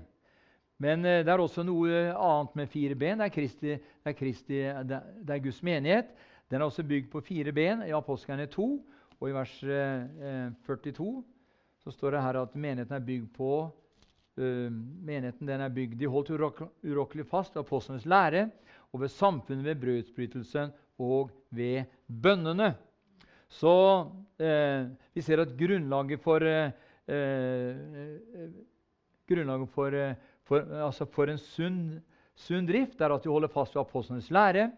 Men 0.79 1.03
eh, 1.07 1.21
det 1.23 1.31
er 1.31 1.43
også 1.43 1.63
noe 1.67 2.09
annet 2.11 2.59
med 2.59 2.71
fire 2.71 2.95
ben. 2.99 3.19
Det 3.19 3.29
er, 3.29 3.35
Kristi, 3.35 3.75
det 3.79 4.11
er, 4.11 4.17
Kristi, 4.19 4.61
det 4.89 5.35
er 5.35 5.43
Guds 5.43 5.63
menighet. 5.63 6.11
Den 6.51 6.61
er 6.61 6.67
også 6.67 6.83
bygd 6.87 7.11
på 7.11 7.23
fire 7.23 7.53
ben 7.55 7.83
i 7.87 7.95
Apostlene 7.95 8.47
2. 8.51 8.69
Og 9.19 9.29
i 9.29 9.35
vers 9.35 9.57
eh, 9.63 10.51
42 10.65 11.09
så 11.83 11.91
står 11.91 12.15
det 12.15 12.23
her 12.23 12.41
at 12.41 12.55
menigheten 12.55 12.95
er 12.95 13.05
bygd 13.05 13.29
på 13.35 13.51
Uh, 14.39 14.71
menigheten 15.03 15.47
den 15.49 15.61
er 15.61 15.71
bygd. 15.73 15.97
De 15.99 16.07
holdt 16.07 16.29
urokkelig 16.31 17.25
fast 17.27 17.55
ved 17.55 17.65
apostlenes 17.65 18.05
lære 18.07 18.45
og 18.93 19.01
ved 19.01 19.11
samfunnet 19.11 19.65
ved 19.65 19.81
brødsbrytelsen 19.81 20.71
og 20.99 21.31
ved 21.51 21.89
bønnene. 22.07 22.69
Så 23.51 23.73
uh, 24.39 24.87
vi 25.13 25.21
ser 25.25 25.43
at 25.43 25.57
grunnlaget 25.59 26.23
for, 26.23 26.45
uh, 26.45 26.71
grunnlaget 29.27 29.69
for, 29.75 29.97
for, 30.47 30.71
altså 30.87 31.09
for 31.11 31.33
en 31.33 31.41
sunn, 31.41 31.81
sunn, 32.35 32.69
drift 32.69 33.01
er 33.01 33.11
at 33.11 33.25
de 33.25 33.33
holder 33.33 33.51
fast 33.51 33.75
ved 33.75 33.81
apostlenes 33.81 34.31
lære, 34.31 34.69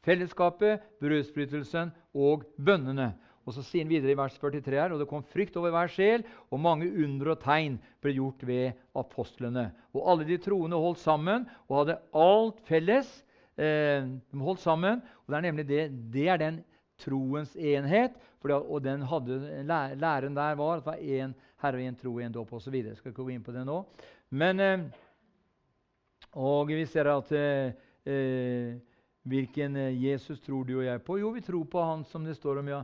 fellesskapet, 0.00 0.80
brødsbrytelsen 1.00 1.92
og 2.14 2.46
bønnene. 2.56 3.12
Og 3.42 3.56
så 3.56 3.64
sier 3.66 3.82
han 3.82 3.90
videre 3.90 4.14
i 4.14 4.18
vers 4.18 4.36
43 4.38 4.78
her, 4.78 4.94
og 4.94 5.00
det 5.02 5.08
kom 5.10 5.24
frykt 5.26 5.56
over 5.58 5.74
hver 5.74 5.90
sjel, 5.90 6.24
og 6.50 6.62
mange 6.62 6.86
under 7.04 7.32
og 7.34 7.40
tegn 7.42 7.78
ble 8.02 8.14
gjort 8.14 8.44
ved 8.46 8.78
apostlene. 8.98 9.70
Og 9.96 10.06
alle 10.12 10.26
de 10.28 10.38
troende 10.42 10.78
holdt 10.78 11.02
sammen 11.02 11.48
og 11.66 11.78
hadde 11.80 11.98
alt 12.22 12.60
felles. 12.68 13.10
Eh, 13.58 14.06
de 14.06 14.44
holdt 14.46 14.62
sammen, 14.62 15.02
og 15.24 15.32
det 15.32 15.38
er 15.38 15.46
nemlig 15.48 15.66
det, 15.68 15.82
det 16.14 16.28
er 16.30 16.38
den 16.40 16.62
troens 17.02 17.56
enhet. 17.56 18.14
Det, 18.42 18.54
og 18.54 18.82
den 18.82 19.04
hadde, 19.06 19.36
læren 19.98 20.34
der 20.34 20.56
var 20.58 20.80
at 20.80 20.86
det 20.86 20.92
var 20.92 21.02
én 21.02 21.34
Herre 21.62 21.78
og 21.78 21.86
én 21.86 21.98
tro 21.98 22.14
og 22.16 22.22
én 22.24 22.32
dåp 22.34 22.54
osv. 22.58 22.74
Skal 22.96 23.12
ikke 23.12 23.22
gå 23.22 23.34
inn 23.34 23.44
på 23.44 23.54
det 23.54 23.62
nå. 23.66 23.76
Men, 24.34 24.60
eh, 24.60 24.86
og 26.38 26.70
vi 26.70 26.86
ser 26.86 27.10
at 27.10 27.34
eh, 27.34 27.74
eh 28.06 28.80
Hvilken 29.22 29.76
Jesus 30.02 30.40
tror 30.42 30.64
du 30.66 30.80
og 30.80 30.84
jeg 30.84 31.02
på? 31.06 31.20
Jo, 31.20 31.28
vi 31.30 31.40
tror 31.40 31.62
på 31.70 31.82
han 31.86 32.00
som 32.10 32.24
det 32.26 32.34
står 32.34 32.58
om 32.58 32.68
ja, 32.72 32.80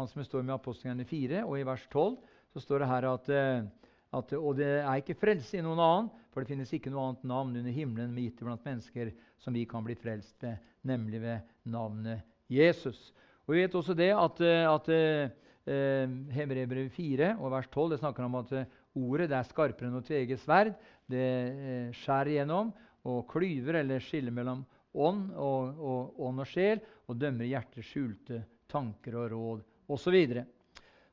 han 0.00 0.08
som 0.08 0.24
står 0.24 0.46
med 0.46 0.56
apostlene 0.56 1.04
4, 1.04 1.44
og 1.44 1.58
i 1.58 1.66
vers 1.68 1.84
12 1.92 2.16
så 2.54 2.62
står 2.64 2.82
det 2.82 2.90
her 2.90 3.06
at, 3.10 3.28
eh, 3.28 3.68
at 4.16 4.32
Og 4.38 4.56
det 4.58 4.70
er 4.80 4.96
ikke 4.98 5.18
frelse 5.20 5.58
i 5.58 5.62
noen 5.62 5.78
annen, 5.78 6.10
for 6.32 6.42
det 6.42 6.50
finnes 6.50 6.72
ikke 6.72 6.90
noe 6.90 7.10
annet 7.10 7.26
navn 7.28 7.56
under 7.60 7.74
himmelen 7.74 8.14
med 8.14 8.26
gitt 8.26 8.40
blant 8.42 8.64
mennesker 8.64 9.12
som 9.38 9.54
vi 9.54 9.66
kan 9.68 9.84
bli 9.84 9.94
frelst 9.98 10.42
ved, 10.42 10.58
nemlig 10.82 11.20
ved 11.20 11.52
navnet 11.68 12.24
Jesus. 12.50 13.12
Og 13.46 13.54
Vi 13.54 13.62
vet 13.62 13.74
også 13.74 13.94
det 13.98 14.10
at, 14.14 14.40
eh, 14.40 14.66
at 14.70 14.90
eh, 14.90 16.18
Hebreerbrevet 16.34 16.92
4 16.96 17.34
og 17.38 17.52
vers 17.52 17.68
12 17.68 17.90
det 17.92 18.00
snakker 18.00 18.24
om 18.24 18.38
at 18.40 18.52
eh, 18.56 18.68
ordet 18.96 19.28
det 19.30 19.38
er 19.38 19.48
skarpere 19.48 19.90
enn 19.90 20.00
å 20.00 20.06
tvege 20.06 20.38
sverd. 20.40 20.74
Det 21.10 21.26
eh, 21.26 21.88
skjærer 21.94 22.34
igjennom 22.34 22.72
og 23.10 23.26
klyver 23.30 23.82
eller 23.82 24.02
skiller 24.02 24.34
mellom 24.34 24.64
ånd 24.94 25.30
og, 25.36 25.76
og, 25.78 26.22
ånd 26.26 26.42
og 26.42 26.48
sjel 26.50 26.80
og 27.06 27.18
dømmer 27.20 27.46
hjertets 27.46 27.92
skjulte 27.92 28.42
tanker 28.70 29.18
og 29.18 29.30
råd 29.34 29.66
osv. 29.90 30.44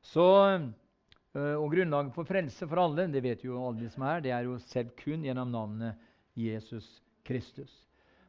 Så, 0.04 0.26
øh, 1.34 1.56
og 1.58 1.70
grunnlaget 1.72 2.14
for 2.14 2.28
frelse 2.28 2.68
for 2.68 2.80
alle 2.82 3.08
det 3.12 3.22
vet 3.22 3.44
jo 3.44 3.58
alle 3.58 3.82
de 3.82 3.90
som 3.90 4.06
er, 4.06 4.22
det 4.24 4.32
er 4.34 4.46
jo 4.46 4.58
selv 4.58 4.94
kun 5.02 5.26
gjennom 5.26 5.50
navnet 5.50 5.94
Jesus 6.38 7.02
Kristus. 7.26 7.72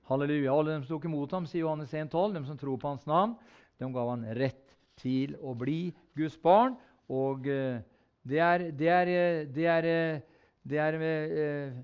Halleluja. 0.10 0.54
Alle 0.54 0.74
dem 0.74 0.84
som 0.84 0.96
tok 0.96 1.06
imot 1.06 1.32
ham, 1.36 1.46
sier 1.46 1.62
Johannes 1.68 1.94
1,12, 1.94 2.34
de 2.34 2.42
som 2.48 2.58
tror 2.58 2.80
på 2.82 2.96
hans 2.96 3.06
navn, 3.06 3.36
de 3.78 3.92
gav 3.94 4.10
han 4.10 4.26
rett 4.40 4.66
til 5.00 5.36
å 5.40 5.54
bli 5.58 5.92
Guds 6.18 6.38
barn. 6.42 6.76
Og 7.10 7.46
øh, 7.46 7.78
det 8.26 8.42
er, 8.42 8.66
det 8.76 8.90
er, 8.90 9.12
det 9.46 9.70
er, 9.70 9.88
det 10.66 10.82
er, 10.82 10.98
øh, 10.98 11.78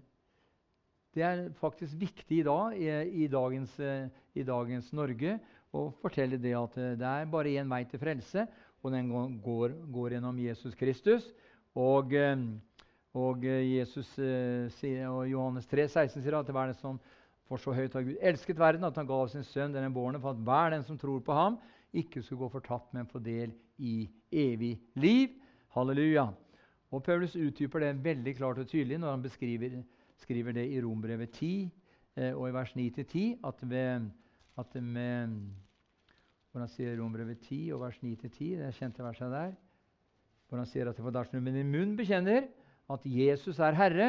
det 1.16 1.24
er 1.24 1.45
faktisk 1.61 1.95
viktig 2.01 2.41
i 2.41 2.47
dag, 2.49 2.74
i, 2.76 3.28
dagens, 3.32 3.78
i 4.36 4.43
dagens 4.43 4.89
Norge, 4.93 5.38
og 5.76 5.98
fortelle 6.02 6.40
det 6.42 6.54
at 6.58 6.78
eh, 6.80 6.94
det 7.00 7.10
er 7.10 7.32
bare 7.32 7.56
én 7.60 7.72
vei 7.72 7.84
til 7.90 8.02
frelse, 8.02 8.46
og 8.86 8.94
den 8.94 9.10
går, 9.44 9.76
går 9.92 10.16
gjennom 10.16 10.40
Jesus 10.40 10.78
Kristus. 10.78 11.28
Og, 11.76 12.14
eh, 12.14 12.46
og 13.16 13.46
eh, 13.46 13.78
Jesus 13.78 14.10
og 14.18 15.24
Johannes 15.30 15.68
3, 15.72 15.88
16 15.88 16.22
sier 16.22 16.40
at 16.40 16.48
det 16.48 16.56
var 16.56 16.72
det 16.72 16.80
som 16.80 17.00
for 17.46 17.62
så 17.62 17.76
høyt 17.78 17.94
har 17.94 18.06
Gud 18.06 18.22
elsket 18.26 18.58
verden, 18.58 18.88
at 18.88 18.96
han 18.98 19.10
gav 19.10 19.28
sin 19.30 19.46
sønn 19.46 19.74
denne 19.76 19.92
bårene, 19.94 20.22
for 20.22 20.34
at 20.34 20.42
hver 20.42 20.74
den 20.74 20.86
som 20.88 20.98
tror 20.98 21.20
på 21.22 21.36
ham, 21.36 21.60
ikke 21.94 22.24
skulle 22.24 22.42
gå 22.42 22.50
fortapt, 22.58 22.90
men 22.96 23.06
få 23.08 23.22
del 23.24 23.54
i 23.78 24.08
evig 24.34 24.80
liv. 24.98 25.36
Halleluja. 25.76 26.30
Og 26.96 27.04
Paulus 27.04 27.36
utdyper 27.36 27.84
det 27.84 27.92
veldig 28.04 28.34
klart 28.38 28.62
og 28.64 28.68
tydelig 28.72 28.98
når 29.02 29.14
han 29.14 29.24
beskriver 29.26 29.84
skriver 30.22 30.56
det 30.56 30.66
i 30.72 30.82
Rombrevet 30.82 31.30
10, 31.30 31.72
eh, 32.16 32.34
og 32.34 32.50
i 32.50 32.56
vers 32.56 32.72
9-10 32.76 33.26
at, 33.48 33.70
ved, 33.70 34.10
at 34.58 34.76
med 34.82 35.36
Hvordan 36.56 36.70
sier 36.72 36.93
Rombrevet 36.95 37.41
10 37.43 37.58
og 37.76 37.82
vers 37.82 37.97
9-10? 37.99 38.30
Det 38.56 38.64
er 38.64 38.76
kjente 38.78 39.03
verset 39.03 39.28
der. 39.28 39.49
Hvor 40.47 40.62
han 40.62 40.68
sier 40.72 40.88
at 40.88 41.01
for 41.03 41.12
dersom 41.12 41.36
du 41.36 41.43
med 41.43 41.58
din 41.58 41.68
munn 41.68 41.97
bekjenner 41.99 42.45
at 42.95 43.08
Jesus 43.12 43.58
er 43.60 43.76
Herre, 43.76 44.06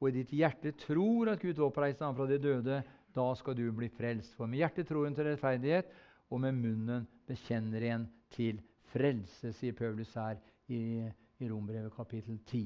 og 0.00 0.08
i 0.08 0.14
ditt 0.14 0.30
hjerte 0.32 0.72
tror 0.80 1.28
at 1.34 1.42
Gud 1.42 1.58
oppreiste 1.60 2.06
ham 2.06 2.16
fra 2.16 2.24
de 2.30 2.38
døde, 2.40 2.78
da 3.12 3.26
skal 3.36 3.58
du 3.58 3.66
bli 3.76 3.90
frelst. 3.92 4.32
For 4.32 4.48
med 4.48 4.62
hjertet 4.62 4.88
tror 4.88 5.04
hun 5.04 5.18
til 5.18 5.28
rettferdighet, 5.28 5.90
og 6.32 6.40
med 6.40 6.56
munnen 6.56 7.04
bekjenner 7.28 7.84
en 7.90 8.06
til 8.32 8.62
frelse, 8.94 9.52
sier 9.58 9.76
Paulus 9.76 10.14
her 10.16 10.40
i, 10.72 11.04
i 11.04 11.50
Rombrevet 11.52 11.92
kapittel 11.92 12.38
10. 12.46 12.62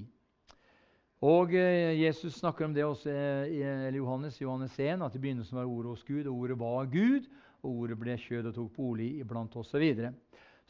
Og 1.27 1.57
eh, 1.59 2.05
Jesus 2.05 2.39
snakker 2.39 2.69
om 2.69 2.77
det 2.77 2.87
også 2.87 3.11
eh, 3.11 3.51
i 3.51 3.99
Johannes, 3.99 4.39
Johannes 4.39 4.79
1, 4.79 5.03
at 5.03 5.19
i 5.19 5.25
begynnelsen 5.27 5.59
var 5.59 5.67
ordet 5.67 5.97
hos 5.97 6.07
Gud, 6.07 6.23
og 6.23 6.37
ordet 6.37 6.61
var 6.61 6.87
Gud, 6.87 7.27
og 7.65 7.83
ordet 7.85 7.99
ble 7.99 8.17
kjød 8.21 8.51
og 8.51 8.57
tok 8.57 8.77
bolig 8.77 9.11
iblant 9.23 9.57
oss 9.59 9.73
osv. 9.75 9.85
Så, 9.95 10.07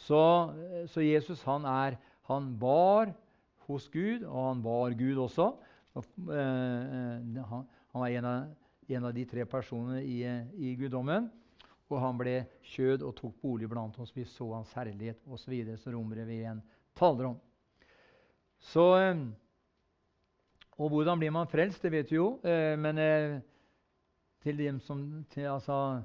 så, 0.07 0.23
eh, 0.55 0.87
så 0.91 1.05
Jesus 1.05 1.43
han, 1.47 1.67
er, 1.69 1.99
han 2.31 2.53
var 2.61 3.13
hos 3.69 3.89
Gud, 3.93 4.25
og 4.25 4.41
han 4.49 4.65
var 4.65 4.97
Gud 4.99 5.21
også. 5.27 5.51
Og, 5.95 6.11
eh, 6.33 7.45
han, 7.51 7.65
han, 7.93 8.03
var 8.03 8.09
en 8.09 8.29
av, 8.31 8.51
en 8.89 9.09
av, 9.11 9.15
de 9.17 9.25
tre 9.29 9.47
personene 9.49 10.03
i, 10.03 10.21
i 10.57 10.75
guddommen. 10.81 11.31
Og 11.93 12.01
han 12.01 12.19
ble 12.19 12.39
kjød 12.75 13.05
og 13.05 13.15
tok 13.19 13.39
bolig 13.45 13.69
blant 13.71 13.99
oss. 14.01 14.15
Vi 14.17 14.25
så 14.27 14.49
hans 14.55 14.73
herlighet 14.75 15.21
osv. 15.29 15.53
Så 15.75 15.81
så 15.85 15.95
romere 15.95 16.27
vi 16.29 16.43
igjen 16.43 16.63
taler 16.97 17.35
om. 17.35 17.41
Så... 18.73 18.91
Eh, 18.99 19.25
og 20.75 20.91
hvordan 20.91 21.19
blir 21.19 21.31
man 21.31 21.47
frelst, 21.47 21.83
det 21.83 21.93
vet 21.93 22.11
vi 22.11 22.17
jo. 22.17 22.41
Eh, 22.43 22.75
men 22.79 22.99
eh, 22.99 23.37
til, 24.43 24.63
som, 24.83 25.25
til, 25.31 25.47
altså, 25.47 26.03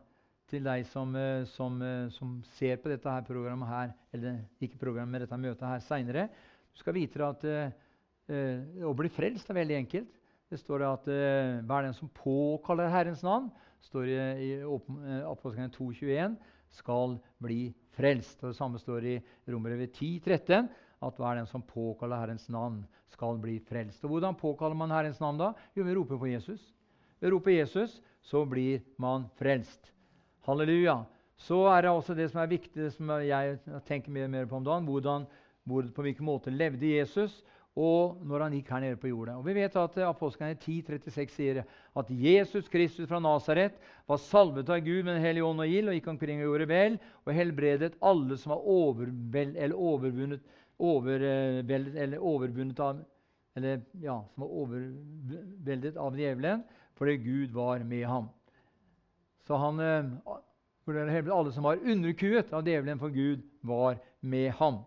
til, 0.49 0.63
deg 0.65 0.85
som, 0.89 1.13
eh, 1.15 1.45
som, 1.53 1.81
eh, 1.81 2.09
som, 2.15 2.37
ser 2.57 2.79
på 2.81 2.91
dette 2.91 3.09
her 3.09 3.25
programmet 3.27 3.69
her, 3.69 3.93
eller 4.13 4.41
ikke 4.61 4.81
programmet, 4.81 5.13
men 5.13 5.23
dette 5.23 5.39
møtet 5.39 5.67
her 5.67 5.83
seinere, 5.85 6.27
du 6.73 6.81
skal 6.81 6.95
vite 6.95 7.25
at 7.25 7.43
uh, 7.49 8.85
å 8.85 8.91
bli 8.95 9.09
frelst 9.11 9.49
er 9.49 9.57
veldig 9.57 9.75
enkelt. 9.79 10.11
Det 10.49 10.59
står 10.61 10.83
at 10.85 11.07
hver 11.09 11.83
den 11.83 11.95
som 11.97 12.11
påkaller 12.13 12.91
Herrens 12.93 13.23
navn, 13.25 13.49
står 13.83 14.11
i, 14.13 14.19
i 14.45 14.49
Apostlene 15.25 15.73
2,21, 15.73 16.37
skal 16.77 17.17
bli 17.41 17.73
frelst. 17.97 18.37
Og 18.43 18.53
det 18.53 18.59
samme 18.59 18.79
står 18.79 19.09
i 19.09 19.15
Romerbrevet 19.49 19.97
10,13 19.97 20.69
at 21.09 21.19
hver 21.19 21.41
den 21.41 21.49
som 21.49 21.65
påkaller 21.65 22.21
Herrens 22.21 22.47
navn, 22.53 22.83
skal 23.09 23.41
bli 23.41 23.57
frelst. 23.65 24.03
Og 24.05 24.13
Hvordan 24.13 24.37
påkaller 24.37 24.77
man 24.77 24.93
Herrens 24.93 25.19
navn 25.19 25.41
da? 25.41 25.53
Jo, 25.75 25.83
vi 25.83 25.97
roper 25.97 26.21
på 26.21 26.29
Jesus. 26.29 26.61
Ved 27.19 27.31
å 27.31 27.35
rope 27.35 27.57
Jesus 27.57 27.97
så 28.21 28.45
blir 28.47 28.85
man 29.01 29.27
frelst. 29.39 29.91
Halleluja. 30.47 31.01
Så 31.39 31.61
er 31.71 31.85
det 31.85 31.91
også 31.91 32.15
det 32.17 32.29
som 32.31 32.41
er 32.43 32.51
viktig, 32.51 32.75
det 32.75 32.91
som 32.95 33.11
jeg 33.23 33.59
tenker 33.87 34.11
mer 34.11 34.27
og 34.27 34.33
mer 34.33 34.49
på 34.49 34.59
om 34.59 34.65
dagen. 34.65 34.87
Hvordan, 34.87 35.27
hvor, 35.63 35.87
på 35.95 36.05
hvilken 36.05 36.27
måte 36.27 36.53
levde 36.53 36.97
Jesus 36.97 37.41
og 37.79 38.19
når 38.27 38.43
han 38.43 38.55
gikk 38.57 38.71
her 38.73 38.81
nede 38.83 38.97
på 38.99 39.07
jorda. 39.11 39.37
Og 39.39 39.45
Vi 39.45 39.53
vet 39.55 39.75
at 39.77 39.97
Apostlene 40.03 40.57
10,36 40.57 41.35
sier 41.35 41.61
at 41.63 42.09
Jesus 42.09 42.67
Kristus 42.67 43.07
fra 43.07 43.21
Nasaret 43.23 43.77
var 44.09 44.19
salvet 44.19 44.69
av 44.69 44.81
Gud 44.83 45.03
med 45.03 45.15
Den 45.15 45.23
hellige 45.23 45.45
ånd 45.45 45.63
og 45.63 45.69
ild 45.69 45.91
og 45.91 45.95
gikk 45.95 46.09
omkring 46.11 46.41
og 46.41 46.49
gjorde 46.49 46.69
vel 46.71 46.97
og 47.25 47.35
helbredet 47.35 47.93
alle 48.01 48.37
som 48.41 48.55
var 48.55 48.65
overvel, 48.65 49.55
eller 49.55 49.77
overvunnet 49.77 50.57
overveldet, 50.79 51.95
eller 51.99 52.19
overvunnet 52.23 52.79
av 52.83 52.99
eller, 53.57 53.81
ja, 53.99 54.15
som 54.31 54.43
var 54.45 54.51
overveldet 54.61 55.97
av 55.99 56.15
djevelen, 56.15 56.61
fordi 56.95 57.15
Gud 57.19 57.55
var 57.55 57.81
med 57.83 58.05
ham. 58.07 58.29
Så 59.49 59.57
han 59.57 59.79
eh, 59.81 61.33
alle 61.33 61.51
som 61.51 61.65
var 61.65 61.81
underkuet 61.81 62.51
av 62.53 62.67
djevelen, 62.67 62.99
for 63.01 63.09
Gud 63.09 63.41
var 63.65 63.97
med 64.21 64.51
ham. 64.59 64.83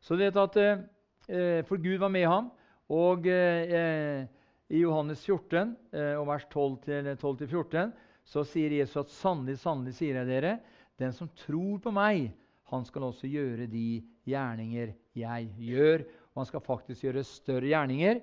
Så 0.00 0.16
det 0.16 0.32
at 0.32 0.56
eh, 0.56 1.60
For 1.68 1.76
Gud 1.76 2.00
var 2.00 2.08
med 2.08 2.24
ham. 2.24 2.48
Og 2.88 3.28
eh, 3.28 4.24
i 4.72 4.80
Johannes 4.80 5.20
14, 5.26 5.74
eh, 5.92 6.14
og 6.16 6.24
vers 6.30 6.46
12-14, 6.48 7.92
så 8.24 8.46
sier 8.48 8.72
Jesus 8.78 8.96
at 9.02 9.12
sannelig, 9.12 9.58
sannelig 9.60 9.98
sier 9.98 10.22
jeg 10.22 10.30
dere, 10.30 10.54
den 10.96 11.12
som 11.12 11.28
tror 11.36 11.76
på 11.84 11.92
meg, 11.92 12.30
han 12.72 12.88
skal 12.88 13.10
også 13.10 13.28
gjøre 13.28 13.68
de 13.68 14.00
gjerninger 14.24 14.94
jeg 15.20 15.52
gjør. 15.60 16.06
Og 16.32 16.40
han 16.40 16.48
skal 16.48 16.64
faktisk 16.64 17.04
gjøre 17.04 17.28
større 17.28 17.68
gjerninger 17.68 18.22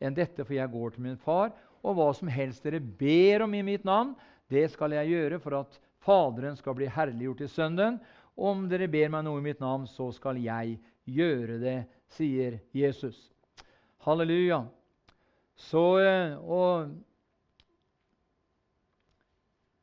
enn 0.00 0.16
dette, 0.16 0.46
for 0.46 0.56
jeg 0.56 0.72
går 0.72 0.96
til 0.96 1.04
min 1.10 1.20
far. 1.20 1.52
Og 1.84 1.96
hva 1.96 2.08
som 2.16 2.32
helst 2.32 2.64
dere 2.64 2.80
ber 2.80 3.44
om 3.44 3.56
i 3.56 3.64
mitt 3.66 3.84
navn, 3.84 4.14
det 4.50 4.66
skal 4.72 4.96
jeg 4.96 5.12
gjøre 5.14 5.38
for 5.42 5.62
at 5.62 5.78
Faderen 6.00 6.56
skal 6.56 6.76
bli 6.78 6.88
herliggjort 6.88 7.42
i 7.44 7.50
Sønnen. 7.52 7.98
Om 8.40 8.64
dere 8.70 8.88
ber 8.88 9.10
meg 9.12 9.26
noe 9.26 9.40
i 9.40 9.44
mitt 9.44 9.60
navn, 9.60 9.84
så 9.84 10.08
skal 10.16 10.38
jeg 10.40 10.78
gjøre 11.04 11.58
det, 11.60 11.76
sier 12.16 12.56
Jesus. 12.72 13.18
Halleluja. 14.06 14.62
Så, 15.60 15.84
eh, 16.00 16.38
og, 16.40 16.94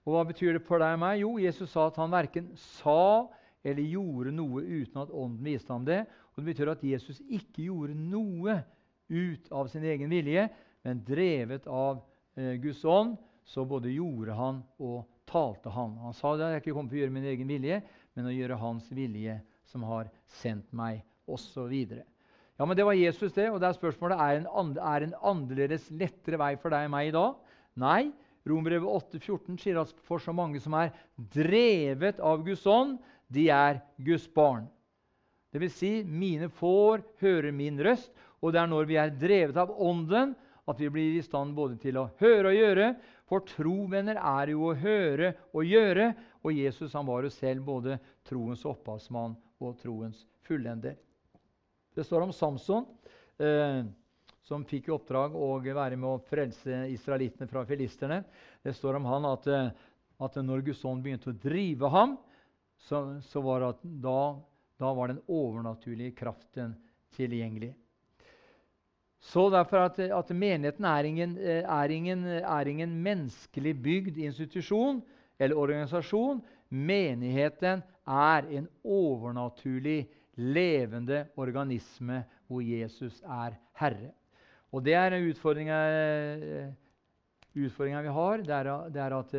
og 0.08 0.16
hva 0.16 0.24
betyr 0.26 0.58
det 0.58 0.64
for 0.66 0.82
deg 0.82 0.96
og 0.98 1.04
meg? 1.04 1.22
Jo, 1.22 1.36
Jesus 1.38 1.70
sa 1.70 1.86
at 1.92 2.00
han 2.02 2.16
verken 2.16 2.50
sa 2.80 3.28
eller 3.68 3.84
gjorde 3.84 4.34
noe 4.34 4.64
uten 4.64 5.04
at 5.04 5.14
Ånden 5.14 5.46
viste 5.46 5.74
ham 5.74 5.86
det. 5.86 6.02
Og 6.34 6.42
Det 6.42 6.48
betyr 6.50 6.74
at 6.74 6.84
Jesus 6.86 7.22
ikke 7.28 7.68
gjorde 7.68 7.98
noe 7.98 8.62
ut 9.08 9.52
av 9.54 9.70
sin 9.72 9.86
egen 9.88 10.10
vilje, 10.12 10.48
men 10.84 11.04
drevet 11.06 11.68
av 11.70 12.02
eh, 12.40 12.56
Guds 12.64 12.84
ånd, 12.88 13.18
så 13.48 13.64
både 13.66 13.94
gjorde 13.96 14.36
han 14.36 14.60
og 14.84 15.06
talte 15.28 15.72
han. 15.72 15.96
Han 16.04 16.16
sa 16.16 16.34
det, 16.36 16.52
jeg 16.52 16.60
er 16.60 16.64
ikke 16.64 16.76
kommet 16.76 16.92
for 16.92 17.00
å 17.00 17.02
gjøre 17.02 17.16
min 17.16 17.30
egen 17.32 17.50
vilje, 17.52 17.80
men 18.16 18.28
å 18.28 18.36
gjøre 18.36 18.60
Hans 18.60 18.88
vilje, 18.92 19.40
som 19.68 19.84
har 19.88 20.12
sendt 20.40 20.70
meg, 20.76 21.02
osv. 21.28 21.74
Ja, 22.58 22.66
men 22.66 22.76
det 22.78 22.86
var 22.88 22.98
Jesus, 22.98 23.34
det. 23.36 23.50
Og 23.52 23.60
det 23.62 23.70
er 23.70 23.78
spørsmålet 23.78 24.22
er 24.24 24.40
en, 24.40 24.48
and, 24.60 24.80
er 24.80 25.06
en 25.06 25.18
annerledes 25.32 25.90
lettere 25.92 26.40
vei 26.42 26.54
for 26.60 26.74
deg 26.74 26.88
og 26.88 26.96
meg 26.96 27.12
i 27.12 27.16
dag. 27.16 27.36
Nei. 27.84 28.02
Romerbrevet 28.48 29.20
8,14 29.20 29.60
sier 29.60 29.80
at 29.82 29.92
for 30.08 30.24
så 30.24 30.32
mange 30.36 30.62
som 30.64 30.76
er 30.80 30.94
drevet 31.36 32.22
av 32.24 32.46
Guds 32.46 32.64
ånd, 32.72 32.96
de 33.28 33.50
er 33.52 33.82
Guds 34.00 34.28
barn. 34.32 34.70
Det 35.52 35.60
vil 35.60 35.72
si, 35.74 35.92
mine 36.08 36.48
får 36.56 37.04
høre 37.20 37.52
min 37.56 37.80
røst, 37.84 38.12
og 38.40 38.54
det 38.54 38.62
er 38.62 38.72
når 38.72 38.88
vi 38.88 39.00
er 39.02 39.12
drevet 39.20 39.60
av 39.60 39.74
Ånden, 39.74 40.36
at 40.68 40.80
vi 40.80 40.90
blir 40.92 41.16
i 41.16 41.24
stand 41.24 41.56
både 41.56 41.78
til 41.80 42.00
å 42.00 42.10
høre 42.20 42.52
og 42.52 42.58
gjøre. 42.58 42.88
For 43.28 43.44
trovenner 43.44 44.20
er 44.22 44.54
jo 44.54 44.70
å 44.70 44.78
høre 44.80 45.34
og 45.52 45.68
gjøre, 45.68 46.12
og 46.46 46.56
Jesus 46.56 46.96
han 46.96 47.08
var 47.10 47.26
jo 47.26 47.34
selv 47.34 47.66
både 47.68 47.98
troens 48.28 48.64
opphavsmann 48.68 49.36
og 49.60 49.76
troens 49.82 50.24
fullender. 50.48 50.96
Det 51.98 52.06
står 52.06 52.28
om 52.28 52.34
Samson, 52.36 52.86
eh, 53.42 53.82
som 54.48 54.64
fikk 54.64 54.88
i 54.88 54.94
oppdrag 54.96 55.36
å 55.36 55.50
være 55.60 55.98
med 56.00 56.08
å 56.08 56.24
frelse 56.30 56.86
israelittene 56.94 57.50
fra 57.52 57.66
filisterne. 57.68 58.22
Det 58.64 58.76
står 58.78 59.00
om 59.00 59.10
han 59.10 59.28
at, 59.28 59.48
eh, 59.48 59.72
at 60.24 60.38
når 60.40 60.64
Guds 60.70 60.86
ånd 60.88 61.04
begynte 61.04 61.34
å 61.34 61.40
drive 61.42 61.90
ham, 61.92 62.16
så, 62.78 63.20
så 63.28 63.42
var 63.42 63.60
det 63.60 63.72
at 63.74 63.84
da, 64.06 64.22
da, 64.80 64.94
var 64.94 65.12
den 65.12 65.24
overnaturlige 65.28 66.16
kraften 66.16 66.78
tilgjengelig. 67.18 67.74
Så 69.28 69.50
derfor 69.52 69.90
at, 69.90 69.98
at 70.00 70.30
menigheten 70.32 70.86
er 70.88 71.04
ingen, 71.08 71.34
er, 71.38 71.92
ingen, 71.92 72.24
er 72.40 72.70
ingen, 72.72 72.94
menneskelig 73.04 73.74
bygd 73.84 74.18
institusjon 74.24 75.02
eller 75.40 75.60
organisasjon. 75.60 76.40
Menigheten 76.70 77.84
er 78.08 78.48
en 78.56 78.70
overnaturlig, 78.84 80.08
levende 80.38 81.26
organisme 81.36 82.22
hvor 82.48 82.62
Jesus 82.62 83.20
er 83.26 83.58
herre. 83.80 84.12
Og 84.72 84.84
det 84.86 84.94
er 84.96 85.18
utfordringa 85.18 85.78
vi 88.06 88.14
har. 88.20 88.44
Det 88.46 88.54
er, 88.54 88.90
det 88.94 89.02
er 89.02 89.16
at 89.18 89.32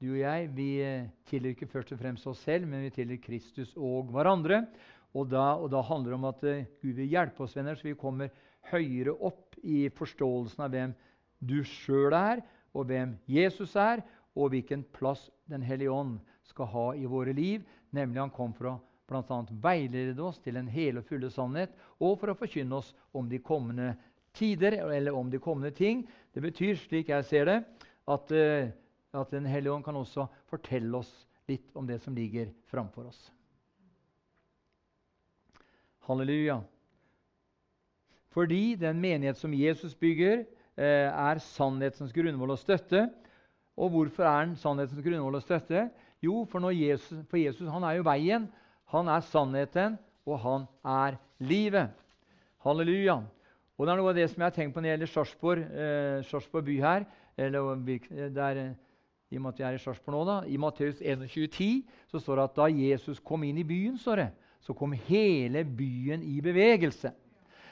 du 0.00 0.08
og 0.14 0.18
jeg 0.22 0.48
vi 0.56 0.68
eh, 0.80 1.10
tilhører 1.28 1.52
ikke 1.54 1.68
først 1.68 1.92
og 1.92 2.00
fremst 2.00 2.26
oss 2.26 2.40
selv, 2.48 2.64
men 2.66 2.86
vi 2.86 2.94
tilhører 2.94 3.20
Kristus 3.20 3.74
og 3.76 4.08
hverandre. 4.14 4.64
Og 5.12 5.28
da, 5.28 5.52
og 5.60 5.68
da 5.70 5.82
handler 5.84 6.14
det 6.14 6.18
om 6.18 6.30
at 6.30 6.40
Gud 6.80 6.94
vil 6.96 7.10
hjelpe 7.12 7.44
oss, 7.44 7.56
venner, 7.58 7.76
så 7.76 7.90
vi 7.90 7.98
kommer 7.98 8.30
høyere 8.70 9.14
opp 9.14 9.56
i 9.62 9.88
forståelsen 9.94 10.64
av 10.64 10.74
hvem 10.74 10.94
du 11.40 11.60
sjøl 11.64 12.14
er, 12.16 12.42
og 12.76 12.86
hvem 12.90 13.16
Jesus 13.30 13.74
er, 13.80 14.04
og 14.36 14.52
hvilken 14.52 14.84
plass 14.94 15.28
Den 15.50 15.64
hellige 15.66 15.90
ånd 15.90 16.20
skal 16.46 16.68
ha 16.70 16.84
i 16.94 17.08
våre 17.10 17.32
liv. 17.34 17.64
Nemlig 17.90 18.20
han 18.20 18.30
kom 18.30 18.52
for 18.54 18.68
å 18.70 18.74
bl.a. 19.10 19.38
veilede 19.50 20.22
oss 20.22 20.38
til 20.38 20.60
en 20.60 20.68
hele 20.70 21.02
og 21.02 21.08
fulle 21.08 21.30
sannhet, 21.34 21.72
og 21.98 22.20
for 22.20 22.30
å 22.30 22.36
forkynne 22.38 22.78
oss 22.78 22.92
om 23.10 23.26
de 23.26 23.40
kommende 23.42 23.96
tider, 24.38 24.76
eller 24.86 25.16
om 25.18 25.32
de 25.32 25.40
kommende 25.42 25.74
ting. 25.74 26.04
Det 26.30 26.44
betyr, 26.44 26.78
slik 26.78 27.10
jeg 27.10 27.26
ser 27.26 27.50
det, 27.50 27.58
at 28.06 28.30
uh, 28.30 28.70
at 29.12 29.30
Den 29.30 29.46
hellige 29.46 29.72
ånd 29.72 29.84
kan 29.84 29.96
også 29.98 30.26
fortelle 30.50 31.00
oss 31.00 31.10
litt 31.50 31.74
om 31.74 31.86
det 31.86 31.98
som 32.02 32.14
ligger 32.14 32.50
framfor 32.70 33.08
oss. 33.10 33.18
Halleluja. 36.06 36.60
Fordi 38.30 38.76
den 38.78 39.00
menighet 39.02 39.38
som 39.38 39.54
Jesus 39.54 39.94
bygger, 39.94 40.44
eh, 40.78 41.08
er 41.10 41.38
sannhetens 41.38 42.12
grunnvoll 42.12 42.54
og 42.54 42.58
støtte. 42.58 43.08
Og 43.76 43.90
hvorfor 43.90 44.24
er 44.24 44.38
han 44.44 44.56
sannhetens 44.56 45.02
grunnvoll 45.02 45.34
og 45.34 45.42
støtte? 45.42 45.88
Jo, 46.22 46.44
for, 46.44 46.70
Jesus, 46.70 47.26
for 47.30 47.36
Jesus 47.36 47.68
han 47.68 47.82
er 47.82 47.98
jo 47.98 48.06
veien, 48.06 48.48
han 48.92 49.08
er 49.08 49.20
sannheten, 49.20 49.98
og 50.26 50.38
han 50.38 50.66
er 50.84 51.16
livet. 51.38 51.90
Halleluja. 52.64 53.22
Og 53.78 53.86
det 53.86 53.92
er 53.92 53.96
noe 53.96 54.12
av 54.12 54.18
det 54.18 54.26
som 54.28 54.42
jeg 54.42 54.50
har 54.50 54.54
tenkt 54.54 54.74
på 54.74 54.82
når 54.82 54.86
det 54.86 54.92
gjelder 54.92 55.12
Sarpsborg, 55.14 56.60
eh, 56.60 56.64
by 56.66 56.80
her. 56.80 57.04
eller 57.36 57.74
der, 58.34 58.74
I 59.30 59.36
og 59.36 59.42
med 59.42 59.48
at 59.48 59.58
vi 59.58 59.64
er 59.64 59.72
i 59.72 59.78
Sarpsborg 59.78 60.16
nå, 60.18 60.24
da, 60.24 60.42
i 60.46 60.56
Matteus 60.56 61.00
21,10 61.00 61.86
så 62.10 62.18
står 62.18 62.36
det 62.36 62.44
at 62.44 62.56
da 62.56 62.66
Jesus 62.66 63.20
kom 63.20 63.42
inn 63.44 63.58
i 63.58 63.64
byen, 63.64 63.96
står 63.98 64.16
det, 64.16 64.28
så 64.60 64.74
kom 64.74 64.92
hele 64.92 65.64
byen 65.64 66.22
i 66.22 66.40
bevegelse. 66.40 67.12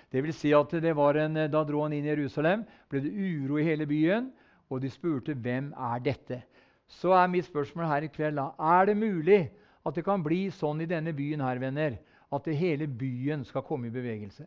Det 0.09 0.23
vil 0.25 0.33
si 0.33 0.53
at 0.57 0.73
det 0.81 0.95
var 0.97 1.19
en, 1.21 1.35
Da 1.51 1.63
dro 1.65 1.83
han 1.85 1.93
inn 1.93 2.07
i 2.07 2.13
Jerusalem, 2.13 2.65
ble 2.89 3.03
det 3.05 3.13
uro 3.13 3.59
i 3.59 3.67
hele 3.67 3.87
byen, 3.87 4.31
og 4.69 4.81
de 4.81 4.91
spurte 4.93 5.35
hvem 5.35 5.73
er 5.73 6.01
dette 6.05 6.43
Så 6.89 7.13
er 7.13 7.29
mitt 7.29 7.47
spørsmål 7.49 7.89
her 7.89 8.05
i 8.07 8.13
kveld 8.13 8.37
da, 8.37 8.51
er 8.59 8.87
det 8.89 8.97
mulig 8.97 9.51
at 9.85 9.97
det 9.97 10.05
kan 10.05 10.23
bli 10.25 10.49
sånn 10.53 10.81
i 10.81 10.89
denne 10.89 11.13
byen 11.17 11.41
her, 11.45 11.61
venner, 11.61 11.99
at 12.33 12.49
hele 12.53 12.87
byen 12.89 13.45
skal 13.45 13.65
komme 13.65 13.89
i 13.89 13.93
bevegelse? 13.93 14.45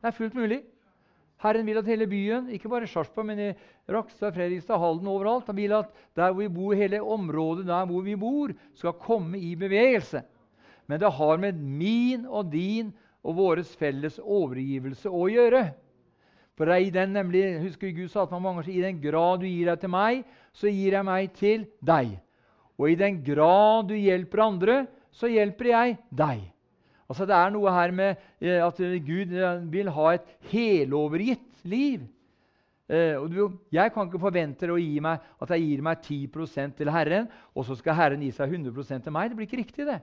Det 0.00 0.08
er 0.08 0.16
fullt 0.16 0.34
mulig. 0.36 0.62
Herren 1.42 1.66
vil 1.66 1.80
at 1.80 1.88
hele 1.90 2.06
byen, 2.06 2.48
ikke 2.54 2.70
bare 2.70 2.86
Sarpsborg, 2.86 3.26
men 3.26 3.40
i 3.40 3.48
Rakstad, 3.90 4.34
Fredrikstad, 4.36 4.78
Halden 4.78 5.08
overalt, 5.10 5.48
han 5.50 5.56
vil 5.58 5.74
at 5.74 5.90
der 6.16 6.30
hvor 6.30 6.42
vi 6.42 6.48
bor, 6.52 6.74
hele 6.78 7.02
området 7.02 7.66
der 7.66 7.86
hvor 7.86 8.04
vi 8.06 8.16
bor, 8.16 8.52
skal 8.78 8.96
komme 9.00 9.40
i 9.40 9.54
bevegelse. 9.58 10.22
Men 10.86 11.00
det 11.00 11.12
har 11.12 11.40
med 11.42 11.58
min 11.58 12.26
og 12.26 12.52
din 12.52 12.92
og 13.22 13.36
våres 13.38 13.70
felles 13.78 14.18
overgivelse 14.18 15.10
å 15.10 15.26
gjøre. 15.30 15.64
For 16.58 16.68
det 16.68 16.74
er 16.74 16.86
i 16.86 16.94
den 16.94 17.14
nemlig, 17.16 17.42
husker 17.62 17.94
Gud 17.96 18.10
sa 18.12 18.26
at 18.26 18.32
man 18.34 18.42
mange 18.44 18.62
ganger, 18.62 18.74
i 18.74 18.84
den 18.84 19.00
grad 19.02 19.40
du 19.40 19.48
gir 19.48 19.70
deg 19.70 19.80
til 19.80 19.92
meg, 19.94 20.24
så 20.52 20.70
gir 20.70 20.98
jeg 20.98 21.08
meg 21.08 21.36
til 21.38 21.66
deg. 21.80 22.16
Og 22.76 22.90
i 22.90 22.98
den 22.98 23.20
grad 23.24 23.88
du 23.88 23.94
hjelper 23.96 24.44
andre, 24.44 24.76
så 25.14 25.30
hjelper 25.30 25.70
jeg 25.72 25.96
deg. 26.10 26.42
Altså 27.08 27.26
Det 27.28 27.36
er 27.36 27.52
noe 27.52 27.72
her 27.74 27.92
med 27.92 28.20
eh, 28.40 28.60
at 28.64 28.78
Gud 29.04 29.32
eh, 29.36 29.64
vil 29.72 29.90
ha 29.92 30.12
et 30.14 30.28
helovergitt 30.52 31.64
liv. 31.68 32.04
Eh, 32.88 33.16
jeg 33.72 33.92
kan 33.92 34.08
ikke 34.08 34.20
forvente 34.22 34.70
å 34.72 34.78
gi 34.80 35.00
meg, 35.04 35.20
at 35.40 35.52
jeg 35.54 35.66
gir 35.66 35.82
meg 35.84 36.00
10% 36.04 36.78
til 36.78 36.92
Herren, 36.92 37.28
og 37.52 37.66
så 37.68 37.76
skal 37.78 37.98
Herren 37.98 38.24
gi 38.24 38.32
seg 38.36 38.52
100% 38.52 39.04
til 39.04 39.14
meg. 39.14 39.30
Det 39.30 39.38
blir 39.38 39.48
ikke 39.48 39.60
riktig. 39.60 39.86
det. 39.88 40.00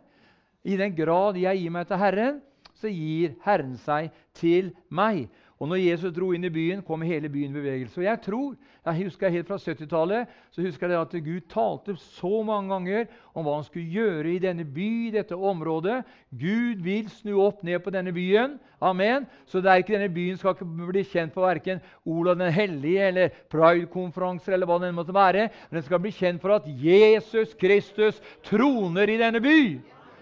I 0.63 0.78
den 0.78 0.95
grad 0.95 1.38
jeg 1.39 1.63
gir 1.63 1.74
meg 1.74 1.88
til 1.89 2.01
Herren, 2.01 2.41
så 2.80 2.91
gir 2.91 3.36
Herren 3.45 3.75
seg 3.84 4.09
til 4.39 4.73
meg. 4.89 5.27
Og 5.59 5.67
når 5.67 5.82
Jesus 5.82 6.13
dro 6.15 6.30
inn 6.32 6.47
i 6.47 6.51
byen, 6.51 6.82
kom 6.88 7.01
hele 7.03 7.27
byen 7.32 7.51
i 7.51 7.59
bevegelse. 7.59 7.99
Og 7.99 8.05
jeg 8.05 8.21
tror, 8.23 8.53
jeg 8.86 9.03
husker 9.03 9.34
helt 9.34 9.49
fra 9.49 9.57
70-tallet 9.59 10.38
så 10.55 10.63
husker 10.63 10.93
jeg 10.93 11.01
at 11.01 11.15
Gud 11.25 11.49
talte 11.51 11.97
så 11.99 12.39
mange 12.47 12.71
ganger 12.71 13.09
om 13.36 13.43
hva 13.43 13.57
han 13.57 13.67
skulle 13.67 13.91
gjøre 13.91 14.32
i 14.32 14.39
denne 14.39 14.63
by, 14.63 15.11
dette 15.17 15.36
området. 15.36 15.97
Gud 16.32 16.80
vil 16.86 17.11
snu 17.11 17.36
opp 17.43 17.59
ned 17.67 17.84
på 17.84 17.91
denne 17.91 18.15
byen. 18.15 18.55
Amen. 18.80 19.27
Så 19.43 19.59
det 19.59 19.73
er 19.73 19.84
ikke 19.84 19.97
denne 19.97 20.13
byen 20.15 20.39
skal 20.39 20.55
ikke 20.55 20.71
bli 20.93 21.03
kjent 21.11 21.36
for 21.36 21.43
verken 21.49 21.84
Olav 22.07 22.39
den 22.39 22.55
hellige 22.55 23.11
eller 23.11 23.38
Pride-konferanser 23.51 24.55
eller 24.55 24.69
hva 24.69 24.80
det 24.80 24.95
måtte 24.95 25.15
være. 25.15 25.49
Men 25.67 25.82
den 25.82 25.89
skal 25.91 25.99
bli 25.99 26.15
kjent 26.15 26.39
for 26.39 26.55
at 26.55 26.71
Jesus 26.71 27.51
Kristus 27.59 28.23
troner 28.47 29.11
i 29.11 29.19
denne 29.19 29.43
by. 29.43 29.59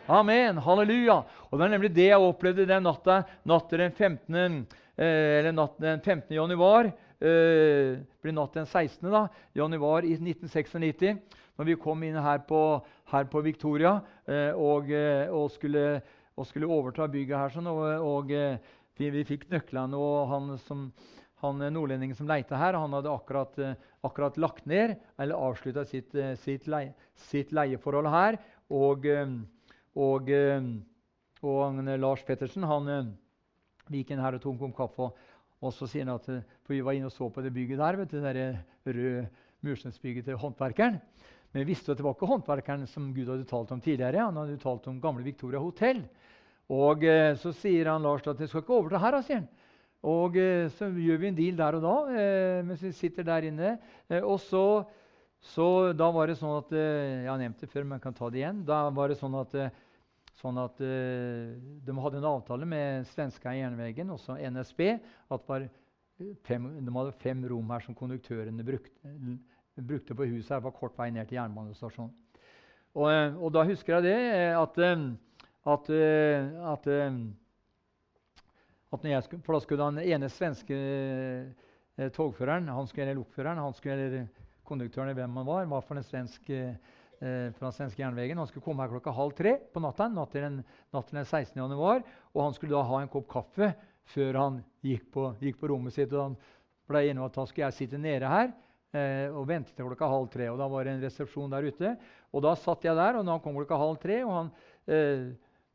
Amen. 0.08 0.56
Halleluja. 0.64 1.18
Og 1.52 1.60
Det 1.60 1.66
er 1.66 1.72
nemlig 1.74 1.90
det 1.92 2.06
jeg 2.08 2.24
opplevde 2.24 2.66
den 2.68 2.86
natta, 2.88 3.26
natta 3.44 3.78
den 3.78 3.92
15. 3.92 4.68
Eh, 4.96 5.40
eller 5.42 5.52
natt 5.52 5.76
den 5.84 6.00
15. 6.00 6.32
januar. 6.32 6.88
Eh, 7.20 8.00
blir 8.24 8.36
natt 8.36 8.54
den 8.56 8.66
16. 8.66 9.10
Da, 9.12 9.26
januar 9.54 10.08
i 10.08 10.14
1996, 10.16 11.20
når 11.58 11.68
vi 11.68 11.76
kom 11.76 12.06
inn 12.08 12.16
her 12.16 12.40
på, 12.48 12.62
her 13.12 13.28
på 13.28 13.42
Victoria 13.44 13.98
eh, 14.24 14.56
og, 14.56 14.88
og, 15.34 15.52
skulle, 15.52 16.00
og, 16.38 16.48
skulle, 16.48 16.72
overta 16.72 17.10
bygget 17.12 17.38
her. 17.44 17.52
Sånn, 17.58 17.68
og, 17.68 18.32
vi, 18.32 19.12
vi, 19.12 19.26
fikk 19.28 19.50
nøklene, 19.52 20.00
og 20.00 20.32
han, 20.32 20.56
som, 20.70 20.88
han 21.44 21.68
nordlendingen 21.68 22.16
som 22.16 22.32
leita 22.32 22.56
her, 22.56 22.80
han 22.80 22.96
hadde 22.96 23.12
akkurat, 23.12 23.60
akkurat 24.08 24.40
lagt 24.40 24.72
ned 24.72 24.96
eller 25.20 25.36
avslutta 25.36 25.84
sitt, 25.84 26.16
sitt, 26.40 26.72
leie, 26.72 26.96
sitt, 27.28 27.52
leieforhold 27.52 28.08
her. 28.16 28.40
og 28.72 29.04
og, 29.98 30.30
eh, 30.30 30.62
og 31.42 31.82
Lars 31.98 32.24
Pettersen 32.26 32.66
han 32.70 32.92
eh, 32.92 33.10
gikk 33.98 34.14
inn 34.14 34.22
her 34.22 34.38
og 34.38 34.44
tok 34.44 34.62
en 34.62 34.76
kopp 34.76 34.78
kaffe. 34.78 35.10
Og 35.58 35.74
så 35.74 35.88
sier 35.90 36.06
han 36.06 36.20
at 36.20 36.28
eh, 36.30 36.46
for 36.62 36.76
vi 36.76 36.84
var 36.86 36.98
inne 36.98 37.10
og 37.10 37.16
så 37.16 37.30
på 37.34 37.42
det 37.42 37.54
bygget 37.56 37.82
der, 37.82 37.98
vet 37.98 38.14
du, 38.14 38.22
det 38.22 38.48
røde 38.86 39.28
mursteinsbygget 39.66 40.28
til 40.28 40.38
håndverkeren. 40.38 41.00
Men 41.50 41.64
vi 41.64 41.72
visste 41.72 41.92
at 41.92 41.98
det 41.98 42.06
var 42.06 42.14
ikke 42.14 42.30
håndverkeren 42.30 42.86
som 42.92 43.10
Gud 43.16 43.32
hadde 43.32 43.48
talt 43.50 43.72
om 43.74 43.82
tidligere. 43.82 44.28
Han 44.28 44.38
hadde 44.38 44.60
talt 44.62 44.86
om 44.92 45.02
gamle 45.02 45.26
Victoria 45.26 45.62
hotell. 45.64 46.04
Og 46.70 47.02
Så 47.40 47.54
sier 47.56 47.88
han 47.88 48.04
Lars 48.04 48.28
at 48.28 48.38
det 48.38 48.50
skal 48.52 48.62
ikke 48.62 48.76
over 48.76 48.92
til 48.92 49.00
her. 49.00 49.22
sier 49.24 49.40
han. 49.40 49.48
Og 50.04 50.36
Så 50.76 50.92
gjør 50.92 51.22
vi 51.24 51.30
en 51.32 51.40
deal 51.40 51.58
der 51.58 51.80
og 51.80 51.86
da 51.88 51.96
mens 52.68 52.84
vi 52.84 52.92
sitter 52.92 53.24
der 53.24 53.48
inne. 53.48 53.78
og 54.22 54.38
så 54.44 54.86
så 55.40 55.94
da 55.94 56.12
var 56.12 56.28
det 56.28 56.38
sånn 56.38 56.58
at 56.58 56.72
Jeg 56.76 57.30
har 57.30 57.38
nevnt 57.38 57.60
det 57.62 57.70
før, 57.70 57.84
men 57.86 57.96
jeg 57.96 58.04
kan 58.04 58.14
ta 58.14 58.30
det 58.30 58.40
igjen. 58.44 58.66
Da 58.66 58.90
var 58.90 59.08
det 59.08 59.18
sånn 59.18 59.40
at 59.40 59.56
Sånn 60.38 60.60
at 60.62 60.78
uh, 60.84 61.56
De 61.86 61.96
hadde 61.98 62.20
en 62.20 62.30
avtale 62.30 62.68
med 62.70 63.08
svenska 63.10 63.56
Jernvägen, 63.58 64.12
også 64.14 64.38
NSB, 64.38 64.82
at 65.34 65.50
var 65.50 65.68
fem, 66.46 66.68
de 66.86 66.94
hadde 66.94 67.16
fem 67.22 67.42
rom 67.50 67.74
her 67.74 67.86
som 67.86 67.98
konduktørene 67.98 68.66
brukte, 68.66 69.14
brukte 69.78 70.18
på 70.18 70.30
huset. 70.30 70.56
her, 70.56 70.64
var 70.66 70.76
kort 70.78 70.98
vei 70.98 71.10
ned 71.14 71.30
til 71.30 71.40
jernbanestasjonen. 71.40 72.14
Og, 72.98 73.12
eh, 73.12 73.36
og, 73.36 73.52
da 73.54 73.66
husker 73.68 73.98
jeg 73.98 74.08
det 74.08 74.16
eh, 74.18 74.58
at, 74.58 74.80
at, 75.74 75.92
at, 76.74 76.88
at 78.98 79.06
jeg 79.12 79.42
For 79.44 79.54
da 79.54 79.62
skulle 79.62 79.90
den 79.92 80.02
ene 80.06 80.30
svenske 80.34 80.78
togføreren, 82.14 82.70
han 82.70 82.88
skulle, 82.88 83.10
eller 83.10 83.22
lokføreren, 83.22 83.62
han 83.62 83.74
skulle, 83.74 84.06
eller 84.08 84.28
konduktøren, 84.68 85.16
hvem 85.16 85.38
han 85.40 85.48
var, 85.48 85.66
var 85.66 85.84
for 85.86 85.98
en 85.98 86.06
svensk 86.06 86.50
eh, 86.54 86.76
fra 87.18 87.72
svenske 87.74 88.04
jernvegen. 88.04 88.38
Han 88.38 88.46
skulle 88.50 88.66
komme 88.66 88.84
her 88.84 88.92
klokka 88.92 89.10
halv 89.16 89.32
tre 89.34 89.56
på 89.74 89.82
natta 89.82 90.06
natt 90.14 90.30
til 90.36 90.44
den, 90.46 90.60
natt 90.94 91.10
den 91.10 91.26
16. 91.26 91.56
januar. 91.58 92.04
Og 92.36 92.44
han 92.44 92.54
skulle 92.54 92.76
da 92.76 92.84
ha 92.86 93.00
en 93.02 93.10
kopp 93.10 93.26
kaffe 93.32 93.72
før 94.14 94.40
han 94.40 94.60
gikk 94.86 95.10
på, 95.14 95.32
gikk 95.42 95.60
på 95.60 95.72
rommet 95.72 95.96
sitt. 95.96 96.14
og 96.14 96.30
Han 96.30 96.38
ble 96.88 97.04
enig 97.08 97.22
om 97.22 97.28
at 97.28 97.38
da 97.38 97.46
skulle 97.48 97.68
jeg 97.68 97.78
sitte 97.78 98.00
nede 98.02 98.30
her 98.32 98.52
eh, 98.96 99.28
og 99.34 99.48
vente 99.50 99.74
til 99.76 99.88
klokka 99.88 100.10
halv 100.12 100.30
tre. 100.34 100.50
Og 100.52 100.60
Da 100.60 100.70
var 100.72 100.88
det 100.88 100.96
en 100.96 101.04
resepsjon 101.04 101.52
der 101.54 101.68
ute. 101.68 101.96
Og 102.32 102.46
Da 102.46 102.56
satt 102.56 102.88
jeg 102.88 102.96
der, 102.96 103.20
og 103.20 103.28
han 103.28 103.44
kom 103.44 103.58
klokka 103.60 103.80
halv 103.80 104.00
tre 104.04 104.22
og 104.26 104.34
han, 104.36 104.54
eh, 104.88 105.28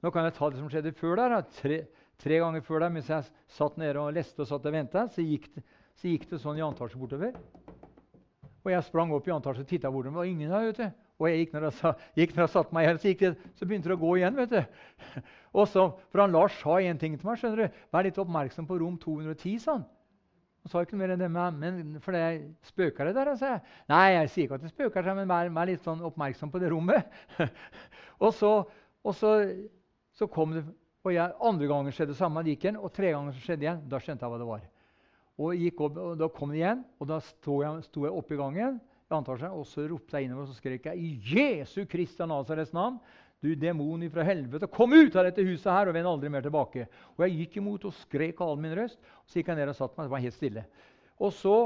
Nå 0.03 0.11
kan 0.11 0.25
jeg 0.27 0.35
ta 0.35 0.49
det 0.51 0.59
som 0.59 0.67
skjedde 0.67 0.91
før 0.99 1.21
der. 1.21 1.45
Tre, 1.55 1.77
tre 2.19 2.39
ganger 2.43 2.65
før 2.67 2.83
der, 2.83 2.91
mens 2.91 3.07
jeg 3.07 3.23
satt 3.55 3.77
nede 3.79 4.01
og 4.03 4.11
leste 4.17 4.43
og 4.43 4.49
satt 4.51 4.65
og 4.67 4.75
venta, 4.75 5.05
så, 5.07 5.23
så, 5.23 6.09
gikk 6.09 6.27
det 6.27 6.41
sånn 6.43 6.59
i 6.59 6.65
antasje 6.67 6.99
bortover. 6.99 7.37
Og 8.65 8.73
jeg 8.73 8.83
sprang 8.89 9.15
opp 9.15 9.31
i 9.31 9.35
antasje 9.35 9.63
og 9.63 9.71
titta 9.71 9.93
bortover. 9.95 10.11
Det 10.11 10.19
var 10.19 10.33
ingen 10.33 10.51
der, 10.51 10.67
vet 10.73 10.81
du. 10.81 11.02
Og 11.23 11.29
jeg 11.31 11.45
gikk 11.45 11.53
når 11.55 11.69
jeg, 11.69 11.95
gikk 12.19 12.35
når 12.35 12.43
jeg 12.43 12.53
satte 12.57 12.75
meg 12.75 12.89
her, 12.89 12.99
så, 12.99 13.15
det, 13.21 13.33
så, 13.55 13.67
begynte 13.69 13.91
det 13.93 13.95
å 13.95 14.03
gå 14.03 14.13
igjen. 14.19 14.39
vet 14.41 14.53
du. 14.53 15.21
Og 15.53 15.69
så, 15.71 15.85
for 16.11 16.25
han 16.25 16.35
Lars 16.35 16.57
sa 16.59 16.81
en 16.83 16.99
ting 16.99 17.15
til 17.15 17.29
meg. 17.29 17.39
skjønner 17.39 17.63
du, 17.63 17.83
Vær 17.95 18.07
litt 18.09 18.19
oppmerksom 18.19 18.67
på 18.67 18.79
rom 18.83 18.97
210, 18.99 19.59
sa 19.63 19.77
han. 19.77 19.85
Han 20.63 20.71
sa 20.71 20.83
ikke 20.83 20.95
noe 20.95 21.03
mer 21.03 21.15
enn 21.15 21.23
det, 21.23 21.31
men 21.31 21.79
for 22.03 22.15
det 22.15 22.27
spøker 22.67 23.09
det 23.09 23.17
der? 23.17 23.33
sa 23.39 23.57
jeg. 23.57 23.63
Nei, 23.91 24.05
jeg 24.15 24.29
sier 24.31 24.47
ikke 24.47 24.59
at 24.61 24.67
det 24.67 24.71
spøker, 24.71 25.07
seg, 25.07 25.17
men 25.19 25.31
vær, 25.31 25.51
vær, 25.55 25.71
litt 25.71 25.83
sånn 25.83 26.05
oppmerksom 26.07 26.53
på 26.53 26.61
det 26.63 26.71
rommet. 26.71 27.17
og 28.23 28.31
så, 28.39 28.53
og 29.03 29.17
så, 29.19 29.33
så, 30.15 30.29
kom 30.31 30.55
det, 30.55 30.63
og 31.03 31.11
jeg, 31.15 31.35
Andre 31.51 31.71
ganger 31.71 31.97
skjedde 31.97 32.15
det 32.15 32.21
samme, 32.21 32.45
det 32.47 32.55
gikk 32.55 32.69
igjen, 32.69 32.79
og 32.79 32.95
tre 32.95 33.11
ganger 33.11 33.43
skjedde 33.43 33.59
det 33.63 33.69
igjen. 33.69 33.83
Da 33.91 34.03
skjønte 34.03 34.27
jeg 34.27 34.35
hva 34.35 34.41
det 34.43 34.49
var. 34.53 34.63
Og, 35.43 35.67
opp, 35.75 35.99
og 35.99 36.15
Da 36.21 36.31
kom 36.31 36.55
det 36.55 36.63
igjen, 36.63 36.87
og 37.03 37.11
da 37.11 37.19
sto 37.27 37.59
jeg, 37.65 37.83
sto 37.91 38.07
jeg 38.07 38.23
oppe 38.23 38.39
i 38.39 38.43
gangen 38.43 38.79
antar 39.17 39.41
seg, 39.41 39.53
og 39.55 39.67
så 39.69 39.85
ropte 39.91 40.19
jeg 40.19 40.29
innover 40.29 40.47
og 40.47 40.53
så 40.53 40.59
skrek 40.61 40.89
jeg, 40.91 40.99
i 40.99 41.37
Jesu 41.37 41.85
Kristi 41.91 42.27
Nazarets 42.29 42.75
navn. 42.77 42.99
Du 43.43 43.51
demon 43.59 44.05
fra 44.15 44.23
helvete, 44.23 44.69
kom 44.71 44.93
ut 44.95 45.17
av 45.19 45.27
dette 45.27 45.43
huset 45.43 45.67
her 45.67 45.89
og 45.91 45.97
vend 45.97 46.07
aldri 46.07 46.29
mer 46.31 46.45
tilbake. 46.45 46.85
Og 47.17 47.25
jeg 47.25 47.41
gikk 47.41 47.57
imot 47.59 47.89
og 47.89 47.95
skrek 47.99 48.39
av 48.39 48.53
all 48.53 48.61
min 48.63 48.75
røst. 48.79 49.01
og 49.03 49.33
Så 49.33 49.41
gikk 49.41 49.49
jeg 49.51 49.59
ned 49.59 49.73
og 49.73 49.75
satte 49.75 49.99
meg. 49.99 50.07
Det 50.07 50.13
var 50.13 50.23
helt 50.23 50.37
stille. 50.37 50.63
Og 51.19 51.33
så, 51.35 51.57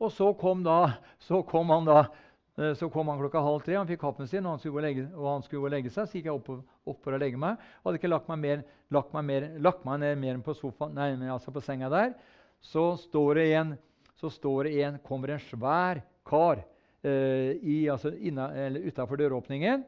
og 0.00 0.14
så, 0.16 0.30
kom, 0.40 0.62
da, 0.64 0.94
så 1.20 1.42
kom 1.44 1.74
han 1.74 1.84
da 1.84 1.98
eh, 2.00 2.72
så 2.80 2.88
kom 2.92 3.12
han 3.12 3.20
klokka 3.20 3.42
halv 3.44 3.66
tre, 3.66 3.76
han 3.76 3.90
fikk 3.90 4.00
kaffen 4.00 4.30
sin, 4.30 4.48
og 4.48 4.56
han 4.56 4.62
skulle 4.62 4.78
gå 4.78 4.80
og 4.80 4.86
legge, 4.86 5.04
han 5.26 5.44
skulle 5.44 5.68
og 5.68 5.74
legge 5.76 5.92
seg. 5.92 6.08
Så 6.08 6.16
gikk 6.16 6.30
jeg 6.30 6.38
opp, 6.38 6.48
opp 6.88 7.04
for 7.04 7.12
å 7.12 7.20
legge 7.20 7.40
meg. 7.42 7.60
Og 7.82 7.90
Hadde 7.90 8.00
ikke 8.00 8.12
lagt 8.14 8.32
meg, 8.32 8.40
mer, 8.46 8.62
lagt 8.96 9.12
meg, 9.18 9.28
mer, 9.28 9.48
lagt 9.68 9.84
meg 9.84 10.00
ned 10.06 10.22
mer 10.22 10.38
enn 10.38 10.46
på, 10.46 10.56
sofaen, 10.56 10.96
nei, 10.96 11.10
altså 11.36 11.52
på 11.52 11.64
senga 11.68 11.92
der. 11.92 12.16
Så 12.64 12.94
står 13.04 13.42
det 13.42 13.46
en, 13.58 13.76
så 14.16 14.32
står 14.32 14.70
det 14.70 14.80
en, 14.86 14.98
kommer 15.04 15.36
en 15.36 15.44
svær 15.50 16.00
kar 16.24 16.64
eh, 17.06 17.92
altså 17.92 18.12
utafor 18.12 19.16
døråpningen. 19.16 19.84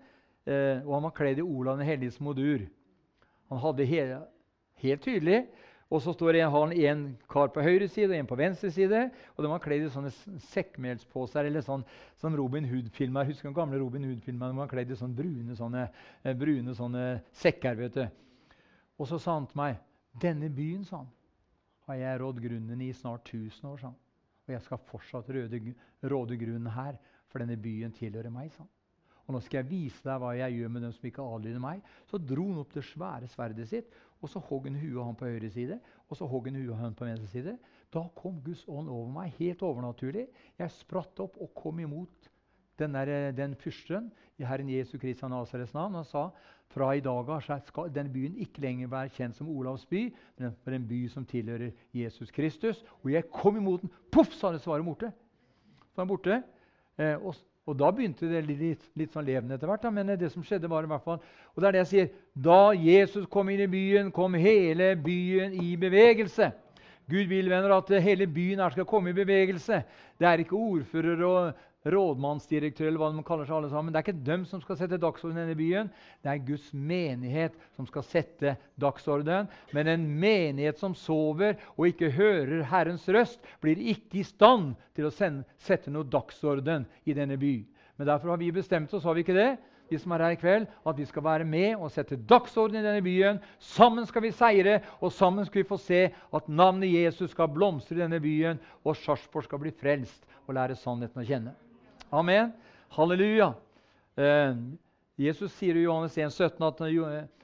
Eh, 0.49 0.85
og 0.87 0.95
han 0.95 1.09
var 1.09 1.17
kledd 1.17 1.41
i 1.43 1.45
Olav 1.45 1.79
den 1.79 1.89
helliges 1.89 2.21
modur. 2.21 2.65
Han 3.51 3.61
hadde 3.61 3.87
he 3.89 4.03
helt 4.83 5.03
tydelig 5.03 5.47
Og 5.91 6.03
så 6.05 6.13
står 6.13 6.33
det, 6.33 6.43
har 6.43 6.67
han 6.67 6.73
en 6.73 7.03
kar 7.33 7.49
på 7.49 7.63
høyre 7.65 7.87
side 7.89 8.11
og 8.11 8.19
en 8.19 8.27
på 8.29 8.37
venstre 8.37 8.69
side. 8.71 9.07
Og 9.37 9.45
de 9.45 9.49
var 9.49 9.63
kledd 9.65 9.87
i 9.87 9.89
sånne 9.89 10.11
sekkmelsposer 10.51 11.49
eller 11.49 11.65
sånn 11.65 11.85
som 12.21 12.37
Robin 12.37 12.67
Hood-filmer. 12.69 13.25
Husker 13.25 13.49
du 13.49 13.57
gamle 13.57 13.81
Robin 13.81 14.05
Hood-filmer? 14.05 14.53
De 14.53 14.61
var 14.61 14.69
kledd 14.69 14.93
i 14.93 14.99
sånne 15.01 15.17
brune, 15.17 15.57
sånne, 15.57 15.87
eh, 16.23 16.37
brune 16.37 16.75
sånne 16.77 17.07
sekker. 17.33 17.75
vet 17.81 17.95
du. 17.95 18.05
Og 18.99 19.09
så 19.09 19.19
sa 19.19 19.39
han 19.39 19.47
til 19.49 19.63
meg 19.63 19.81
denne 20.21 20.51
byen 20.53 20.85
sa 20.85 21.01
han, 21.01 21.09
har 21.89 21.95
jeg 21.95 22.21
rådd 22.21 22.43
grunnen 22.43 22.81
i 22.85 22.93
snart 22.93 23.25
1000 23.25 23.71
år. 23.71 23.79
sa 23.79 23.87
han. 23.87 23.97
Og 24.49 24.57
jeg 24.57 24.65
skal 24.65 24.83
fortsatt 24.89 25.31
råde, 25.31 26.41
grunnen 26.41 26.73
her, 26.73 26.99
for 27.29 27.45
denne 27.45 27.59
byen 27.61 27.93
tilhører 27.95 28.33
meg. 28.33 28.51
Sånn. 28.57 28.69
Og 29.29 29.35
nå 29.37 29.43
skal 29.45 29.61
jeg 29.61 29.69
vise 29.69 30.01
deg 30.07 30.23
hva 30.23 30.31
jeg 30.39 30.57
gjør 30.57 30.71
med 30.73 30.87
dem 30.87 30.93
som 30.97 31.05
ikke 31.05 31.25
adlyder 31.37 31.61
meg. 31.61 31.83
Så 32.09 32.17
dro 32.17 32.47
han 32.49 32.63
opp 32.63 32.73
det 32.73 32.87
svære 32.89 33.29
sverdet 33.29 33.69
sitt 33.69 33.93
og 34.19 34.31
så 34.33 34.41
hogg 34.49 34.67
han 34.67 34.79
huet 34.81 35.05
han 35.05 35.19
på 35.19 35.29
høyre 35.31 35.51
side, 35.53 35.79
og 36.09 36.19
så 36.19 36.27
hogg 36.27 36.49
han 36.51 36.59
huet 36.59 36.81
han 36.81 36.97
på 36.99 37.07
venstre 37.07 37.29
side. 37.31 37.55
Da 37.95 38.03
kom 38.19 38.41
Guds 38.45 38.65
ånd 38.69 38.91
over 38.91 39.11
meg, 39.15 39.37
helt 39.39 39.63
overnaturlig. 39.65 40.27
Jeg 40.59 40.75
spratt 40.75 41.23
opp 41.23 41.39
og 41.41 41.53
kom 41.57 41.79
imot 41.85 42.31
den, 42.79 42.95
der, 42.95 43.33
den 43.37 43.57
fyrsten 43.59 44.11
i 44.39 44.47
Herren 44.47 44.71
Jesu 44.71 44.99
Kristi 44.99 45.29
Nasarets 45.29 45.75
navn 45.75 45.99
Han 45.99 46.07
sa 46.07 46.29
fra 46.69 46.91
i 46.95 47.01
dag 47.01 47.31
av 47.33 47.41
skal 47.65 47.93
den 47.95 48.11
byen 48.13 48.37
ikke 48.37 48.61
lenger 48.61 48.91
være 48.93 49.13
kjent 49.17 49.37
som 49.39 49.49
Olavs 49.49 49.87
by, 49.89 50.03
men 50.37 50.53
for 50.65 50.77
en 50.77 50.85
by 50.89 50.99
som 51.09 51.25
tilhører 51.25 51.71
Jesus 51.97 52.31
Kristus. 52.31 52.85
Og 53.03 53.13
jeg 53.15 53.25
kom 53.33 53.57
imot 53.57 53.83
den. 53.83 53.93
Poff, 54.13 54.35
sa 54.37 54.53
det, 54.53 54.61
så 54.61 54.75
var 54.75 54.85
borte. 54.85 55.09
Så 55.95 56.03
var 56.03 56.11
borte. 56.11 56.43
Eh, 56.99 57.17
og 57.17 57.35
og 57.69 57.77
Da 57.77 57.91
begynte 57.93 58.29
det 58.31 58.47
litt, 58.49 58.85
litt 58.97 59.13
sånn 59.13 59.27
levende 59.29 59.59
etter 59.59 59.69
hvert. 59.69 59.83
Da. 59.85 59.91
Men 59.93 60.15
det 60.17 60.31
som 60.33 60.45
skjedde 60.45 60.71
var 60.73 60.87
i 60.87 60.89
hvert 60.89 61.05
fall, 61.05 61.19
og 61.53 61.61
det 61.61 61.69
er 61.69 61.77
det 61.77 61.83
jeg 61.83 61.91
sier, 61.91 62.09
Da 62.33 62.73
Jesus 62.73 63.27
kom 63.29 63.51
inn 63.53 63.61
i 63.67 63.69
byen, 63.69 64.13
kom 64.15 64.39
hele 64.41 64.95
byen 64.97 65.53
i 65.53 65.75
bevegelse. 65.77 66.49
Gud 67.09 67.29
vil 67.29 67.49
venner, 67.49 67.73
at 67.73 67.93
hele 68.05 68.27
byen 68.29 68.61
her 68.61 68.73
skal 68.73 68.89
komme 68.89 69.13
i 69.13 69.17
bevegelse. 69.17 69.83
Det 70.21 70.29
er 70.29 70.43
ikke 70.43 70.57
ordfører 70.57 71.23
og 71.25 71.61
rådmannsdirektør 71.87 72.89
eller 72.89 73.01
hva 73.01 73.11
de 73.15 73.25
kaller 73.27 73.47
seg 73.47 73.57
alle 73.59 73.71
sammen. 73.71 73.93
Det 73.93 74.01
er 74.01 74.07
ikke 74.07 74.27
dem 74.27 74.45
som 74.49 74.63
skal 74.63 74.79
sette 74.81 74.99
dagsorden 75.01 75.39
i 75.39 75.43
denne 75.45 75.59
byen. 75.59 75.91
Det 76.25 76.33
er 76.33 76.45
Guds 76.49 76.73
menighet 76.73 77.57
som 77.77 77.87
skal 77.89 78.07
sette 78.07 78.57
dagsorden. 78.81 79.49
Men 79.77 79.93
en 79.93 80.07
menighet 80.21 80.81
som 80.81 80.97
sover 80.99 81.57
og 81.77 81.89
ikke 81.91 82.13
hører 82.17 82.67
Herrens 82.73 83.07
røst, 83.09 83.41
blir 83.63 83.81
ikke 83.95 84.23
i 84.23 84.27
stand 84.27 84.75
til 84.99 85.09
å 85.09 85.15
sende, 85.15 85.47
sette 85.63 85.93
noe 85.95 86.09
dagsorden 86.09 86.89
i 87.07 87.17
denne 87.17 87.39
by. 87.41 87.57
Men 87.99 88.11
derfor 88.11 88.35
har 88.35 88.43
vi 88.43 88.53
bestemt 88.55 88.93
oss, 88.95 89.07
har 89.07 89.17
vi 89.17 89.27
ikke 89.27 89.39
det? 89.39 89.53
vi 89.89 89.99
som 89.99 90.13
er 90.13 90.21
her 90.21 90.35
i 90.37 90.41
kveld, 90.41 90.67
at 90.87 90.99
vi 90.99 91.07
skal 91.09 91.25
være 91.25 91.47
med 91.49 91.79
og 91.79 91.93
sette 91.93 92.19
dagsorden 92.29 92.77
i 92.77 92.85
denne 92.85 93.01
byen. 93.05 93.39
Sammen 93.59 94.07
skal 94.09 94.27
vi 94.27 94.35
seire, 94.37 94.81
og 95.01 95.13
sammen 95.13 95.47
skal 95.49 95.63
vi 95.63 95.69
få 95.69 95.79
se 95.81 96.03
at 96.13 96.49
navnet 96.49 96.93
Jesus 96.93 97.33
skal 97.33 97.49
blomstre 97.53 97.97
i 97.97 98.03
denne 98.03 98.21
byen, 98.21 98.61
og 98.85 98.99
Sarpsborg 99.01 99.49
skal 99.49 99.63
bli 99.65 99.73
frelst 99.73 100.29
og 100.47 100.59
lære 100.59 100.77
sannheten 100.77 101.25
å 101.25 101.27
kjenne. 101.29 101.57
Amen. 102.11 102.53
Halleluja. 102.89 103.55
Eh, 104.17 104.57
Jesus 105.17 105.53
sier 105.53 105.77
i 105.77 105.83
Johannes 105.83 106.19
1, 106.19 106.33
17 106.33 106.65
at, 106.65 106.81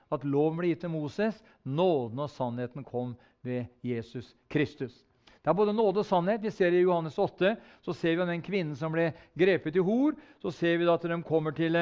at 0.08 0.24
loven 0.24 0.56
ble 0.56 0.70
gitt 0.70 0.80
til 0.86 0.92
Moses. 0.94 1.42
Nåden 1.68 2.22
og 2.24 2.30
sannheten 2.32 2.86
kom 2.86 3.12
ved 3.44 3.68
Jesus 3.84 4.32
Kristus. 4.48 5.02
Det 5.44 5.52
er 5.52 5.58
både 5.58 5.76
nåde 5.76 6.00
og 6.00 6.08
sannhet. 6.08 6.40
Vi 6.40 6.54
ser 6.54 6.72
I 6.72 6.80
Johannes 6.80 7.18
8 7.20 7.52
så 7.84 7.92
ser 7.92 8.16
vi 8.16 8.30
den 8.32 8.44
kvinnen 8.44 8.72
som 8.78 8.94
ble 8.94 9.10
grepet 9.36 9.76
i 9.76 9.84
hor. 9.84 10.16
Så 10.40 10.54
ser 10.56 10.80
vi 10.80 10.88
at 10.88 11.04
de 11.12 11.22
kommer 11.28 11.52
til, 11.52 11.76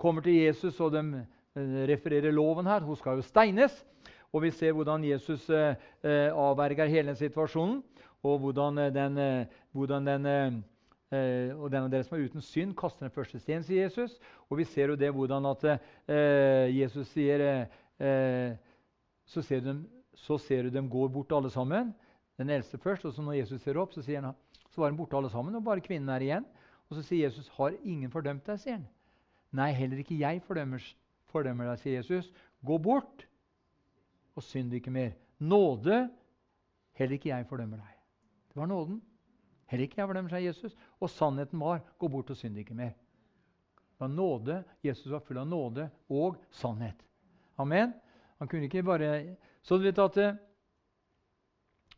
kommer 0.00 0.24
til 0.24 0.46
Jesus, 0.46 0.80
og 0.80 0.96
de 0.96 1.04
eh, 1.20 1.80
refererer 1.92 2.32
loven 2.32 2.72
her. 2.72 2.80
Hun 2.88 2.96
skal 2.96 3.20
jo 3.20 3.28
steines. 3.28 3.82
Og 4.32 4.46
vi 4.48 4.50
ser 4.50 4.72
hvordan 4.72 5.04
Jesus 5.04 5.50
eh, 5.50 5.76
eh 6.00 6.32
avverger 6.32 6.88
hele 6.88 7.14
situasjonen, 7.14 7.82
og 8.24 8.38
hvordan 8.38 8.88
den, 8.94 9.46
hvordan 9.76 10.06
den 10.06 10.64
Eh, 11.12 11.52
og 11.52 11.68
den 11.70 11.84
av 11.84 11.90
dere 11.92 12.06
som 12.06 12.16
er 12.16 12.24
uten 12.24 12.44
synd, 12.44 12.72
kaster 12.78 13.06
den 13.06 13.12
første 13.14 13.40
steinen, 13.42 13.64
sier 13.66 13.84
Jesus. 13.84 14.16
Og 14.48 14.58
vi 14.60 14.66
ser 14.68 14.92
jo 14.92 14.98
det 14.98 15.10
hvordan 15.14 15.50
at 15.50 15.66
eh, 15.68 16.72
Jesus 16.72 17.10
sier 17.12 17.44
eh, 17.44 18.56
så, 19.28 19.44
ser 19.44 19.62
dem, 19.64 19.84
så, 20.16 20.38
ser 20.40 20.66
du 20.66 20.74
dem 20.74 20.90
gå 20.90 21.06
bort 21.12 21.34
alle 21.36 21.52
sammen. 21.52 21.92
Den 22.40 22.50
eldste 22.50 22.80
først. 22.80 23.04
Og 23.04 23.14
så 23.14 23.22
når 23.22 23.40
Jesus 23.42 23.62
ser 23.62 23.78
opp, 23.80 23.94
så, 23.94 24.04
han, 24.08 24.32
så 24.72 24.82
var 24.82 24.90
de 24.90 24.98
borte 24.98 25.16
alle 25.18 25.30
sammen, 25.30 25.54
og 25.54 25.66
bare 25.66 25.84
kvinnen 25.84 26.10
er 26.14 26.24
igjen. 26.24 26.48
Og 26.90 26.98
så 26.98 27.04
sier 27.06 27.28
Jesus, 27.28 27.48
'Har 27.48 27.76
ingen 27.82 28.10
fordømt 28.10 28.46
deg?' 28.46 28.60
sier 28.60 28.76
han. 28.76 28.88
'Nei, 29.52 29.70
heller 29.72 29.98
ikke 30.02 30.18
jeg 30.18 30.42
fordømmer, 30.42 30.82
fordømmer 31.30 31.70
deg', 31.70 31.80
sier 31.80 32.00
Jesus. 32.02 32.32
'Gå 32.64 32.78
bort 32.78 33.26
og 34.36 34.42
synd 34.42 34.72
ikke 34.72 34.90
mer.' 34.90 35.14
Nåde, 35.40 36.10
heller 36.94 37.14
ikke 37.14 37.28
jeg 37.28 37.46
fordømmer 37.46 37.76
deg. 37.76 37.94
Det 38.48 38.56
var 38.56 38.66
nåden. 38.66 39.02
Heller 39.74 39.88
ikke 39.88 39.98
jeg 39.98 40.06
fordømmer, 40.06 40.30
sa 40.30 40.38
Jesus. 40.38 40.74
Og 41.02 41.10
sannheten 41.10 41.58
var 41.58 41.80
gå 41.98 42.08
bort 42.08 42.28
og 42.30 42.38
synd 42.38 42.60
ikke 42.62 42.76
mer. 42.78 42.92
Var 43.98 44.08
nåde. 44.08 44.60
Jesus 44.86 45.10
var 45.10 45.22
full 45.26 45.40
av 45.42 45.48
nåde 45.50 45.88
og 46.14 46.36
sannhet. 46.54 47.00
Amen. 47.58 47.90
Han 48.38 48.48
kunne 48.48 48.68
ikke 48.68 48.84
bare 48.86 49.36
Så 49.62 49.78
du 49.78 49.82
vet 49.82 49.98
at 49.98 50.16
eh, 50.16 50.36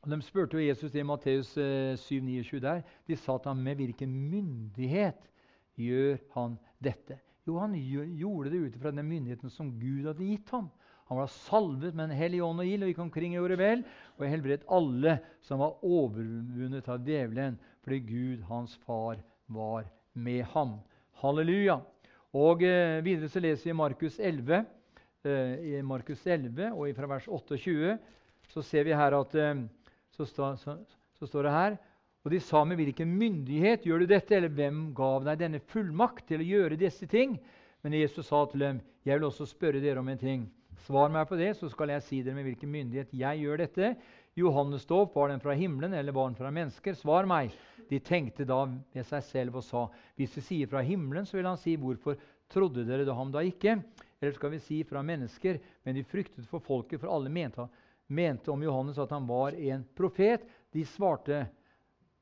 De 0.06 0.22
spurte 0.22 0.56
jo 0.56 0.64
Jesus 0.64 0.94
i 0.94 1.02
Matteus 1.02 1.52
7, 1.52 2.20
29 2.22 2.60
der. 2.60 2.82
De 3.06 3.16
sa 3.16 3.36
til 3.38 3.48
ham 3.48 3.56
med 3.58 3.76
hvilken 3.76 4.12
myndighet 4.30 5.28
gjør 5.74 6.16
han 6.32 6.58
dette? 6.78 7.18
Jo, 7.46 7.58
han 7.58 7.74
gjorde 7.74 8.50
det 8.50 8.58
ut 8.58 8.76
fra 8.80 8.90
den 8.90 9.08
myndigheten 9.08 9.50
som 9.50 9.72
Gud 9.80 10.06
hadde 10.06 10.24
gitt 10.24 10.50
ham. 10.50 10.70
Han 11.06 11.20
var 11.20 11.30
salvet 11.30 11.94
med 11.94 12.08
en 12.08 12.18
hellig 12.18 12.42
ånd 12.42 12.62
og 12.62 12.68
ild 12.68 12.84
og 12.84 12.90
gikk 12.90 13.02
omkring 13.04 13.34
og 13.36 13.44
gjorde 13.44 13.58
vel, 13.60 13.84
og 14.18 14.26
helbredet 14.26 14.66
alle 14.74 15.16
som 15.46 15.62
var 15.62 15.84
overvunnet 15.86 16.88
av 16.90 17.04
djevelen, 17.06 17.58
fordi 17.84 18.00
Gud, 18.08 18.44
hans 18.48 18.74
far, 18.86 19.20
var 19.46 19.86
med 20.18 20.42
ham. 20.54 20.78
Halleluja. 21.22 21.78
Og 22.36 22.64
eh, 22.66 22.98
Videre 23.06 23.30
så 23.30 23.40
leser 23.40 23.70
vi 23.70 23.78
Markus 23.78 24.18
11, 24.18 24.64
eh, 25.24 25.52
i 25.78 25.82
Markus 25.86 26.26
11 26.26 26.72
og 26.74 26.90
fra 26.96 27.10
vers 27.14 27.28
28 27.30 27.96
så 28.50 28.62
ser 28.62 28.86
vi 28.86 28.96
her 28.96 29.14
at 29.16 29.36
eh, 29.38 29.62
så, 30.16 30.26
sta, 30.26 30.50
så, 30.58 30.76
så 31.18 31.30
står 31.30 31.46
det 31.46 31.54
her 31.54 31.78
og 32.26 32.32
de 32.34 32.40
sa 32.42 32.64
med 32.66 32.80
hvilken 32.80 33.06
myndighet 33.14 33.84
gjør 33.86 34.02
du 34.02 34.08
dette, 34.10 34.34
eller 34.34 34.50
hvem 34.50 34.88
gav 34.98 35.22
deg 35.28 35.38
denne 35.44 35.60
fullmakt 35.62 36.24
til 36.26 36.42
å 36.42 36.46
gjøre 36.48 36.78
disse 36.80 37.06
ting? 37.06 37.36
Men 37.86 37.94
Jesus 37.94 38.26
sa 38.26 38.40
til 38.50 38.64
dem, 38.64 38.80
jeg 39.06 39.14
vil 39.14 39.28
også 39.28 39.46
spørre 39.46 39.78
dere 39.78 40.02
om 40.02 40.10
en 40.10 40.18
ting. 40.18 40.40
Svar 40.84 41.10
meg 41.12 41.24
på 41.28 41.38
det, 41.40 41.54
så 41.56 41.68
skal 41.72 41.94
jeg 41.94 42.04
si 42.04 42.18
dere 42.22 42.36
med 42.36 42.46
hvilken 42.50 42.70
myndighet 42.70 43.14
jeg 43.16 43.42
gjør 43.42 43.62
dette. 43.62 43.92
Johannes 44.36 44.84
dåp, 44.86 45.14
var 45.16 45.30
den 45.32 45.40
fra 45.40 45.54
himmelen 45.56 45.94
eller 45.96 46.12
var 46.12 46.28
den 46.28 46.36
fra 46.38 46.50
mennesker? 46.52 46.96
Svar 46.98 47.28
meg. 47.28 47.54
De 47.88 48.00
tenkte 48.04 48.44
da 48.44 48.64
ved 48.68 49.06
seg 49.08 49.24
selv 49.24 49.56
og 49.60 49.64
sa, 49.64 49.86
hvis 50.18 50.36
vi 50.36 50.44
sier 50.44 50.70
fra 50.70 50.82
himmelen, 50.84 51.26
så 51.26 51.38
vil 51.38 51.48
han 51.48 51.58
si, 51.60 51.78
hvorfor 51.80 52.18
trodde 52.52 52.84
dere 52.86 53.06
da 53.08 53.14
ham 53.16 53.32
da 53.32 53.42
ikke? 53.46 53.78
Eller 54.20 54.36
skal 54.36 54.52
vi 54.52 54.60
si 54.62 54.82
fra 54.88 55.02
mennesker? 55.06 55.60
Men 55.86 55.96
de 55.96 56.04
fryktet 56.04 56.48
for 56.50 56.64
folket, 56.64 57.00
for 57.00 57.14
alle 57.14 57.32
mente, 57.32 57.64
mente 58.06 58.52
om 58.52 58.62
Johannes 58.62 59.00
at 59.00 59.14
han 59.16 59.26
var 59.28 59.56
en 59.56 59.86
profet. 59.96 60.44
De 60.74 60.84
svarte, 60.84 61.46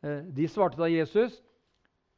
eh, 0.05 0.23
de 0.31 0.49
svarte 0.49 0.79
da 0.81 0.89
Jesus, 0.93 1.41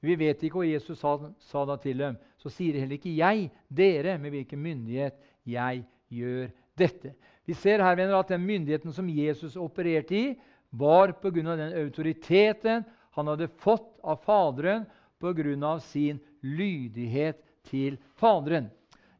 vi 0.05 0.15
vet 0.21 0.43
ikke 0.45 0.61
hva 0.61 0.69
Jesus 0.69 1.01
sa, 1.01 1.17
sa 1.41 1.65
da 1.67 1.81
til 1.81 1.99
dem. 2.05 2.21
Så 2.39 2.53
sier 2.53 2.77
heller 2.79 3.01
ikke 3.01 3.17
jeg 3.17 3.49
dere 3.73 4.19
med 4.21 4.37
hvilken 4.37 4.61
myndighet 4.63 5.17
jeg 5.49 5.81
gjør 5.81 5.93
gjør 6.13 6.51
dette. 6.79 7.15
Vi 7.47 7.55
ser 7.55 7.83
her 7.85 7.97
venner, 7.97 8.19
at 8.19 8.33
den 8.33 8.45
myndigheten 8.47 8.93
som 8.93 9.09
Jesus 9.09 9.57
opererte 9.57 10.17
i, 10.17 10.27
var 10.71 11.13
pga. 11.23 11.57
den 11.57 11.77
autoriteten 11.79 12.85
han 13.17 13.27
hadde 13.27 13.49
fått 13.49 13.87
av 14.03 14.21
Faderen 14.25 14.85
pga. 15.21 15.79
sin 15.81 16.21
lydighet 16.43 17.43
til 17.65 17.99
Faderen. 18.15 18.71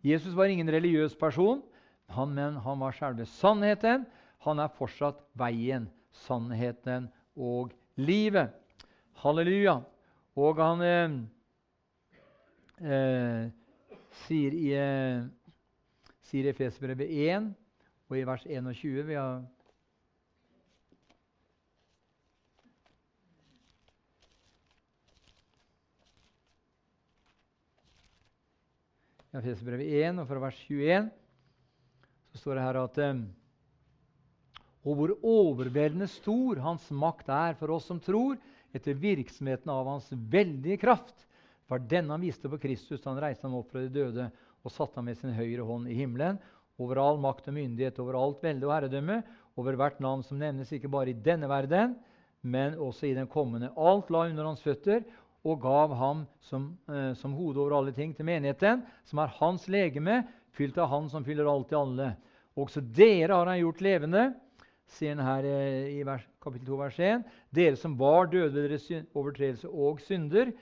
Jesus 0.03 0.35
var 0.35 0.47
ingen 0.47 0.71
religiøs 0.71 1.15
person, 1.15 1.63
han, 2.09 2.35
men 2.35 2.57
han 2.57 2.79
var 2.79 2.93
selve 2.93 3.27
sannheten. 3.27 4.07
Han 4.47 4.61
er 4.63 4.71
fortsatt 4.71 5.19
veien, 5.35 5.89
sannheten 6.13 7.09
og 7.35 7.73
livet. 7.97 8.53
Halleluja. 9.23 9.81
Og 10.37 10.61
han 10.61 10.85
eh, 10.87 11.17
eh, 12.85 13.49
sier 14.27 14.55
i 14.55 14.69
eh, 14.77 15.25
sier 16.27 16.49
Efesbrevet 16.51 17.11
1 17.11 17.53
og 18.11 18.19
i 18.19 18.25
vers 18.27 18.47
21 18.47 19.05
vi 19.07 19.19
har 19.19 19.45
I 29.37 29.39
Efesbrevet 29.43 29.91
1 30.01 30.23
og 30.23 30.29
fra 30.31 30.41
vers 30.47 30.61
21 30.65 31.11
så 32.33 32.41
står 32.41 32.57
det 32.57 32.65
her 32.65 32.79
at 32.81 32.99
eh, 33.05 33.19
Og 34.87 34.97
hvor 34.97 35.13
overveldende 35.25 36.09
stor 36.09 36.61
Hans 36.65 36.87
makt 36.95 37.29
er 37.33 37.57
for 37.59 37.75
oss 37.75 37.89
som 37.91 38.01
tror, 38.01 38.37
etter 38.77 38.97
virksomheten 38.97 39.73
av 39.73 39.89
Hans 39.89 40.09
veldige 40.13 40.79
kraft. 40.81 41.27
For 41.67 41.83
denne 41.83 42.15
han 42.15 42.23
viste 42.23 42.49
på 42.49 42.61
Kristus 42.63 43.03
da 43.03 43.11
han 43.11 43.23
reiste 43.25 43.49
ham 43.49 43.57
opp 43.59 43.73
fra 43.73 43.83
de 43.83 43.91
døde 43.93 44.29
og 44.67 44.75
satte 44.75 44.99
ham 44.99 45.07
med 45.07 45.19
sin 45.21 45.35
høyre 45.37 45.65
hånd 45.67 45.87
i 45.89 45.97
himmelen 45.97 46.41
over 46.83 46.99
all 47.01 47.21
makt 47.23 47.47
og 47.49 47.57
myndighet, 47.57 47.99
over 48.03 48.19
alt 48.21 48.43
velde 48.45 48.67
og 48.69 48.75
herredømme, 48.75 49.23
over 49.57 49.79
hvert 49.81 50.01
navn 50.05 50.25
som 50.27 50.41
nevnes, 50.41 50.73
ikke 50.75 50.91
bare 50.93 51.15
i 51.15 51.21
denne 51.25 51.49
verden, 51.49 51.95
men 52.45 52.77
også 52.77 53.09
i 53.09 53.15
den 53.17 53.29
kommende. 53.31 53.73
Alt 53.77 54.11
la 54.13 54.27
under 54.29 54.51
hans 54.51 54.65
føtter 54.65 55.07
og 55.47 55.61
gav 55.63 55.95
ham 55.97 56.25
som, 56.43 56.75
eh, 56.91 57.15
som 57.15 57.35
hode 57.39 57.63
over 57.63 57.79
alle 57.79 57.95
ting 57.97 58.13
til 58.17 58.27
menigheten, 58.27 58.83
som 59.05 59.23
er 59.23 59.35
hans 59.39 59.69
legeme, 59.69 60.25
fylt 60.57 60.79
av 60.79 60.89
Han 60.89 61.09
som 61.09 61.25
fyller 61.25 61.47
alt 61.47 61.73
i 61.73 61.77
alle. 61.77 62.17
Også 62.57 62.81
dere 62.81 63.35
har 63.35 63.47
han 63.47 63.61
gjort 63.61 63.81
levende, 63.85 64.35
sier 64.87 65.17
han 65.17 65.27
her 65.27 65.45
eh, 65.45 65.99
i 65.99 66.03
vers, 66.07 66.25
kapittel 66.43 66.67
2, 66.67 66.77
vers 66.81 66.99
1. 66.99 67.27
Dere 67.55 67.77
som 67.77 67.97
var 67.99 68.27
døde 68.33 68.55
ved 68.55 68.71
deres 68.71 68.89
overtredelse 69.15 69.69
og 69.69 70.01
synder. 70.01 70.53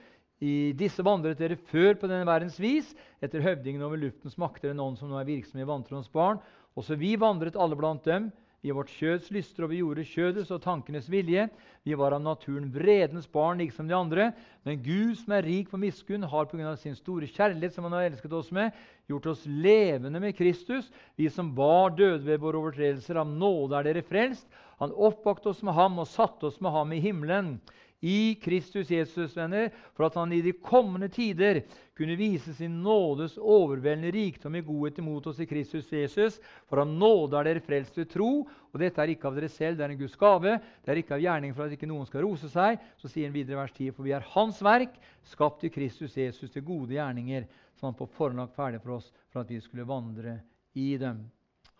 I 0.42 0.74
disse 0.74 1.04
vandret 1.06 1.38
dere 1.38 1.58
før 1.70 1.94
på 1.98 2.08
denne 2.10 2.26
verdens 2.26 2.56
vis, 2.58 2.88
etter 3.22 3.44
høvdingen 3.44 3.84
over 3.86 4.00
luftens 4.00 4.38
makter, 4.40 4.72
en 4.72 4.82
ånd 4.82 4.98
som 4.98 5.10
nå 5.10 5.20
er 5.20 5.28
virksom 5.28 5.60
i 5.62 5.68
vantroens 5.68 6.10
barn. 6.10 6.40
Også 6.74 6.98
vi 6.98 7.14
vandret 7.20 7.58
alle 7.60 7.78
blant 7.78 8.02
dem 8.06 8.32
i 8.64 8.72
vårt 8.72 8.90
kjøds 8.96 9.28
lyster, 9.34 9.66
og 9.66 9.70
vi 9.70 9.78
gjorde 9.82 10.06
kjødets 10.08 10.50
og 10.54 10.62
tankenes 10.64 11.06
vilje. 11.12 11.46
Vi 11.84 11.94
var 12.00 12.16
av 12.16 12.22
naturen 12.24 12.70
vredens 12.72 13.28
barn, 13.30 13.60
liksom 13.60 13.86
de 13.90 13.94
andre. 13.94 14.30
Men 14.64 14.80
Gud, 14.82 15.18
som 15.20 15.36
er 15.36 15.44
rik 15.44 15.68
på 15.70 15.78
miskunn, 15.78 16.24
har 16.24 16.48
pga. 16.50 16.74
sin 16.80 16.96
store 16.96 17.28
kjærlighet, 17.28 17.76
som 17.76 17.84
han 17.84 17.92
har 17.98 18.08
elsket 18.08 18.32
oss 18.32 18.50
med, 18.50 18.72
gjort 19.06 19.26
oss 19.34 19.44
levende 19.46 20.20
med 20.20 20.34
Kristus. 20.34 20.90
Vi 21.16 21.28
som 21.28 21.52
var 21.54 21.92
døde 21.94 22.24
ved 22.24 22.40
våre 22.40 22.58
overtredelser, 22.58 23.20
av 23.20 23.28
nåde 23.28 23.78
er 23.78 23.92
dere 23.92 24.02
frelst. 24.02 24.48
Han 24.80 24.96
oppvakte 24.96 25.52
oss 25.52 25.62
med 25.62 25.76
ham 25.76 26.00
og 26.00 26.08
satte 26.08 26.48
oss 26.48 26.60
med 26.60 26.72
ham 26.72 26.92
i 26.92 27.02
himmelen 27.04 27.58
i 28.04 28.34
Kristus 28.36 28.90
Jesus, 28.90 29.32
venner, 29.36 29.70
for 29.96 30.04
at 30.04 30.16
han 30.18 30.32
i 30.36 30.42
de 30.44 30.52
kommende 30.60 31.08
tider 31.08 31.62
kunne 31.96 32.18
vise 32.20 32.52
sin 32.52 32.82
nådes 32.84 33.38
overveldende 33.38 34.10
rikdom 34.12 34.58
i 34.58 34.62
godhet 34.66 34.98
imot 35.00 35.30
oss 35.30 35.40
i 35.40 35.46
Kristus 35.48 35.88
Jesus. 35.88 36.36
For 36.68 36.82
av 36.82 36.90
nåde 36.90 37.38
er 37.40 37.48
dere 37.48 37.62
frelst 37.64 37.96
ved 37.96 38.10
tro, 38.12 38.28
og 38.44 38.82
dette 38.82 39.00
er 39.00 39.14
ikke 39.14 39.30
av 39.30 39.38
dere 39.38 39.48
selv, 39.48 39.78
det 39.78 39.86
er 39.86 39.94
en 39.94 40.02
Guds 40.02 40.18
gave. 40.20 40.58
Det 40.84 40.92
er 40.92 41.00
ikke 41.00 41.16
av 41.16 41.24
gjerning 41.24 41.56
for 41.56 41.64
at 41.64 41.78
ikke 41.78 41.88
noen 41.88 42.04
skal 42.10 42.26
rose 42.26 42.50
seg. 42.52 42.82
Så 43.00 43.08
sier 43.08 43.30
han 43.30 43.36
videre 43.36 43.56
i 43.56 43.62
vers 43.62 43.72
10.: 43.72 43.94
For 43.96 44.04
vi 44.04 44.12
er 44.18 44.30
Hans 44.34 44.60
verk, 44.66 45.00
skapt 45.32 45.64
i 45.64 45.72
Kristus 45.72 46.18
Jesus 46.20 46.52
til 46.52 46.66
gode 46.66 46.98
gjerninger, 46.98 47.48
som 47.78 47.88
han 47.88 47.96
på 47.96 48.10
forhånd 48.18 48.52
ferdig 48.52 48.84
for 48.84 48.98
oss 48.98 49.08
for 49.32 49.46
at 49.46 49.54
vi 49.54 49.62
skulle 49.64 49.88
vandre 49.88 50.42
i 50.76 50.92
dem. 51.00 51.24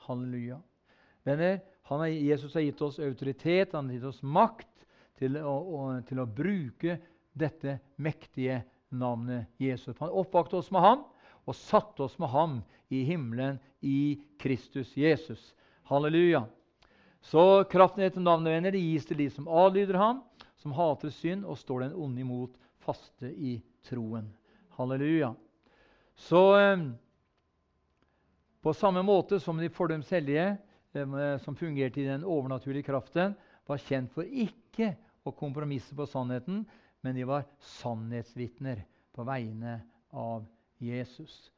Halleluja. 0.08 0.56
Venner, 1.24 1.60
har, 1.88 2.06
Jesus 2.06 2.54
har 2.56 2.64
gitt 2.64 2.80
oss 2.84 2.98
autoritet, 2.98 3.76
han 3.76 3.90
har 3.90 3.98
gitt 3.98 4.08
oss 4.08 4.22
makt 4.24 4.68
til 5.18 5.38
å, 5.40 5.54
å, 5.54 5.82
til 6.06 6.20
å 6.22 6.28
bruke 6.28 6.98
dette 7.34 7.78
mektige 7.96 8.62
navnet 8.94 9.50
Jesus. 9.58 9.96
Han 10.00 10.12
oppvakte 10.12 10.58
oss 10.60 10.70
med 10.74 10.84
ham 10.84 11.04
og 11.44 11.58
satte 11.58 12.06
oss 12.06 12.16
med 12.18 12.30
ham 12.32 12.58
i 12.92 13.02
himmelen 13.06 13.58
i 13.84 14.20
Kristus 14.40 14.94
Jesus. 14.96 15.52
Halleluja. 15.90 16.44
Så 17.24 17.64
kraften 17.70 18.02
i 18.02 18.08
dette 18.08 18.22
navnet 18.22 18.52
venner, 18.52 18.72
det 18.72 18.82
gis 18.82 19.06
til 19.08 19.20
de 19.20 19.30
som 19.32 19.48
adlyder 19.48 19.98
ham, 20.00 20.20
som 20.60 20.74
hater 20.76 21.12
synd 21.12 21.46
og 21.48 21.58
står 21.60 21.86
den 21.86 21.96
onde 21.96 22.20
imot, 22.24 22.52
faste 22.84 23.30
i 23.32 23.58
troen. 23.88 24.28
Halleluja. 24.76 25.32
Så 26.20 26.42
eh, 26.58 26.84
på 28.64 28.74
samme 28.76 29.02
måte 29.04 29.40
som 29.40 29.58
de 29.60 29.70
fordøms 29.72 30.12
hellige, 30.12 30.54
eh, 30.96 31.36
som 31.44 31.56
fungerte 31.56 32.00
i 32.02 32.08
den 32.08 32.24
overnaturlige 32.28 32.88
kraften, 32.90 33.34
var 33.66 33.80
kjent 33.80 34.12
for 34.14 34.28
ikke 34.28 34.94
å 35.24 35.32
kompromisse 35.36 35.96
på 35.96 36.06
sannheten, 36.08 36.64
men 37.04 37.16
de 37.16 37.24
var 37.28 37.46
sannhetsvitner 37.78 38.82
på 39.14 39.24
vegne 39.26 39.78
av 40.12 40.44
Jesus. 40.82 41.50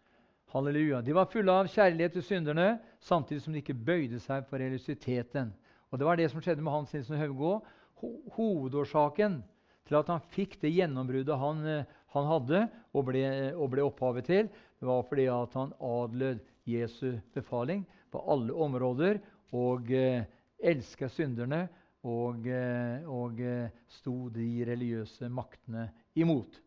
Halleluja. 0.54 1.02
De 1.02 1.14
var 1.16 1.30
fulle 1.30 1.52
av 1.52 1.70
kjærlighet 1.70 2.16
til 2.16 2.24
synderne, 2.24 2.76
samtidig 3.02 3.42
som 3.42 3.54
de 3.54 3.62
ikke 3.62 3.74
bøyde 3.74 4.20
seg 4.22 4.46
for 4.46 4.62
religiøsiteten. 4.62 5.50
Og 5.90 5.98
Det 5.98 6.06
var 6.06 6.18
det 6.18 6.30
som 6.30 6.42
skjedde 6.42 6.62
med 6.62 6.72
Hans 6.72 6.94
Nilsen 6.94 7.18
Haugå. 7.18 7.58
Ho 8.02 8.10
hovedårsaken 8.36 9.40
til 9.86 9.98
at 9.98 10.10
han 10.10 10.22
fikk 10.34 10.58
det 10.60 10.74
gjennombruddet 10.74 11.38
han, 11.40 11.62
eh, 11.66 11.86
han 12.12 12.26
hadde 12.28 12.66
og 12.92 13.06
ble, 13.08 13.22
og 13.54 13.70
ble, 13.72 13.84
opphavet 13.86 14.26
til, 14.28 14.50
var 14.84 15.06
fordi 15.08 15.26
at 15.32 15.54
han 15.56 15.72
adlød 15.80 16.42
Jesu 16.68 17.16
befaling 17.34 17.86
på 18.12 18.20
alle 18.28 18.52
områder 18.52 19.20
og 19.56 19.90
eh, 19.94 20.26
elska 20.58 21.08
synderne 21.08 21.66
og, 22.06 22.46
eh, 22.46 23.02
og 23.10 23.40
eh, 23.42 23.72
sto 23.90 24.28
de 24.30 24.46
religiøse 24.68 25.28
maktene 25.32 25.88
imot. 26.14 26.60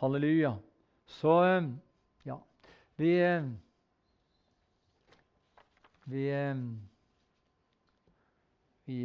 Halleluja. 0.00 0.56
Så 1.06 1.36
eh, 1.44 1.68
ja 2.26 2.40
Vi 2.98 3.12
Vi, 6.06 6.22
vi 8.86 9.00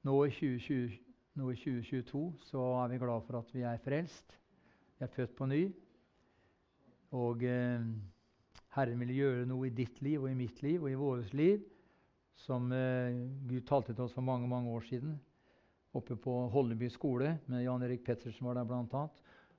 nå, 0.00 0.14
i 0.24 0.30
2020, 0.30 0.94
nå 1.36 1.50
i 1.52 1.58
2022 1.60 2.22
så 2.48 2.62
er 2.80 2.88
vi 2.88 3.00
glad 3.02 3.26
for 3.26 3.42
at 3.42 3.52
vi 3.52 3.66
er 3.68 3.82
frelst. 3.84 4.38
Vi 4.96 5.04
er 5.04 5.12
født 5.12 5.36
på 5.36 5.46
ny. 5.52 5.60
Og 7.12 7.44
Herren 8.76 9.00
vil 9.00 9.14
gjøre 9.16 9.46
noe 9.48 9.70
i 9.70 9.74
ditt 9.74 10.02
liv 10.04 10.22
og 10.22 10.30
i 10.30 10.36
mitt 10.36 10.60
liv 10.64 10.82
og 10.84 10.90
i 10.90 10.98
vårt 11.00 11.32
liv 11.36 11.62
som 12.36 12.68
eh, 12.76 13.16
Gud 13.48 13.64
talte 13.68 13.94
til 13.94 14.04
oss 14.04 14.16
for 14.16 14.24
mange 14.26 14.48
mange 14.50 14.68
år 14.68 14.84
siden. 14.84 15.14
Oppe 15.96 16.18
på 16.20 16.34
Holleby 16.52 16.90
skole 16.92 17.38
med 17.48 17.64
Jan 17.64 17.84
Erik 17.86 18.04
Pettersen 18.04 18.44
var 18.44 18.58
der 18.58 18.68
bl.a. 18.68 19.06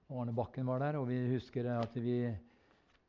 Og 0.07 0.19
Arne 0.21 0.35
Bakken 0.37 0.67
var 0.69 0.83
der. 0.83 0.99
Og 0.99 1.07
vi 1.09 1.17
husker 1.31 1.65
at 1.73 1.95
vi, 1.97 2.19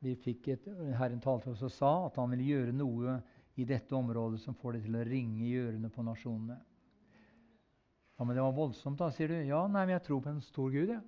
vi 0.01 0.15
fikk 0.17 0.49
et, 0.55 0.71
Herren 0.97 1.21
talte 1.21 1.51
til 1.51 1.59
oss 1.59 1.67
og 1.69 1.75
sa 1.75 1.93
at 2.07 2.17
han 2.17 2.33
ville 2.33 2.49
gjøre 2.49 2.77
noe 2.77 3.19
i 3.59 3.67
dette 3.69 3.95
området 3.95 4.41
som 4.41 4.57
får 4.57 4.79
det 4.79 4.87
til 4.87 4.97
å 4.97 5.05
ringe 5.07 5.45
i 5.45 5.55
ørene 5.61 5.93
på 5.93 6.07
nasjonene. 6.07 6.57
Ja, 8.19 8.25
Men 8.25 8.35
det 8.35 8.43
var 8.43 8.57
voldsomt, 8.57 8.99
da, 8.99 9.13
sier 9.15 9.31
du. 9.31 9.37
Ja, 9.47 9.61
nei, 9.69 9.85
men 9.85 9.95
jeg 9.99 10.07
tror 10.09 10.25
på 10.25 10.33
en 10.33 10.43
stor 10.43 10.73
Gud. 10.73 10.91
Ja. 10.97 11.03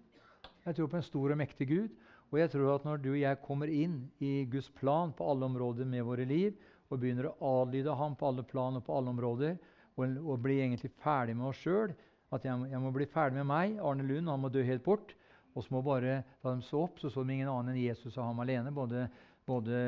Jeg 0.67 0.77
tror 0.77 0.91
på 0.93 0.99
en 0.99 1.07
stor 1.07 1.33
og 1.33 1.41
mektig 1.41 1.67
Gud. 1.71 1.95
Og 2.31 2.39
jeg 2.39 2.53
tror 2.53 2.77
at 2.77 2.85
når 2.87 3.01
du 3.03 3.09
og 3.13 3.21
jeg 3.21 3.41
kommer 3.43 3.71
inn 3.71 3.97
i 4.23 4.45
Guds 4.51 4.71
plan 4.79 5.11
på 5.17 5.27
alle 5.33 5.49
områder 5.51 5.89
med 5.89 6.07
våre 6.07 6.27
liv, 6.29 6.55
og 6.91 6.99
begynner 6.99 7.31
å 7.31 7.63
adlyde 7.63 7.95
ham 7.95 8.17
på 8.19 8.29
alle 8.31 8.45
plan 8.47 8.79
og 8.79 8.85
på 8.87 8.95
alle 8.99 9.13
områder, 9.13 9.59
og, 9.97 10.17
og 10.25 10.43
blir 10.43 10.63
egentlig 10.63 10.93
ferdig 11.03 11.37
med 11.39 11.51
oss 11.51 11.61
sjøl 11.63 11.93
At 12.31 12.45
jeg, 12.47 12.55
jeg, 12.71 12.79
må 12.79 12.93
bli 12.95 13.09
ferdig 13.11 13.41
med 13.41 13.49
meg. 13.51 13.79
Arne 13.83 14.05
Lund 14.07 14.31
han 14.31 14.39
må 14.39 14.49
dø 14.55 14.63
helt 14.63 14.85
bort. 14.87 15.17
Og 15.59 15.65
så 15.65 15.75
må 15.75 15.81
bare, 15.83 16.21
Da 16.43 16.55
de 16.55 16.63
så 16.63 16.85
opp, 16.87 17.01
så 17.03 17.11
så 17.11 17.25
de 17.27 17.35
ingen 17.35 17.51
annen 17.51 17.75
enn 17.75 17.83
Jesus 17.83 18.17
og 18.17 18.29
ham 18.29 18.43
alene. 18.45 18.71
Både, 18.71 19.09
både 19.47 19.81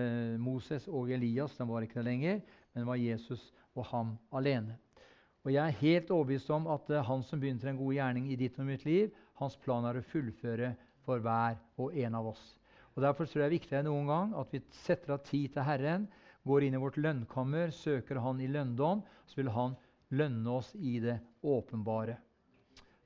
Moses 0.43 0.89
og 0.91 1.13
Elias 1.15 1.55
de 1.55 1.67
var 1.69 1.87
ikke 1.87 2.01
der 2.01 2.09
lenger, 2.09 2.41
men 2.73 2.83
det 2.83 2.89
var 2.89 2.99
Jesus 2.99 3.53
og 3.79 3.87
ham 3.93 4.17
alene. 4.35 4.75
Og 5.45 5.53
Jeg 5.55 5.63
er 5.63 5.81
helt 5.83 6.11
overbevist 6.11 6.51
om 6.51 6.67
at 6.71 6.91
uh, 6.91 7.03
han 7.07 7.23
som 7.27 7.41
begynte 7.41 7.71
en 7.71 7.79
god 7.79 7.95
gjerning 7.95 8.29
i 8.31 8.39
ditt 8.39 8.59
og 8.59 8.67
mitt 8.67 8.85
liv, 8.87 9.15
hans 9.39 9.57
plan 9.63 9.87
er 9.87 9.99
å 9.99 10.05
fullføre 10.07 10.75
for 11.07 11.23
hver 11.23 11.59
og 11.81 11.97
en 11.99 12.19
av 12.19 12.33
oss. 12.33 12.43
Og 12.93 13.03
Derfor 13.05 13.27
tror 13.27 13.43
jeg 13.43 13.45
det 13.45 13.51
er 13.51 13.59
viktigere 13.59 13.83
enn 13.83 13.91
noen 13.91 14.11
gang 14.11 14.35
at 14.41 14.53
vi 14.53 14.61
setter 14.83 15.15
av 15.15 15.23
tid 15.27 15.55
til 15.55 15.67
Herren, 15.67 16.09
går 16.45 16.67
inn 16.67 16.77
i 16.77 16.83
vårt 16.83 16.99
lønnkammer, 16.99 17.71
søker 17.71 18.21
Han 18.21 18.41
i 18.43 18.51
lønndom, 18.51 19.03
så 19.27 19.41
vil 19.41 19.53
Han 19.55 19.77
lønne 20.13 20.59
oss 20.59 20.75
i 20.75 20.99
det 21.01 21.19
åpenbare. 21.43 22.19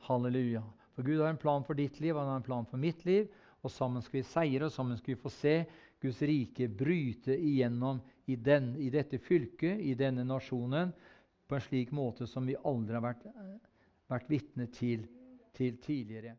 Halleluja. 0.09 0.62
For 0.97 1.05
Gud 1.05 1.20
har 1.20 1.28
en 1.28 1.40
plan 1.40 1.64
for 1.66 1.76
ditt 1.76 2.01
liv, 2.01 2.16
han 2.16 2.30
har 2.30 2.40
en 2.40 2.47
plan 2.47 2.66
for 2.66 2.80
mitt 2.80 3.05
liv. 3.05 3.28
Og 3.62 3.70
sammen 3.70 4.03
skal 4.03 4.20
vi 4.20 4.28
seire, 4.28 4.66
og 4.66 4.72
sammen 4.72 4.99
skal 4.99 5.14
vi 5.14 5.20
få 5.20 5.32
se 5.32 5.57
Guds 6.03 6.20
rike 6.22 6.68
bryte 6.68 7.34
igjennom 7.34 8.01
i, 8.26 8.36
den, 8.36 8.74
i 8.78 8.88
dette 8.94 9.18
fylket, 9.18 9.80
i 9.80 9.94
denne 9.99 10.24
nasjonen, 10.26 10.92
på 11.47 11.57
en 11.57 11.62
slik 11.62 11.92
måte 11.94 12.26
som 12.26 12.47
vi 12.47 12.57
aldri 12.66 12.97
har 12.97 13.05
vært, 13.05 13.26
vært 14.11 14.30
vitne 14.30 14.66
til, 14.74 15.05
til 15.55 15.78
tidligere. 15.82 16.34